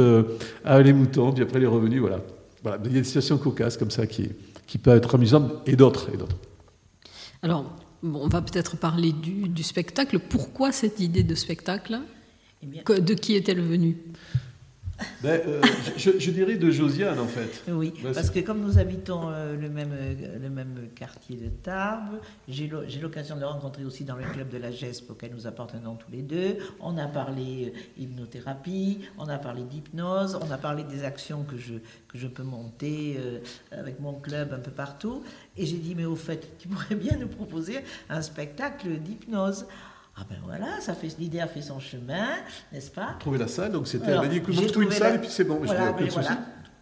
avec 0.64 0.86
les 0.86 0.92
moutons. 0.92 1.32
Puis 1.32 1.42
après, 1.42 1.57
elle 1.57 1.64
est 1.64 1.68
revenue. 1.68 2.01
Voilà. 2.01 2.22
voilà, 2.62 2.78
il 2.84 2.92
y 2.92 2.99
a 2.99 3.01
des 3.01 3.05
situations 3.05 3.38
cocasses 3.38 3.78
comme 3.78 3.90
ça 3.90 4.07
qui, 4.07 4.28
qui 4.66 4.76
peuvent 4.76 4.99
être 4.99 5.14
amusantes 5.14 5.66
et 5.66 5.74
d'autres. 5.74 6.11
Et 6.12 6.18
d'autres. 6.18 6.36
Alors, 7.40 7.74
bon, 8.03 8.20
on 8.24 8.28
va 8.28 8.42
peut-être 8.42 8.76
parler 8.76 9.12
du, 9.12 9.49
du 9.49 9.62
spectacle. 9.62 10.18
Pourquoi 10.18 10.70
cette 10.70 11.01
idée 11.01 11.22
de 11.22 11.34
spectacle? 11.34 11.99
Eh 12.63 12.67
bien, 12.67 12.83
De 12.87 13.15
qui 13.15 13.35
est-elle 13.37 13.61
venue? 13.61 13.97
Ben, 15.23 15.43
euh, 15.47 15.61
je, 15.99 16.13
je 16.19 16.31
dirais 16.31 16.57
de 16.57 16.71
Josiane, 16.71 17.19
en 17.19 17.27
fait. 17.27 17.65
Oui, 17.71 17.93
Ouais, 18.03 18.13
parce 18.15 18.31
que 18.31 18.41
comme 18.41 18.63
nous 18.63 18.79
habitons 18.79 19.29
euh, 19.29 19.55
le, 19.55 19.69
même, 19.69 19.91
euh, 19.93 20.39
le 20.41 20.49
même 20.49 20.89
quartier 20.95 21.37
de 21.37 21.49
Tarbes, 21.49 22.19
j'ai 22.49 22.67
l'o- 22.67 22.85
j'ai 22.89 22.99
l'occasion 23.01 23.35
de 23.35 23.41
le 23.41 23.47
rencontrer 23.47 23.85
aussi 23.85 24.05
dans 24.05 24.17
le 24.17 24.25
club 24.25 24.49
de 24.49 24.57
la 24.57 24.71
GESP 24.71 25.11
auquel 25.11 25.33
nous 25.35 25.47
appartenons 25.47 25.97
tous 25.97 26.11
les 26.11 26.23
deux. 26.23 26.57
On 26.81 26.97
a 26.97 27.07
parlé 27.09 27.75
euh, 27.77 28.03
hypnothérapie, 28.03 29.01
on 29.19 29.29
a 29.29 29.37
parlé 29.37 29.65
d'hypnose, 29.65 30.39
on 30.41 30.51
a 30.51 30.57
parlé 30.57 30.83
des 30.85 31.05
actions 31.05 31.43
que 31.45 31.59
je, 31.59 31.75
que 32.09 32.17
je 32.17 32.27
peux 32.27 32.43
monter 32.43 33.19
euh, 33.19 33.41
avec 33.73 34.01
mon 34.01 34.15
club 34.15 34.55
un 34.55 34.61
peu 34.61 34.71
partout. 34.71 35.23
Et 35.59 35.67
j'ai 35.67 35.77
dit, 35.77 35.95
mais 35.95 36.07
au 36.07 36.17
fait, 36.17 36.57
tu 36.59 36.69
pourrais 36.69 36.95
bien 36.95 37.19
nous 37.19 37.29
proposer 37.29 37.81
un 38.09 38.23
spectacle 38.23 38.89
d'hypnose. 39.01 39.67
Ah 40.19 40.23
ben 40.29 40.39
voilà, 40.45 40.81
ça 40.81 40.95
fait 40.95 41.09
l'idée 41.19 41.41
a 41.41 41.47
fait 41.47 41.61
son 41.61 41.79
chemin, 41.79 42.27
n'est-ce 42.73 42.91
pas? 42.91 43.17
Trouver 43.21 43.39
la 43.39 43.49
salle, 43.49 43.73
donc 43.73 43.87
c'était. 43.87 44.12
Elle 44.12 44.21
m'a 44.21 44.29
dit, 44.29 44.39
écoute, 44.39 44.55
je 44.55 44.64
trouve 44.69 44.85
une 44.85 44.91
salle 44.91 45.17
et 45.17 45.19
puis 45.19 45.29
c'est 45.29 45.45
bon. 45.45 45.57
Je 45.62 45.69
dis, 45.69 45.77
Voilà, 45.77 45.99
souci. 45.99 46.11
voilà. 46.11 46.39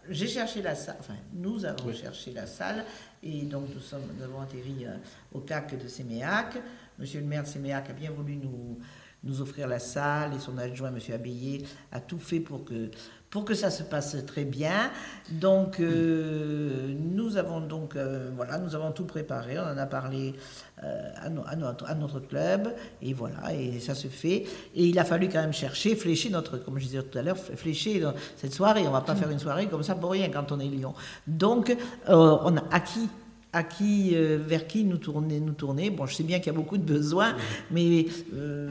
J'ai 0.09 0.27
cherché 0.27 0.61
la 0.61 0.75
salle, 0.75 0.97
enfin, 0.99 1.15
nous 1.33 1.65
avons 1.65 1.87
Oui. 1.87 1.95
cherché 1.95 2.31
la 2.31 2.45
salle, 2.45 2.85
et 3.23 3.41
donc 3.41 3.65
nous, 3.73 3.81
sommes, 3.81 4.03
nous 4.17 4.23
avons 4.23 4.39
atterri 4.39 4.85
euh, 4.85 4.95
au 5.33 5.39
CAC 5.39 5.81
de 5.83 5.87
Séméac. 5.87 6.57
Monsieur 6.99 7.19
le 7.19 7.25
maire 7.25 7.41
de 7.43 7.47
Séméac 7.47 7.89
a 7.89 7.93
bien 7.93 8.11
voulu 8.11 8.35
nous, 8.37 8.77
nous 9.23 9.41
offrir 9.41 9.67
la 9.67 9.79
salle, 9.79 10.33
et 10.35 10.39
son 10.39 10.57
adjoint, 10.59 10.91
monsieur 10.91 11.15
Abéillé, 11.15 11.65
a 11.91 11.99
tout 11.99 12.19
fait 12.19 12.39
pour 12.39 12.63
que, 12.63 12.89
pour 13.35 13.43
que 13.43 13.53
ça 13.53 13.69
se 13.69 13.83
passe 13.83 14.15
très 14.25 14.45
bien. 14.45 14.89
Donc, 15.29 15.81
euh, 15.81 16.95
nous 16.97 17.35
avons 17.35 17.59
donc, 17.59 17.97
euh, 17.97 18.29
voilà, 18.33 18.57
nous 18.59 18.75
avons 18.75 18.93
tout 18.93 19.03
préparé, 19.03 19.59
on 19.59 19.63
en 19.63 19.77
a 19.77 19.85
parlé 19.85 20.35
euh, 20.81 21.09
à, 21.21 21.29
no- 21.29 21.43
à 21.85 21.95
notre, 21.95 22.21
club, 22.21 22.73
et 23.01 23.11
voilà, 23.11 23.53
et 23.53 23.81
ça 23.81 23.93
se 23.93 24.07
fait. 24.07 24.45
Et 24.73 24.85
il 24.85 24.97
a 24.99 25.03
fallu 25.03 25.27
quand 25.27 25.41
même 25.41 25.51
chercher, 25.51 25.97
flécher 25.97 26.29
notre, 26.29 26.59
comme 26.59 26.79
je 26.79 26.85
disais 26.85 27.03
tout 27.03 27.17
à 27.17 27.23
l'heure, 27.23 27.35
flécher 27.37 28.01
cette 28.37 28.53
soirée. 28.53 28.87
On 28.87 28.91
va 28.91 29.01
pas 29.01 29.15
faire 29.15 29.29
une 29.29 29.39
soirée 29.39 29.67
comme 29.67 29.83
ça 29.83 29.95
pour 29.95 30.11
rien 30.11 30.29
quand 30.29 30.53
on 30.53 30.59
est 30.61 30.69
Lyon. 30.69 30.93
Donc, 31.27 31.75
on 32.07 32.55
a 32.55 32.63
acquis 32.71 33.09
à 33.55 33.63
qui, 33.63 34.11
euh, 34.13 34.37
vers 34.45 34.67
qui 34.67 34.83
nous 34.83 34.97
tourner, 34.97 35.39
nous 35.39 35.53
tourner. 35.53 35.89
Bon, 35.89 36.05
je 36.05 36.13
sais 36.13 36.23
bien 36.23 36.39
qu'il 36.39 36.47
y 36.47 36.55
a 36.55 36.59
beaucoup 36.59 36.77
de 36.77 36.83
besoins, 36.83 37.35
mais 37.71 38.05
euh, 38.33 38.69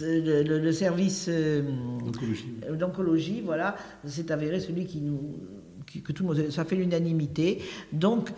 le, 0.00 0.42
le- 0.42 0.58
le 0.58 0.72
service 0.72 1.26
euh, 1.28 1.62
d'oncologie, 2.78 3.42
voilà, 3.44 3.76
c'est 4.06 4.30
avéré 4.30 4.58
celui 4.60 4.86
qui 4.86 5.00
nous, 5.02 5.20
qui- 5.86 6.00
que 6.02 6.12
tout 6.12 6.22
le 6.22 6.28
monde, 6.34 6.50
ça 6.50 6.64
fait 6.64 6.76
l'unanimité. 6.76 7.60
Donc, 7.92 8.30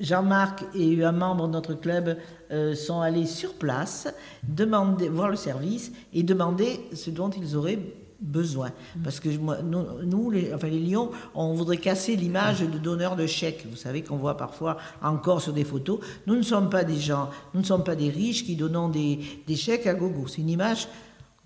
Jean-Marc 0.00 0.64
et 0.74 1.04
un 1.04 1.12
membre 1.12 1.46
de 1.46 1.52
notre 1.52 1.74
club 1.74 2.16
euh, 2.50 2.74
sont 2.74 3.00
allés 3.00 3.26
sur 3.26 3.54
place, 3.54 4.12
demander, 4.42 5.08
voir 5.08 5.28
le 5.28 5.36
service 5.36 5.92
et 6.12 6.24
demander 6.24 6.80
ce 6.94 7.10
dont 7.10 7.30
ils 7.30 7.54
auraient 7.56 7.78
besoin. 8.20 8.70
Parce 9.02 9.20
que 9.20 9.28
nous, 9.28 10.30
les, 10.30 10.52
enfin, 10.54 10.68
les 10.68 10.80
Lions, 10.80 11.10
on 11.34 11.54
voudrait 11.54 11.78
casser 11.78 12.16
l'image 12.16 12.60
de 12.60 12.78
donneurs 12.78 13.16
de 13.16 13.26
chèques. 13.26 13.66
Vous 13.68 13.76
savez 13.76 14.02
qu'on 14.02 14.16
voit 14.16 14.36
parfois 14.36 14.76
encore 15.02 15.40
sur 15.40 15.52
des 15.52 15.64
photos. 15.64 16.00
Nous 16.26 16.36
ne 16.36 16.42
sommes 16.42 16.70
pas 16.70 16.84
des 16.84 16.98
gens, 16.98 17.30
nous 17.52 17.60
ne 17.60 17.66
sommes 17.66 17.84
pas 17.84 17.96
des 17.96 18.10
riches 18.10 18.44
qui 18.44 18.56
donnons 18.56 18.88
des, 18.88 19.20
chèques 19.56 19.86
à 19.86 19.94
gogo. 19.94 20.26
C'est 20.26 20.42
une 20.42 20.50
image 20.50 20.88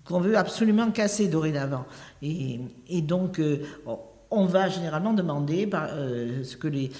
qu'on 0.05 0.19
veut 0.19 0.37
absolument 0.37 0.91
casser 0.91 1.27
dorénavant. 1.27 1.85
Et, 2.21 2.59
et 2.87 3.01
donc, 3.01 3.39
euh, 3.39 3.63
on 4.31 4.45
va 4.45 4.69
généralement 4.69 5.13
demander 5.13 5.67
euh, 5.73 6.43
ce 6.43 6.55
que 6.55 6.67
les, 6.67 6.91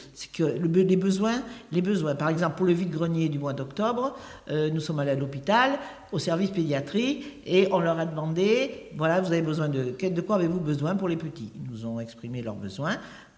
besoins, 0.95 1.41
les 1.71 1.81
besoins. 1.81 2.15
Par 2.15 2.29
exemple, 2.29 2.55
pour 2.57 2.65
le 2.65 2.73
vide-grenier 2.73 3.29
du 3.29 3.37
mois 3.37 3.53
d'octobre, 3.53 4.15
euh, 4.49 4.69
nous 4.71 4.79
sommes 4.79 4.99
allés 4.99 5.11
à 5.11 5.15
l'hôpital, 5.15 5.77
au 6.11 6.17
service 6.19 6.49
pédiatrie, 6.49 7.23
et 7.45 7.67
on 7.71 7.79
leur 7.79 7.99
a 7.99 8.05
demandé, 8.05 8.89
voilà, 8.95 9.21
vous 9.21 9.31
avez 9.31 9.43
besoin 9.43 9.69
de, 9.69 9.95
de 10.09 10.21
quoi 10.21 10.37
avez-vous 10.37 10.59
besoin 10.59 10.95
pour 10.95 11.07
les 11.07 11.17
petits? 11.17 11.51
Ils 11.55 11.71
nous 11.71 11.85
ont 11.85 11.99
exprimé 11.99 12.41
leurs 12.41 12.55
besoins. 12.55 12.97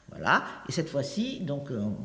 Voilà. 0.10 0.44
Et 0.70 0.72
cette 0.72 0.90
fois-ci, 0.90 1.42
donc, 1.42 1.70
euh, 1.72 1.80
on- 1.82 1.96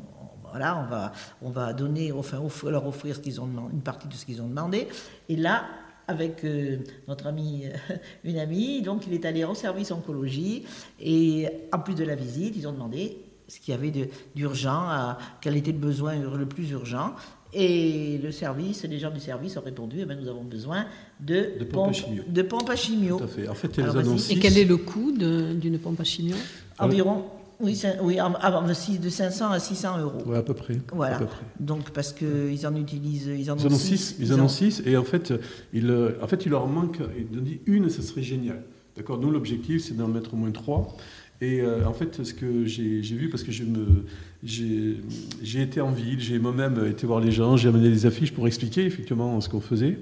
voilà, 0.49 0.77
on 0.77 0.89
va, 0.89 1.11
on 1.41 1.49
va 1.49 1.73
donner, 1.73 2.11
enfin, 2.13 2.39
leur 2.69 2.87
offrir 2.87 3.17
une 3.25 3.81
partie 3.81 4.07
de 4.07 4.13
ce 4.13 4.25
qu'ils 4.25 4.41
ont 4.41 4.47
demandé. 4.47 4.87
Et 5.27 5.35
là, 5.35 5.65
avec 6.07 6.43
euh, 6.43 6.77
notre 7.07 7.27
ami, 7.27 7.63
une 8.23 8.37
amie, 8.37 8.81
donc 8.81 9.07
il 9.07 9.13
est 9.13 9.25
allé 9.25 9.43
au 9.43 9.53
service 9.55 9.91
oncologie 9.91 10.63
et 10.99 11.47
en 11.71 11.79
plus 11.79 11.95
de 11.95 12.03
la 12.03 12.15
visite, 12.15 12.55
ils 12.57 12.67
ont 12.67 12.71
demandé 12.71 13.17
ce 13.47 13.59
qu'il 13.59 13.73
y 13.73 13.77
avait 13.77 13.93
d'urgent, 14.35 15.15
quel 15.41 15.55
était 15.55 15.71
le 15.71 15.77
besoin 15.77 16.15
le 16.15 16.45
plus 16.45 16.71
urgent. 16.71 17.13
Et 17.53 18.19
le 18.21 18.29
service, 18.31 18.83
les 18.83 18.99
gens 18.99 19.09
du 19.09 19.21
service 19.21 19.55
ont 19.55 19.61
répondu, 19.61 19.99
eh 20.01 20.05
ben, 20.05 20.19
nous 20.19 20.27
avons 20.27 20.43
besoin 20.43 20.85
de, 21.21 21.53
De 21.57 21.63
pompes 21.63 21.89
à 21.89 21.93
chimio. 21.93 22.23
de 22.27 22.41
pompes 22.41 22.69
à 22.69 22.75
chimio. 22.75 23.17
Tout 23.19 23.23
à 23.23 23.27
fait. 23.27 23.47
En 23.47 23.53
fait, 23.53 23.77
elles 23.77 23.85
Alors, 23.85 23.95
vas-y. 23.95 24.05
annoncent 24.05 24.33
Et 24.33 24.39
quel 24.39 24.57
est 24.57 24.65
le 24.65 24.75
coût 24.75 25.13
d'une 25.13 25.79
pompe 25.79 26.01
à 26.01 26.03
chimio? 26.03 26.35
Environ, 26.77 27.23
oui, 27.59 27.79
oui, 28.01 28.19
en- 28.21 28.67
de 28.67 28.73
six- 28.73 28.99
de 28.99 29.09
500 29.09 29.51
à 29.51 29.59
600 29.59 29.99
euros. 29.99 30.21
Ouais, 30.25 30.37
à 30.37 30.43
peu 30.43 30.53
près. 30.53 30.77
Voilà. 30.93 31.15
À 31.15 31.19
peu 31.19 31.25
près. 31.25 31.43
Donc 31.59 31.89
parce 31.91 32.13
qu'ils 32.13 32.65
en 32.67 32.75
utilisent, 32.75 33.27
ils 33.27 33.49
en 33.51 33.55
Ils 33.57 33.65
ont 33.65 33.69
en 33.69 33.73
ont 33.73 33.77
six. 33.77 33.97
six. 33.97 34.15
Ils 34.19 34.33
en 34.33 34.39
ont 34.39 34.47
six. 34.47 34.81
Et 34.85 34.95
en 34.97 35.03
fait, 35.03 35.33
il, 35.73 35.89
euh, 35.89 36.11
en 36.21 36.27
fait, 36.27 36.45
il 36.45 36.49
leur 36.51 36.67
manque. 36.67 36.99
Ils 37.31 37.37
ont 37.37 37.41
dit 37.41 37.59
une, 37.65 37.89
ça 37.89 38.01
serait 38.01 38.21
génial. 38.23 38.63
D'accord. 38.95 39.19
Nous, 39.19 39.31
l'objectif, 39.31 39.83
c'est 39.83 39.95
d'en 39.95 40.07
mettre 40.07 40.33
au 40.33 40.37
moins 40.37 40.51
trois. 40.51 40.95
Et 41.39 41.61
euh, 41.61 41.85
en 41.85 41.93
fait, 41.93 42.23
ce 42.23 42.33
que 42.33 42.65
j'ai 42.65 42.99
vu, 43.01 43.29
parce 43.29 43.43
que 43.43 43.51
je 43.51 43.63
me, 43.63 44.05
j'ai 44.43 44.97
j'ai 45.43 45.61
été 45.61 45.81
en 45.81 45.91
ville, 45.91 46.19
j'ai 46.19 46.39
moi-même 46.39 46.83
été 46.89 47.05
voir 47.05 47.19
les 47.19 47.31
gens, 47.31 47.57
j'ai 47.57 47.69
amené 47.69 47.89
des 47.89 48.07
affiches 48.07 48.33
pour 48.33 48.47
expliquer 48.47 48.85
effectivement 48.85 49.39
ce 49.39 49.47
qu'on 49.47 49.61
faisait. 49.61 49.99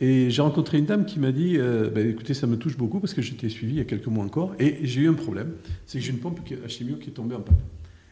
Et 0.00 0.30
j'ai 0.30 0.42
rencontré 0.42 0.78
une 0.78 0.86
dame 0.86 1.04
qui 1.04 1.18
m'a 1.18 1.32
dit 1.32 1.56
euh, 1.56 1.90
Ben, 1.90 2.08
écoutez, 2.08 2.34
ça 2.34 2.46
me 2.46 2.56
touche 2.56 2.76
beaucoup 2.76 3.00
parce 3.00 3.14
que 3.14 3.22
j'étais 3.22 3.48
suivi 3.48 3.74
il 3.74 3.78
y 3.78 3.80
a 3.80 3.84
quelques 3.84 4.06
mois 4.06 4.24
encore. 4.24 4.54
Et 4.58 4.78
j'ai 4.86 5.02
eu 5.02 5.08
un 5.08 5.14
problème 5.14 5.54
c'est 5.86 5.98
que 5.98 6.04
j'ai 6.04 6.12
une 6.12 6.18
pompe 6.18 6.40
à 6.64 6.68
chimio 6.68 6.96
qui 6.96 7.10
est 7.10 7.12
tombée 7.12 7.34
en 7.34 7.40
panne. 7.40 7.56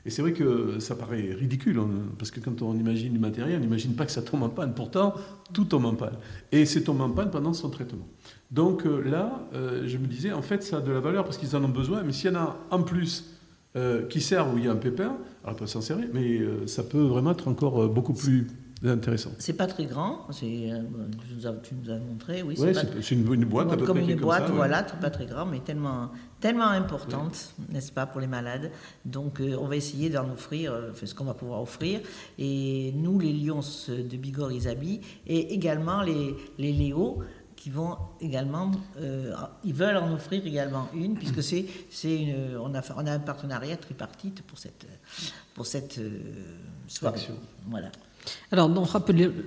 Et 0.05 0.11
c'est 0.11 0.23
vrai 0.23 0.33
que 0.33 0.79
ça 0.79 0.95
paraît 0.95 1.33
ridicule, 1.33 1.79
hein, 1.79 1.89
parce 2.17 2.31
que 2.31 2.39
quand 2.39 2.63
on 2.63 2.77
imagine 2.77 3.13
du 3.13 3.19
matériel, 3.19 3.59
on 3.59 3.61
n'imagine 3.61 3.95
pas 3.95 4.07
que 4.07 4.13
ça 4.13 4.23
tombe 4.23 4.45
en 4.45 4.49
panne. 4.49 4.73
Pourtant, 4.73 5.15
tout 5.53 5.65
tombe 5.65 5.85
en 5.85 5.95
panne. 5.95 6.15
Et 6.53 6.65
c'est 6.65 6.83
tombé 6.83 7.03
en 7.03 7.11
panne 7.11 7.31
pendant 7.31 7.53
son 7.53 7.71
traitement. 7.71 8.07
Donc 8.53 8.87
euh, 8.87 9.03
là, 9.03 9.49
euh, 9.55 9.83
je 9.87 9.99
me 9.99 10.07
disais, 10.07 10.33
en 10.33 10.43
fait, 10.43 10.63
ça 10.63 10.79
a 10.79 10.81
de 10.81 10.93
la 10.93 11.01
valeur 11.01 11.25
parce 11.25 11.39
qu'ils 11.39 11.57
en 11.57 11.65
ont 11.65 11.69
besoin, 11.69 12.03
mais 12.05 12.13
s'il 12.13 12.31
y 12.31 12.37
en 12.37 12.39
a 12.39 12.57
en 12.71 12.83
plus 12.83 13.33
qui 14.09 14.23
servent 14.23 14.55
où 14.55 14.57
il 14.57 14.65
y 14.65 14.69
a 14.69 14.73
un 14.73 14.77
pépin, 14.77 15.19
alors 15.45 15.53
on 15.53 15.55
peut 15.55 15.67
s'en 15.67 15.83
servir, 15.83 16.09
mais 16.15 16.41
ça 16.65 16.83
peut 16.83 17.03
vraiment 17.03 17.33
être 17.33 17.47
encore 17.47 17.91
beaucoup 17.91 18.15
plus 18.15 18.47
intéressant. 18.89 19.31
C'est 19.39 19.53
pas 19.53 19.67
très 19.67 19.85
grand, 19.87 20.27
c'est, 20.31 20.71
euh, 20.71 20.83
tu, 21.63 21.75
nous 21.75 21.91
as, 21.91 21.99
montré, 21.99 22.43
oui. 22.43 22.59
Ouais, 22.59 22.75
c'est 22.75 23.03
c'est 23.03 23.15
une, 23.15 23.33
une 23.33 23.45
boîte 23.45 23.73
à 23.73 23.77
peu 23.77 23.85
comme 23.85 23.99
près 23.99 24.13
une 24.13 24.19
comme 24.19 24.27
boîte, 24.27 24.47
ça, 24.47 24.53
voilà, 24.53 24.83
pas 24.83 25.11
très 25.11 25.27
grand, 25.27 25.47
mais 25.47 25.61
tellement, 25.61 26.11
tellement 26.41 26.69
importante, 26.69 27.55
n'est-ce 27.69 27.93
pas, 27.93 28.07
pour 28.07 28.21
les 28.21 28.27
malades. 28.27 28.71
Donc, 29.05 29.41
euh, 29.41 29.57
on 29.61 29.67
va 29.67 29.77
essayer 29.77 30.11
d'en 30.11 30.31
offrir, 30.31 30.73
euh, 30.73 30.93
ce 30.95 31.15
qu'on 31.15 31.25
va 31.25 31.35
pouvoir 31.35 31.63
offrir. 31.63 32.01
Et 32.39 32.93
nous, 32.97 33.19
les 33.19 33.33
Lions 33.33 33.61
de 33.89 34.17
Bigorre, 34.17 34.53
Isabi, 34.53 35.01
et 35.27 35.55
également 35.55 36.03
les, 36.03 36.35
les 36.59 36.73
Léo, 36.73 37.23
qui 37.57 37.71
vont 37.71 37.97
également, 38.21 38.71
euh, 39.01 39.35
ils 39.65 39.75
veulent 39.75 39.97
en 39.97 40.13
offrir 40.13 40.47
également 40.47 40.89
une, 40.95 41.17
puisque 41.17 41.43
c'est, 41.43 41.67
c'est 41.91 42.17
une, 42.17 42.57
on 42.59 42.73
a, 42.75 42.83
on 42.97 43.07
a 43.07 43.11
un 43.11 43.19
partenariat 43.19 43.77
tripartite 43.77 44.43
pour 44.43 44.59
cette, 44.59 44.87
pour 45.55 45.67
cette 45.67 45.99
euh, 45.99 46.21
soirée. 46.87 47.17
Action. 47.17 47.35
Voilà. 47.67 47.91
Alors, 48.53 48.69
donc, 48.69 48.89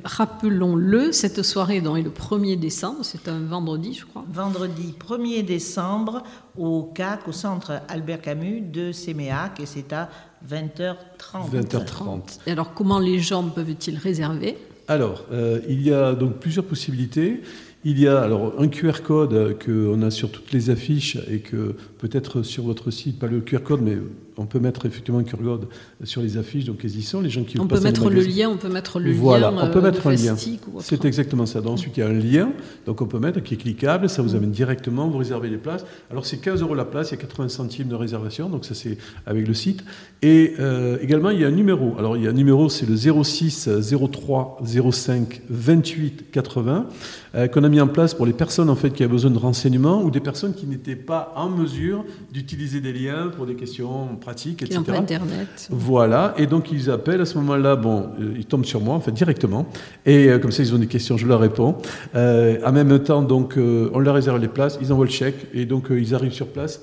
rappelons-le, 0.04 1.12
cette 1.12 1.44
soirée 1.44 1.82
donc, 1.82 1.98
est 1.98 2.02
le 2.02 2.10
1er 2.10 2.58
décembre, 2.58 3.00
c'est 3.04 3.28
un 3.28 3.40
vendredi, 3.40 3.94
je 3.94 4.06
crois. 4.06 4.26
vendredi 4.32 4.94
1er 5.00 5.44
décembre 5.44 6.24
au 6.58 6.84
CAC, 6.94 7.28
au 7.28 7.32
centre 7.32 7.82
Albert 7.88 8.22
Camus 8.22 8.62
de 8.62 8.92
Séméac, 8.92 9.60
et 9.60 9.66
c'est 9.66 9.94
à 9.94 10.10
20h30. 10.48 11.52
20h30. 11.52 12.40
Et 12.48 12.52
alors, 12.52 12.74
comment 12.74 13.00
les 13.00 13.20
gens 13.20 13.44
peuvent-ils 13.44 13.98
réserver? 13.98 14.58
Alors, 14.88 15.26
euh, 15.32 15.60
il 15.70 15.82
y 15.82 15.94
a 15.94 16.14
donc 16.14 16.38
plusieurs 16.38 16.66
possibilités. 16.66 17.42
Il 17.86 18.00
y 18.00 18.08
a 18.08 18.22
alors 18.22 18.54
un 18.60 18.68
QR 18.68 19.02
code 19.04 19.58
qu'on 19.64 20.02
a 20.02 20.12
sur 20.12 20.32
toutes 20.32 20.52
les 20.52 20.70
affiches 20.70 21.18
et 21.30 21.40
que 21.40 21.76
peut-être 21.98 22.44
sur 22.44 22.64
votre 22.64 22.92
site, 22.92 23.20
pas 23.20 23.28
le 23.28 23.40
QR 23.40 23.62
code, 23.64 23.82
mais 23.82 23.98
on 24.40 24.46
peut 24.46 24.60
mettre 24.60 24.86
effectivement 24.86 25.22
Kurgod 25.22 25.68
sur 26.04 26.22
les 26.22 26.38
affiches, 26.38 26.66
donc 26.66 26.80
ils 26.84 26.98
y 26.98 27.02
sont. 27.04 27.20
Les 27.22 27.30
gens 27.30 27.44
qui 27.44 27.60
On 27.60 27.68
peut 27.68 27.80
mettre 27.82 28.10
le 28.10 28.22
lien, 28.22 28.50
on 28.50 28.58
peut 28.58 28.70
mettre 28.70 29.00
le 29.00 29.12
voilà, 29.12 29.52
lien. 29.52 29.58
on 29.64 29.70
peut 29.70 29.80
euh, 29.80 29.82
mettre 29.82 30.08
un 30.08 30.14
lien. 30.14 30.36
C'est 30.80 31.06
exactement 31.06 31.46
ça. 31.46 31.60
Donc, 31.62 31.74
ensuite, 31.74 31.98
il 31.98 32.00
y 32.00 32.04
a 32.04 32.08
un 32.08 32.14
lien, 32.14 32.52
donc 32.86 33.02
on 33.02 33.06
peut 33.06 33.20
mettre 33.20 33.42
qui 33.42 33.56
est 33.56 33.58
cliquable, 33.58 34.10
ça 34.10 34.22
vous 34.22 34.36
amène 34.36 34.52
directement, 34.52 35.10
vous 35.10 35.18
réservez 35.18 35.50
les 35.50 35.58
places. 35.58 35.86
Alors 36.10 36.26
c'est 36.26 36.38
15 36.38 36.62
euros 36.62 36.74
la 36.74 36.86
place, 36.86 37.10
il 37.10 37.16
y 37.16 37.18
a 37.18 37.22
80 37.22 37.50
centimes 37.50 37.90
de 37.90 37.96
réservation, 37.96 38.50
donc 38.50 38.64
ça 38.64 38.74
c'est 38.74 38.98
avec 39.26 39.46
le 39.46 39.54
site. 39.54 39.84
Et 40.22 40.54
euh, 40.60 40.98
également 41.02 41.32
il 41.32 41.42
y 41.42 41.46
a 41.46 41.48
un 41.48 41.52
numéro. 41.52 41.96
Alors 41.98 42.16
il 42.16 42.24
y 42.24 42.28
a 42.28 42.30
un 42.30 42.34
numéro, 42.34 42.70
c'est 42.70 42.88
le 42.88 42.96
06 42.96 43.70
03 44.12 44.60
05 44.92 45.42
28 45.50 46.32
80 46.32 46.88
euh, 47.36 47.48
qu'on 47.48 47.64
a 47.64 47.70
mis 47.70 47.80
en 47.80 47.88
place 47.88 48.14
pour 48.14 48.26
les 48.26 48.34
personnes 48.34 48.70
en 48.70 48.76
fait 48.76 48.90
qui 48.92 49.04
avaient 49.04 49.12
besoin 49.12 49.32
de 49.32 49.38
renseignements 49.38 50.02
ou 50.02 50.10
des 50.10 50.20
personnes 50.20 50.54
qui 50.54 50.66
n'étaient 50.66 50.96
pas 50.96 51.34
en 51.36 51.50
mesure 51.50 52.04
d'utiliser 52.32 52.82
des 52.82 52.92
liens 52.92 53.28
pour 53.36 53.46
des 53.46 53.56
questions 53.56 54.16
pratiques, 54.16 54.29
Etc. 54.64 54.76
Internet. 54.78 55.68
Voilà, 55.70 56.34
et 56.38 56.48
donc 56.48 56.72
ils 56.72 56.90
appellent 56.90 57.22
à 57.22 57.26
ce 57.26 57.38
moment-là, 57.38 57.76
bon, 57.76 58.10
euh, 58.20 58.34
ils 58.38 58.46
tombent 58.46 58.66
sur 58.66 58.82
moi, 58.82 58.96
en 58.96 59.00
fait, 59.00 59.12
directement, 59.12 59.68
et 60.06 60.30
euh, 60.30 60.40
comme 60.40 60.52
ça 60.52 60.64
ils 60.64 60.74
ont 60.74 60.78
des 60.78 60.88
questions, 60.88 61.18
je 61.18 61.28
leur 61.28 61.40
réponds. 61.40 61.76
Euh, 62.16 62.60
en 62.66 62.72
même 62.72 62.98
temps, 63.00 63.22
donc, 63.22 63.58
euh, 63.58 63.90
on 63.94 64.00
leur 64.00 64.16
réserve 64.16 64.40
les 64.40 64.48
places, 64.48 64.78
ils 64.82 64.92
envoient 64.94 65.06
le 65.06 65.12
chèque, 65.12 65.48
et 65.54 65.66
donc 65.66 65.92
euh, 65.92 66.00
ils 66.00 66.14
arrivent 66.16 66.34
sur 66.34 66.48
place. 66.48 66.82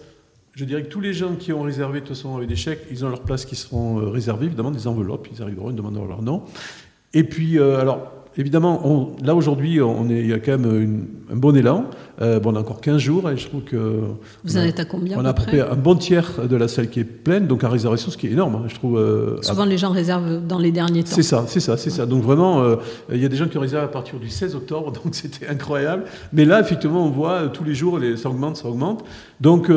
Je 0.55 0.65
dirais 0.65 0.83
que 0.83 0.89
tous 0.89 1.03
les 1.03 1.13
gens 1.13 1.35
qui 1.35 1.53
ont 1.53 1.61
réservé, 1.61 2.01
de 2.01 2.07
toute 2.07 2.17
façon, 2.17 2.35
avec 2.37 2.49
des 2.49 2.57
chèques, 2.57 2.81
ils 2.91 3.05
ont 3.05 3.11
leurs 3.11 3.21
places 3.21 3.45
qui 3.45 3.57
seront 3.57 4.01
euh, 4.01 4.09
réservées, 4.09 4.47
évidemment, 4.47 4.71
des 4.71 4.87
enveloppes, 4.87 5.29
ils 5.31 5.43
arriveront, 5.43 5.69
ils 5.71 5.77
demanderont 5.77 6.07
leur 6.07 6.23
nom. 6.23 6.45
Et 7.13 7.25
puis, 7.25 7.59
euh, 7.59 7.79
alors, 7.79 8.11
évidemment, 8.39 8.81
on- 8.87 9.17
là 9.25 9.35
aujourd'hui, 9.35 9.81
on 9.81 10.09
est, 10.09 10.21
il 10.21 10.27
y 10.29 10.33
a 10.33 10.39
quand 10.39 10.59
même 10.59 10.83
une- 10.83 11.07
un 11.33 11.37
bon 11.37 11.55
élan. 11.57 11.87
Euh, 12.23 12.41
bon, 12.41 12.53
on 12.53 12.57
a 12.57 12.61
encore 12.61 12.81
15 12.81 12.99
jours, 12.99 13.29
et 13.31 13.37
je 13.37 13.47
trouve 13.49 13.63
que. 13.63 13.77
Vous 14.45 14.57
en 14.57 14.61
a- 14.61 14.67
êtes 14.67 14.81
à 14.81 14.85
combien 14.85 15.19
on 15.19 15.25
à 15.25 15.29
a 15.29 15.33
peu 15.35 15.43
à 15.43 15.45
peu 15.45 15.51
près 15.51 15.61
un 15.61 15.75
bon 15.75 15.95
tiers 15.97 16.33
de 16.49 16.57
la 16.57 16.69
salle 16.69 16.89
qui 16.89 17.01
est 17.01 17.05
pleine, 17.05 17.47
donc 17.47 17.63
en 17.65 17.69
réservation, 17.69 18.11
ce 18.11 18.17
qui 18.17 18.27
est 18.27 18.31
énorme, 18.33 18.55
hein, 18.57 18.63
je 18.69 18.75
trouve. 18.75 18.99
euh, 18.99 19.37
Souvent, 19.43 19.65
les 19.65 19.79
gens 19.79 19.91
réservent 19.91 20.47
dans 20.47 20.59
les 20.59 20.73
derniers 20.73 21.03
temps. 21.03 21.11
c'est 21.15 21.23
ça, 21.23 21.45
c'est 21.47 21.61
ça, 21.61 21.77
c'est 21.77 21.91
ça. 21.91 22.07
Donc 22.07 22.23
vraiment, 22.23 22.63
euh, 22.63 22.77
il 23.13 23.21
y 23.21 23.25
a 23.25 23.29
des 23.29 23.37
gens 23.37 23.49
qui 23.49 23.59
réservé 23.59 23.85
à 23.85 23.89
partir 23.89 24.19
du 24.19 24.29
16 24.29 24.55
octobre, 24.55 24.93
donc 25.05 25.15
c'était 25.15 25.49
incroyable. 25.49 26.05
Mais 26.33 26.45
là, 26.45 26.61
effectivement, 26.61 27.05
on 27.07 27.11
voit 27.11 27.49
tous 27.49 27.65
les 27.65 27.75
jours, 27.75 27.99
les, 27.99 28.17
ça 28.17 28.29
augmente, 28.31 28.57
ça 28.57 28.69
augmente. 28.69 29.05
Donc, 29.41 29.71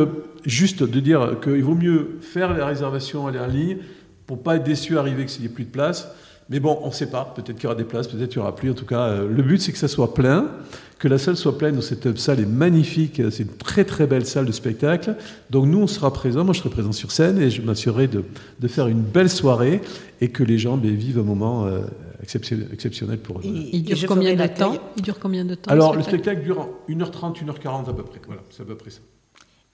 juste 0.46 0.84
de 0.84 1.00
dire 1.02 1.36
qu'il 1.44 1.64
vaut 1.64 1.76
mieux 1.76 2.18
faire 2.22 2.56
la 2.58 2.66
réservation, 2.66 3.28
aller 3.28 3.40
en 3.40 3.48
ligne, 3.48 3.78
pour 4.26 4.42
pas 4.42 4.56
être 4.56 4.64
déçu, 4.64 4.98
arriver 4.98 5.26
qu'il 5.26 5.42
n'y 5.42 5.48
ait 5.48 5.54
plus 5.54 5.66
de 5.66 5.72
place. 5.72 6.10
Mais 6.50 6.60
bon, 6.60 6.80
on 6.82 6.88
ne 6.88 6.94
sait 6.94 7.10
pas. 7.10 7.32
Peut-être 7.36 7.56
qu'il 7.56 7.64
y 7.64 7.68
aura 7.68 7.76
des 7.76 7.84
places, 7.84 8.08
peut-être 8.08 8.30
qu'il 8.30 8.40
n'y 8.40 8.44
aura 8.44 8.56
plus. 8.56 8.72
En 8.72 8.74
tout 8.74 8.86
cas, 8.86 9.02
euh, 9.10 9.30
le 9.30 9.44
but, 9.44 9.62
c'est 9.62 9.72
que 9.72 9.78
ça 9.78 9.88
soit 9.88 10.14
plein, 10.16 10.50
que 10.98 11.08
la 11.08 11.18
salle 11.20 11.38
soit 11.38 11.58
pleine. 11.58 11.80
Cette 11.82 12.18
salle 12.18 12.40
est 12.40 12.46
magnifique. 12.48 13.22
C'est 13.30 13.44
une 13.44 13.50
très, 13.56 13.86
très 13.86 14.08
belle 14.08 14.26
salle 14.26 14.46
de 14.46 14.52
spectacle. 14.52 15.16
Donc, 15.52 15.68
nous, 15.68 15.80
on 15.80 15.86
sera 15.88 16.12
présents. 16.12 16.44
Moi, 16.44 16.54
je 16.54 16.60
serai 16.60 16.70
présent 16.72 16.92
sur 16.92 17.12
scène 17.12 17.40
et 17.40 17.52
je 17.52 17.62
m'assurerai 17.62 18.08
de, 18.08 18.24
de 18.60 18.68
faire 18.68 18.88
une 18.88 19.02
belle 19.02 19.30
soirée 19.30 19.82
et 20.22 20.30
que 20.30 20.44
les 20.44 20.58
gens 20.58 20.76
ben, 20.78 20.94
vivent 20.96 21.20
un 21.20 21.24
moment 21.24 21.66
euh, 21.68 21.82
exceptionnel, 22.24 22.68
exceptionnel 22.74 23.20
pour 23.20 23.38
eux. 23.38 23.42
Et- 23.46 23.78
Il 23.78 23.84
dure 23.84 24.08
combien 24.08 24.36
de 24.36 24.48
temps 24.48 24.74
Il 24.98 25.04
dure 25.04 25.20
combien 25.20 25.46
de 25.46 25.54
temps 25.56 25.70
Alors, 25.72 25.96
le 25.96 26.02
spectacle 26.02 26.42
dure 26.42 26.60
en 26.62 26.70
1h30, 26.90 27.44
1h40 27.46 27.90
à 27.90 27.94
peu 27.94 28.04
près. 28.04 28.20
Voilà, 28.26 28.42
c'est 28.50 28.64
à 28.64 28.66
peu 28.66 28.76
près 28.76 28.90
ça. 28.90 29.02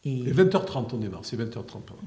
Et, 0.04 0.20
Et 0.28 0.34
20h30, 0.34 0.88
on 0.94 0.98
démarre. 0.98 1.22
C'est 1.24 1.38
20h30, 1.40 1.54
pardon. 1.56 2.04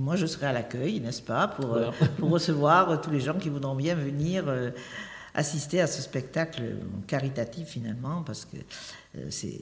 Moi, 0.00 0.16
je 0.16 0.26
serai 0.26 0.46
à 0.46 0.52
l'accueil, 0.52 1.00
n'est-ce 1.00 1.22
pas, 1.22 1.48
pour, 1.48 1.74
euh, 1.74 1.90
Voilà. 1.90 2.12
pour 2.18 2.30
recevoir 2.30 2.90
euh, 2.90 2.96
tous 2.96 3.10
les 3.10 3.20
gens 3.20 3.38
qui 3.38 3.48
voudront 3.48 3.74
bien 3.74 3.94
venir 3.94 4.44
euh, 4.46 4.70
assister 5.34 5.80
à 5.80 5.86
ce 5.86 6.02
spectacle 6.02 6.62
caritatif, 7.06 7.68
finalement, 7.68 8.22
parce 8.22 8.44
que 8.44 8.56
c'est 9.30 9.60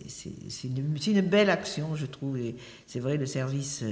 une, 0.64 1.20
belle 1.22 1.51
action, 1.51 1.95
je 1.97 2.07
trouve. 2.07 2.39
C'est 2.87 3.01
vrai, 3.01 3.16
le 3.16 3.26
service, 3.26 3.84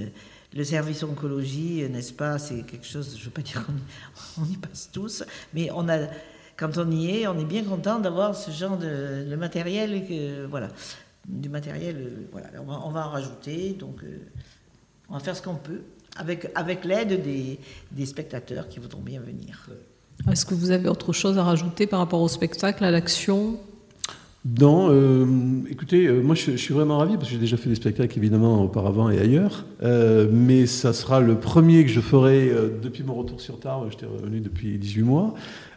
le 0.54 0.64
service 0.64 1.02
oncologie, 1.02 1.86
n'est-ce 1.90 2.12
pas, 2.12 2.38
c'est 2.38 2.62
quelque 2.62 2.86
chose, 2.86 3.14
je 3.16 3.20
ne 3.20 3.24
veux 3.26 3.30
pas 3.30 3.42
dire 3.42 3.66
qu'on 3.66 4.44
y, 4.50 4.56
passe 4.56 4.90
tous, 4.92 5.24
mais 5.52 5.70
on 5.72 5.88
a, 5.88 6.06
quand 6.56 6.78
on 6.78 6.90
y 6.90 7.18
est, 7.18 7.26
on 7.26 7.38
est 7.38 7.44
bien 7.44 7.64
content 7.64 7.98
d'avoir 7.98 8.34
ce 8.34 8.50
genre 8.50 8.78
de, 8.78 9.34
matériel, 9.36 10.06
que, 10.06 10.46
voilà, 10.46 10.68
du 11.26 11.48
matériel, 11.48 12.26
voilà, 12.32 12.48
on 12.60 12.64
va, 12.64 12.80
on 12.86 12.90
va 12.90 13.06
en 13.08 13.10
rajouter, 13.10 13.72
donc 13.72 14.00
on 15.08 15.14
va 15.14 15.20
faire 15.20 15.36
ce 15.36 15.42
qu'on 15.42 15.56
peut, 15.56 15.82
avec, 16.16 16.50
avec 16.54 16.84
l'aide 16.84 17.22
des, 17.22 17.58
des 17.92 18.06
spectateurs 18.06 18.68
qui 18.68 18.78
voudront 18.80 19.02
bien 19.02 19.20
venir. 19.20 19.68
Est-ce 20.30 20.46
que 20.46 20.54
vous 20.54 20.70
avez 20.70 20.88
autre 20.88 21.12
chose 21.12 21.38
à 21.38 21.42
rajouter 21.42 21.86
par 21.86 21.98
rapport 21.98 22.20
au 22.22 22.28
spectacle, 22.28 22.84
à 22.84 22.90
l'action? 22.90 23.56
Non, 24.60 24.88
euh, 24.90 25.26
écoutez, 25.70 26.06
euh, 26.06 26.20
moi 26.20 26.34
je, 26.34 26.50
je 26.52 26.56
suis 26.58 26.74
vraiment 26.74 26.98
ravi 26.98 27.14
parce 27.14 27.28
que 27.28 27.32
j'ai 27.32 27.40
déjà 27.40 27.56
fait 27.56 27.70
des 27.70 27.74
spectacles 27.76 28.18
évidemment 28.18 28.62
auparavant 28.62 29.08
et 29.10 29.18
ailleurs, 29.18 29.64
Euh, 29.82 30.28
mais 30.30 30.66
ça 30.66 30.92
sera 30.92 31.20
le 31.20 31.34
premier 31.36 31.82
que 31.84 31.90
je 31.90 32.00
ferai 32.00 32.50
depuis 32.82 33.02
mon 33.04 33.14
retour 33.14 33.40
sur 33.40 33.58
Tarbes. 33.58 33.88
J'étais 33.90 34.06
revenu 34.06 34.40
depuis 34.40 34.78
18 34.78 35.02
mois, 35.02 35.34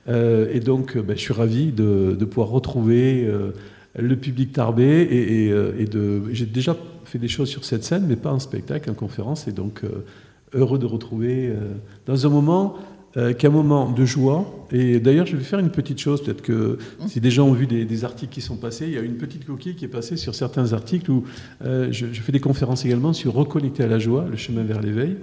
Euh, 0.10 0.50
et 0.54 0.60
donc 0.62 0.98
ben, 0.98 1.16
je 1.18 1.22
suis 1.22 1.34
ravi 1.34 1.72
de, 1.72 2.16
de 2.18 2.26
pouvoir 2.26 2.50
retrouver 2.50 3.26
euh, 3.26 3.52
le 3.98 4.16
public 4.16 4.52
tarbais 4.54 5.02
et, 5.04 5.46
et, 5.48 5.54
et 5.80 5.86
de. 5.86 6.24
J'ai 6.32 6.46
déjà 6.46 6.76
fait 7.06 7.20
des 7.20 7.28
choses 7.30 7.50
sur 7.50 7.64
cette 7.66 7.84
scène, 7.86 8.06
mais 8.08 8.16
pas 8.18 8.32
en 8.34 8.40
spectacle, 8.40 8.90
en 8.90 8.94
conférence, 8.94 9.48
et 9.48 9.54
donc 9.54 9.84
euh, 9.84 10.06
heureux 10.54 10.80
de 10.80 10.86
retrouver 10.86 11.48
euh, 11.48 11.74
dans 12.06 12.26
un 12.26 12.30
moment 12.30 12.78
euh, 13.18 13.34
qui 13.34 13.48
est 13.48 13.50
un 13.50 13.52
moment 13.52 13.90
de 13.90 14.06
joie. 14.06 14.46
Et 14.72 15.00
d'ailleurs, 15.00 15.26
je 15.26 15.36
vais 15.36 15.44
faire 15.44 15.58
une 15.58 15.72
petite 15.72 15.98
chose, 15.98 16.22
peut-être 16.22 16.44
que 16.44 16.78
si 17.08 17.20
des 17.20 17.32
gens 17.32 17.48
ont 17.48 17.54
vu 17.54 17.66
des, 17.66 18.04
articles 18.06 18.32
qui 18.32 18.42
sont 18.42 18.58
passés, 18.58 18.86
il 18.86 18.94
y 18.94 18.98
a 18.98 19.02
une 19.02 19.16
petite 19.16 19.44
coquille 19.44 19.76
qui 19.76 19.86
est 19.86 19.88
passée 19.88 20.18
sur 20.18 20.36
certains 20.36 20.74
articles 20.74 21.10
où 21.10 21.24
euh, 21.64 21.88
je, 21.92 22.06
fais 22.06 22.32
des 22.32 22.40
conférences 22.40 22.86
également 22.86 23.14
sur 23.14 23.34
reconnecter 23.34 23.84
à 23.84 23.88
la 23.88 23.98
joie, 23.98 24.26
le 24.30 24.38
chemin 24.38 24.62
vers 24.62 24.82
l'éveil. 24.82 25.18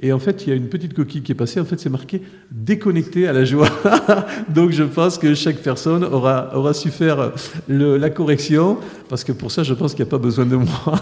Et 0.00 0.12
en 0.12 0.20
fait, 0.20 0.46
il 0.46 0.50
y 0.50 0.52
a 0.52 0.54
une 0.54 0.68
petite 0.68 0.94
coquille 0.94 1.22
qui 1.22 1.32
est 1.32 1.34
passée, 1.34 1.58
en 1.58 1.64
fait, 1.64 1.80
c'est 1.80 1.90
marqué 1.90 2.22
déconnecter 2.52 3.26
à 3.26 3.32
la 3.32 3.44
joie. 3.44 3.68
Donc, 4.54 4.70
je 4.70 4.84
pense 4.84 5.18
que 5.18 5.34
chaque 5.34 5.58
personne 5.58 6.04
aura, 6.04 6.56
aura 6.56 6.72
su 6.72 6.90
faire 6.90 7.32
la 7.68 8.10
correction, 8.10 8.76
parce 9.08 9.24
que 9.24 9.32
pour 9.32 9.50
ça, 9.50 9.64
je 9.64 9.74
pense 9.74 9.94
qu'il 9.94 10.04
n'y 10.04 10.08
a 10.08 10.12
pas 10.12 10.18
besoin 10.18 10.46
de 10.46 10.56
moi. 10.56 10.94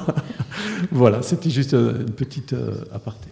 voilà, 0.93 1.21
c'était 1.21 1.51
juste 1.51 1.75
une 1.75 2.13
petite 2.13 2.55
euh, 2.55 2.85
aparté. 2.91 3.29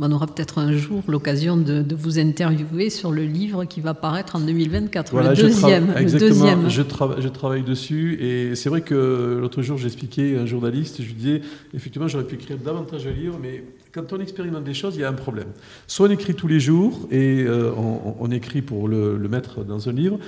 On 0.00 0.10
aura 0.10 0.26
peut-être 0.26 0.58
un 0.58 0.72
jour 0.72 1.04
l'occasion 1.06 1.56
de, 1.56 1.80
de 1.80 1.94
vous 1.94 2.18
interviewer 2.18 2.90
sur 2.90 3.12
le 3.12 3.22
livre 3.24 3.64
qui 3.64 3.80
va 3.80 3.94
paraître 3.94 4.34
en 4.34 4.40
2024, 4.40 5.12
Voilà, 5.12 5.30
le 5.30 5.34
je 5.36 5.42
deuxième. 5.42 5.86
le 5.92 5.98
exactement, 5.98 6.30
deuxième. 6.30 6.68
Je, 6.68 6.82
trava- 6.82 7.20
je 7.20 7.28
travaille 7.28 7.62
dessus 7.62 8.14
et 8.20 8.56
c'est 8.56 8.68
vrai 8.68 8.80
que 8.80 9.38
l'autre 9.40 9.62
jour 9.62 9.78
j'expliquais 9.78 10.36
à 10.36 10.40
un 10.42 10.46
journaliste, 10.46 11.00
je 11.00 11.06
lui 11.06 11.14
disais 11.14 11.42
effectivement 11.74 12.08
j'aurais 12.08 12.24
pu 12.24 12.34
écrire 12.34 12.58
davantage 12.58 13.04
de 13.04 13.10
livres, 13.10 13.38
mais 13.40 13.62
quand 13.92 14.12
on 14.12 14.18
expérimente 14.18 14.64
des 14.64 14.74
choses, 14.74 14.96
il 14.96 15.02
y 15.02 15.04
a 15.04 15.08
un 15.08 15.12
problème. 15.12 15.46
Soit 15.86 16.08
on 16.08 16.10
écrit 16.10 16.34
tous 16.34 16.48
les 16.48 16.58
jours 16.58 17.06
et 17.12 17.44
euh, 17.44 17.70
on, 17.76 18.16
on 18.18 18.30
écrit 18.32 18.62
pour 18.62 18.88
le, 18.88 19.16
le 19.16 19.28
mettre 19.28 19.62
dans 19.62 19.88
un 19.88 19.92
livre, 19.92 20.18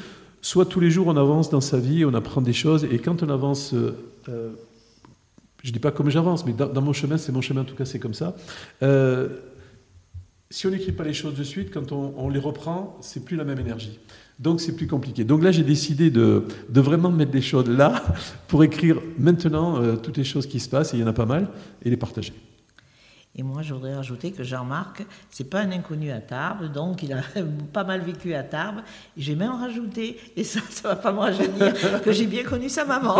soit 0.42 0.66
tous 0.66 0.78
les 0.78 0.92
jours 0.92 1.08
on 1.08 1.16
avance 1.16 1.50
dans 1.50 1.60
sa 1.60 1.78
vie, 1.80 2.04
on 2.04 2.14
apprend 2.14 2.40
des 2.40 2.52
choses 2.52 2.84
et 2.88 3.00
quand 3.00 3.24
on 3.24 3.28
avance, 3.30 3.74
euh, 3.74 3.96
euh, 4.28 4.50
je 5.64 5.72
dis 5.72 5.80
pas 5.80 5.90
comme 5.90 6.08
j'avance, 6.08 6.46
mais 6.46 6.52
dans, 6.52 6.68
dans 6.68 6.82
mon 6.82 6.92
chemin, 6.92 7.16
c'est 7.16 7.32
mon 7.32 7.40
chemin 7.40 7.62
en 7.62 7.64
tout 7.64 7.74
cas, 7.74 7.84
c'est 7.84 7.98
comme 7.98 8.14
ça. 8.14 8.36
euh, 8.84 9.26
si 10.50 10.66
on 10.66 10.70
n'écrit 10.70 10.92
pas 10.92 11.04
les 11.04 11.14
choses 11.14 11.34
de 11.34 11.44
suite, 11.44 11.72
quand 11.72 11.92
on, 11.92 12.14
on 12.16 12.28
les 12.28 12.38
reprend, 12.38 12.96
c'est 13.00 13.24
plus 13.24 13.36
la 13.36 13.44
même 13.44 13.58
énergie. 13.58 13.98
Donc 14.38 14.60
c'est 14.60 14.76
plus 14.76 14.86
compliqué. 14.86 15.24
Donc 15.24 15.42
là, 15.42 15.50
j'ai 15.50 15.62
décidé 15.62 16.10
de, 16.10 16.44
de 16.68 16.80
vraiment 16.80 17.10
mettre 17.10 17.30
des 17.30 17.42
choses 17.42 17.68
là 17.68 18.02
pour 18.48 18.62
écrire 18.62 19.00
maintenant 19.18 19.80
euh, 19.80 19.96
toutes 19.96 20.18
les 20.18 20.24
choses 20.24 20.46
qui 20.46 20.60
se 20.60 20.68
passent, 20.68 20.92
et 20.92 20.98
il 20.98 21.00
y 21.00 21.04
en 21.04 21.08
a 21.08 21.12
pas 21.12 21.26
mal, 21.26 21.48
et 21.84 21.90
les 21.90 21.96
partager. 21.96 22.34
Et 23.38 23.42
moi, 23.42 23.60
je 23.60 23.74
voudrais 23.74 23.94
rajouter 23.94 24.30
que 24.32 24.42
Jean-Marc, 24.42 25.04
c'est 25.30 25.48
pas 25.48 25.60
un 25.60 25.70
inconnu 25.70 26.10
à 26.10 26.20
Tarbes, 26.20 26.72
donc 26.72 27.02
il 27.02 27.12
a 27.12 27.20
pas 27.72 27.84
mal 27.84 28.00
vécu 28.02 28.34
à 28.34 28.42
Tarbes. 28.42 28.80
J'ai 29.16 29.34
même 29.34 29.52
rajouté, 29.52 30.18
et 30.36 30.44
ça, 30.44 30.60
ça 30.70 30.88
va 30.88 30.96
pas 30.96 31.12
me 31.12 31.18
rajeunir, 31.18 31.74
que 32.04 32.12
j'ai 32.12 32.26
bien 32.26 32.44
connu 32.44 32.68
sa 32.68 32.84
maman. 32.84 33.16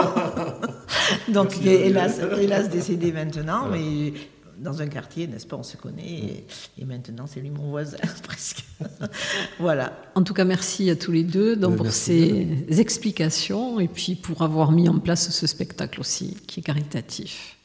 donc, 1.29 1.59
il 1.61 1.69
est 1.69 1.89
hélas, 1.89 2.21
hélas 2.39 2.71
décédé 2.71 3.13
maintenant, 3.13 3.69
mais 3.71 4.13
dans 4.59 4.83
un 4.83 4.87
quartier, 4.87 5.27
n'est-ce 5.27 5.47
pas 5.47 5.57
On 5.57 5.63
se 5.63 5.77
connaît 5.77 6.43
mm. 6.79 6.81
et, 6.81 6.85
maintenant 6.85 7.27
c'est 7.27 7.41
lui 7.41 7.51
mon 7.51 7.71
voisin 7.71 7.99
presque. 8.23 8.65
voilà. 9.59 9.93
En 10.15 10.23
tout 10.23 10.35
cas, 10.35 10.45
merci 10.45 10.91
à 10.91 10.97
tous 10.97 11.13
les 11.13 11.25
deux 11.25 11.57
ben, 11.57 11.71
pour 11.73 11.91
ces 11.93 12.47
explications 12.71 13.81
et 13.81 13.89
puis 13.89 14.15
pour 14.15 14.43
avoir 14.43 14.73
mis 14.73 14.89
en 14.89 14.99
place 14.99 15.31
ce 15.31 15.47
spectacle 15.47 16.01
aussi 16.01 16.37
qui 16.47 16.61
est 16.61 16.63
caritatif. 16.63 17.57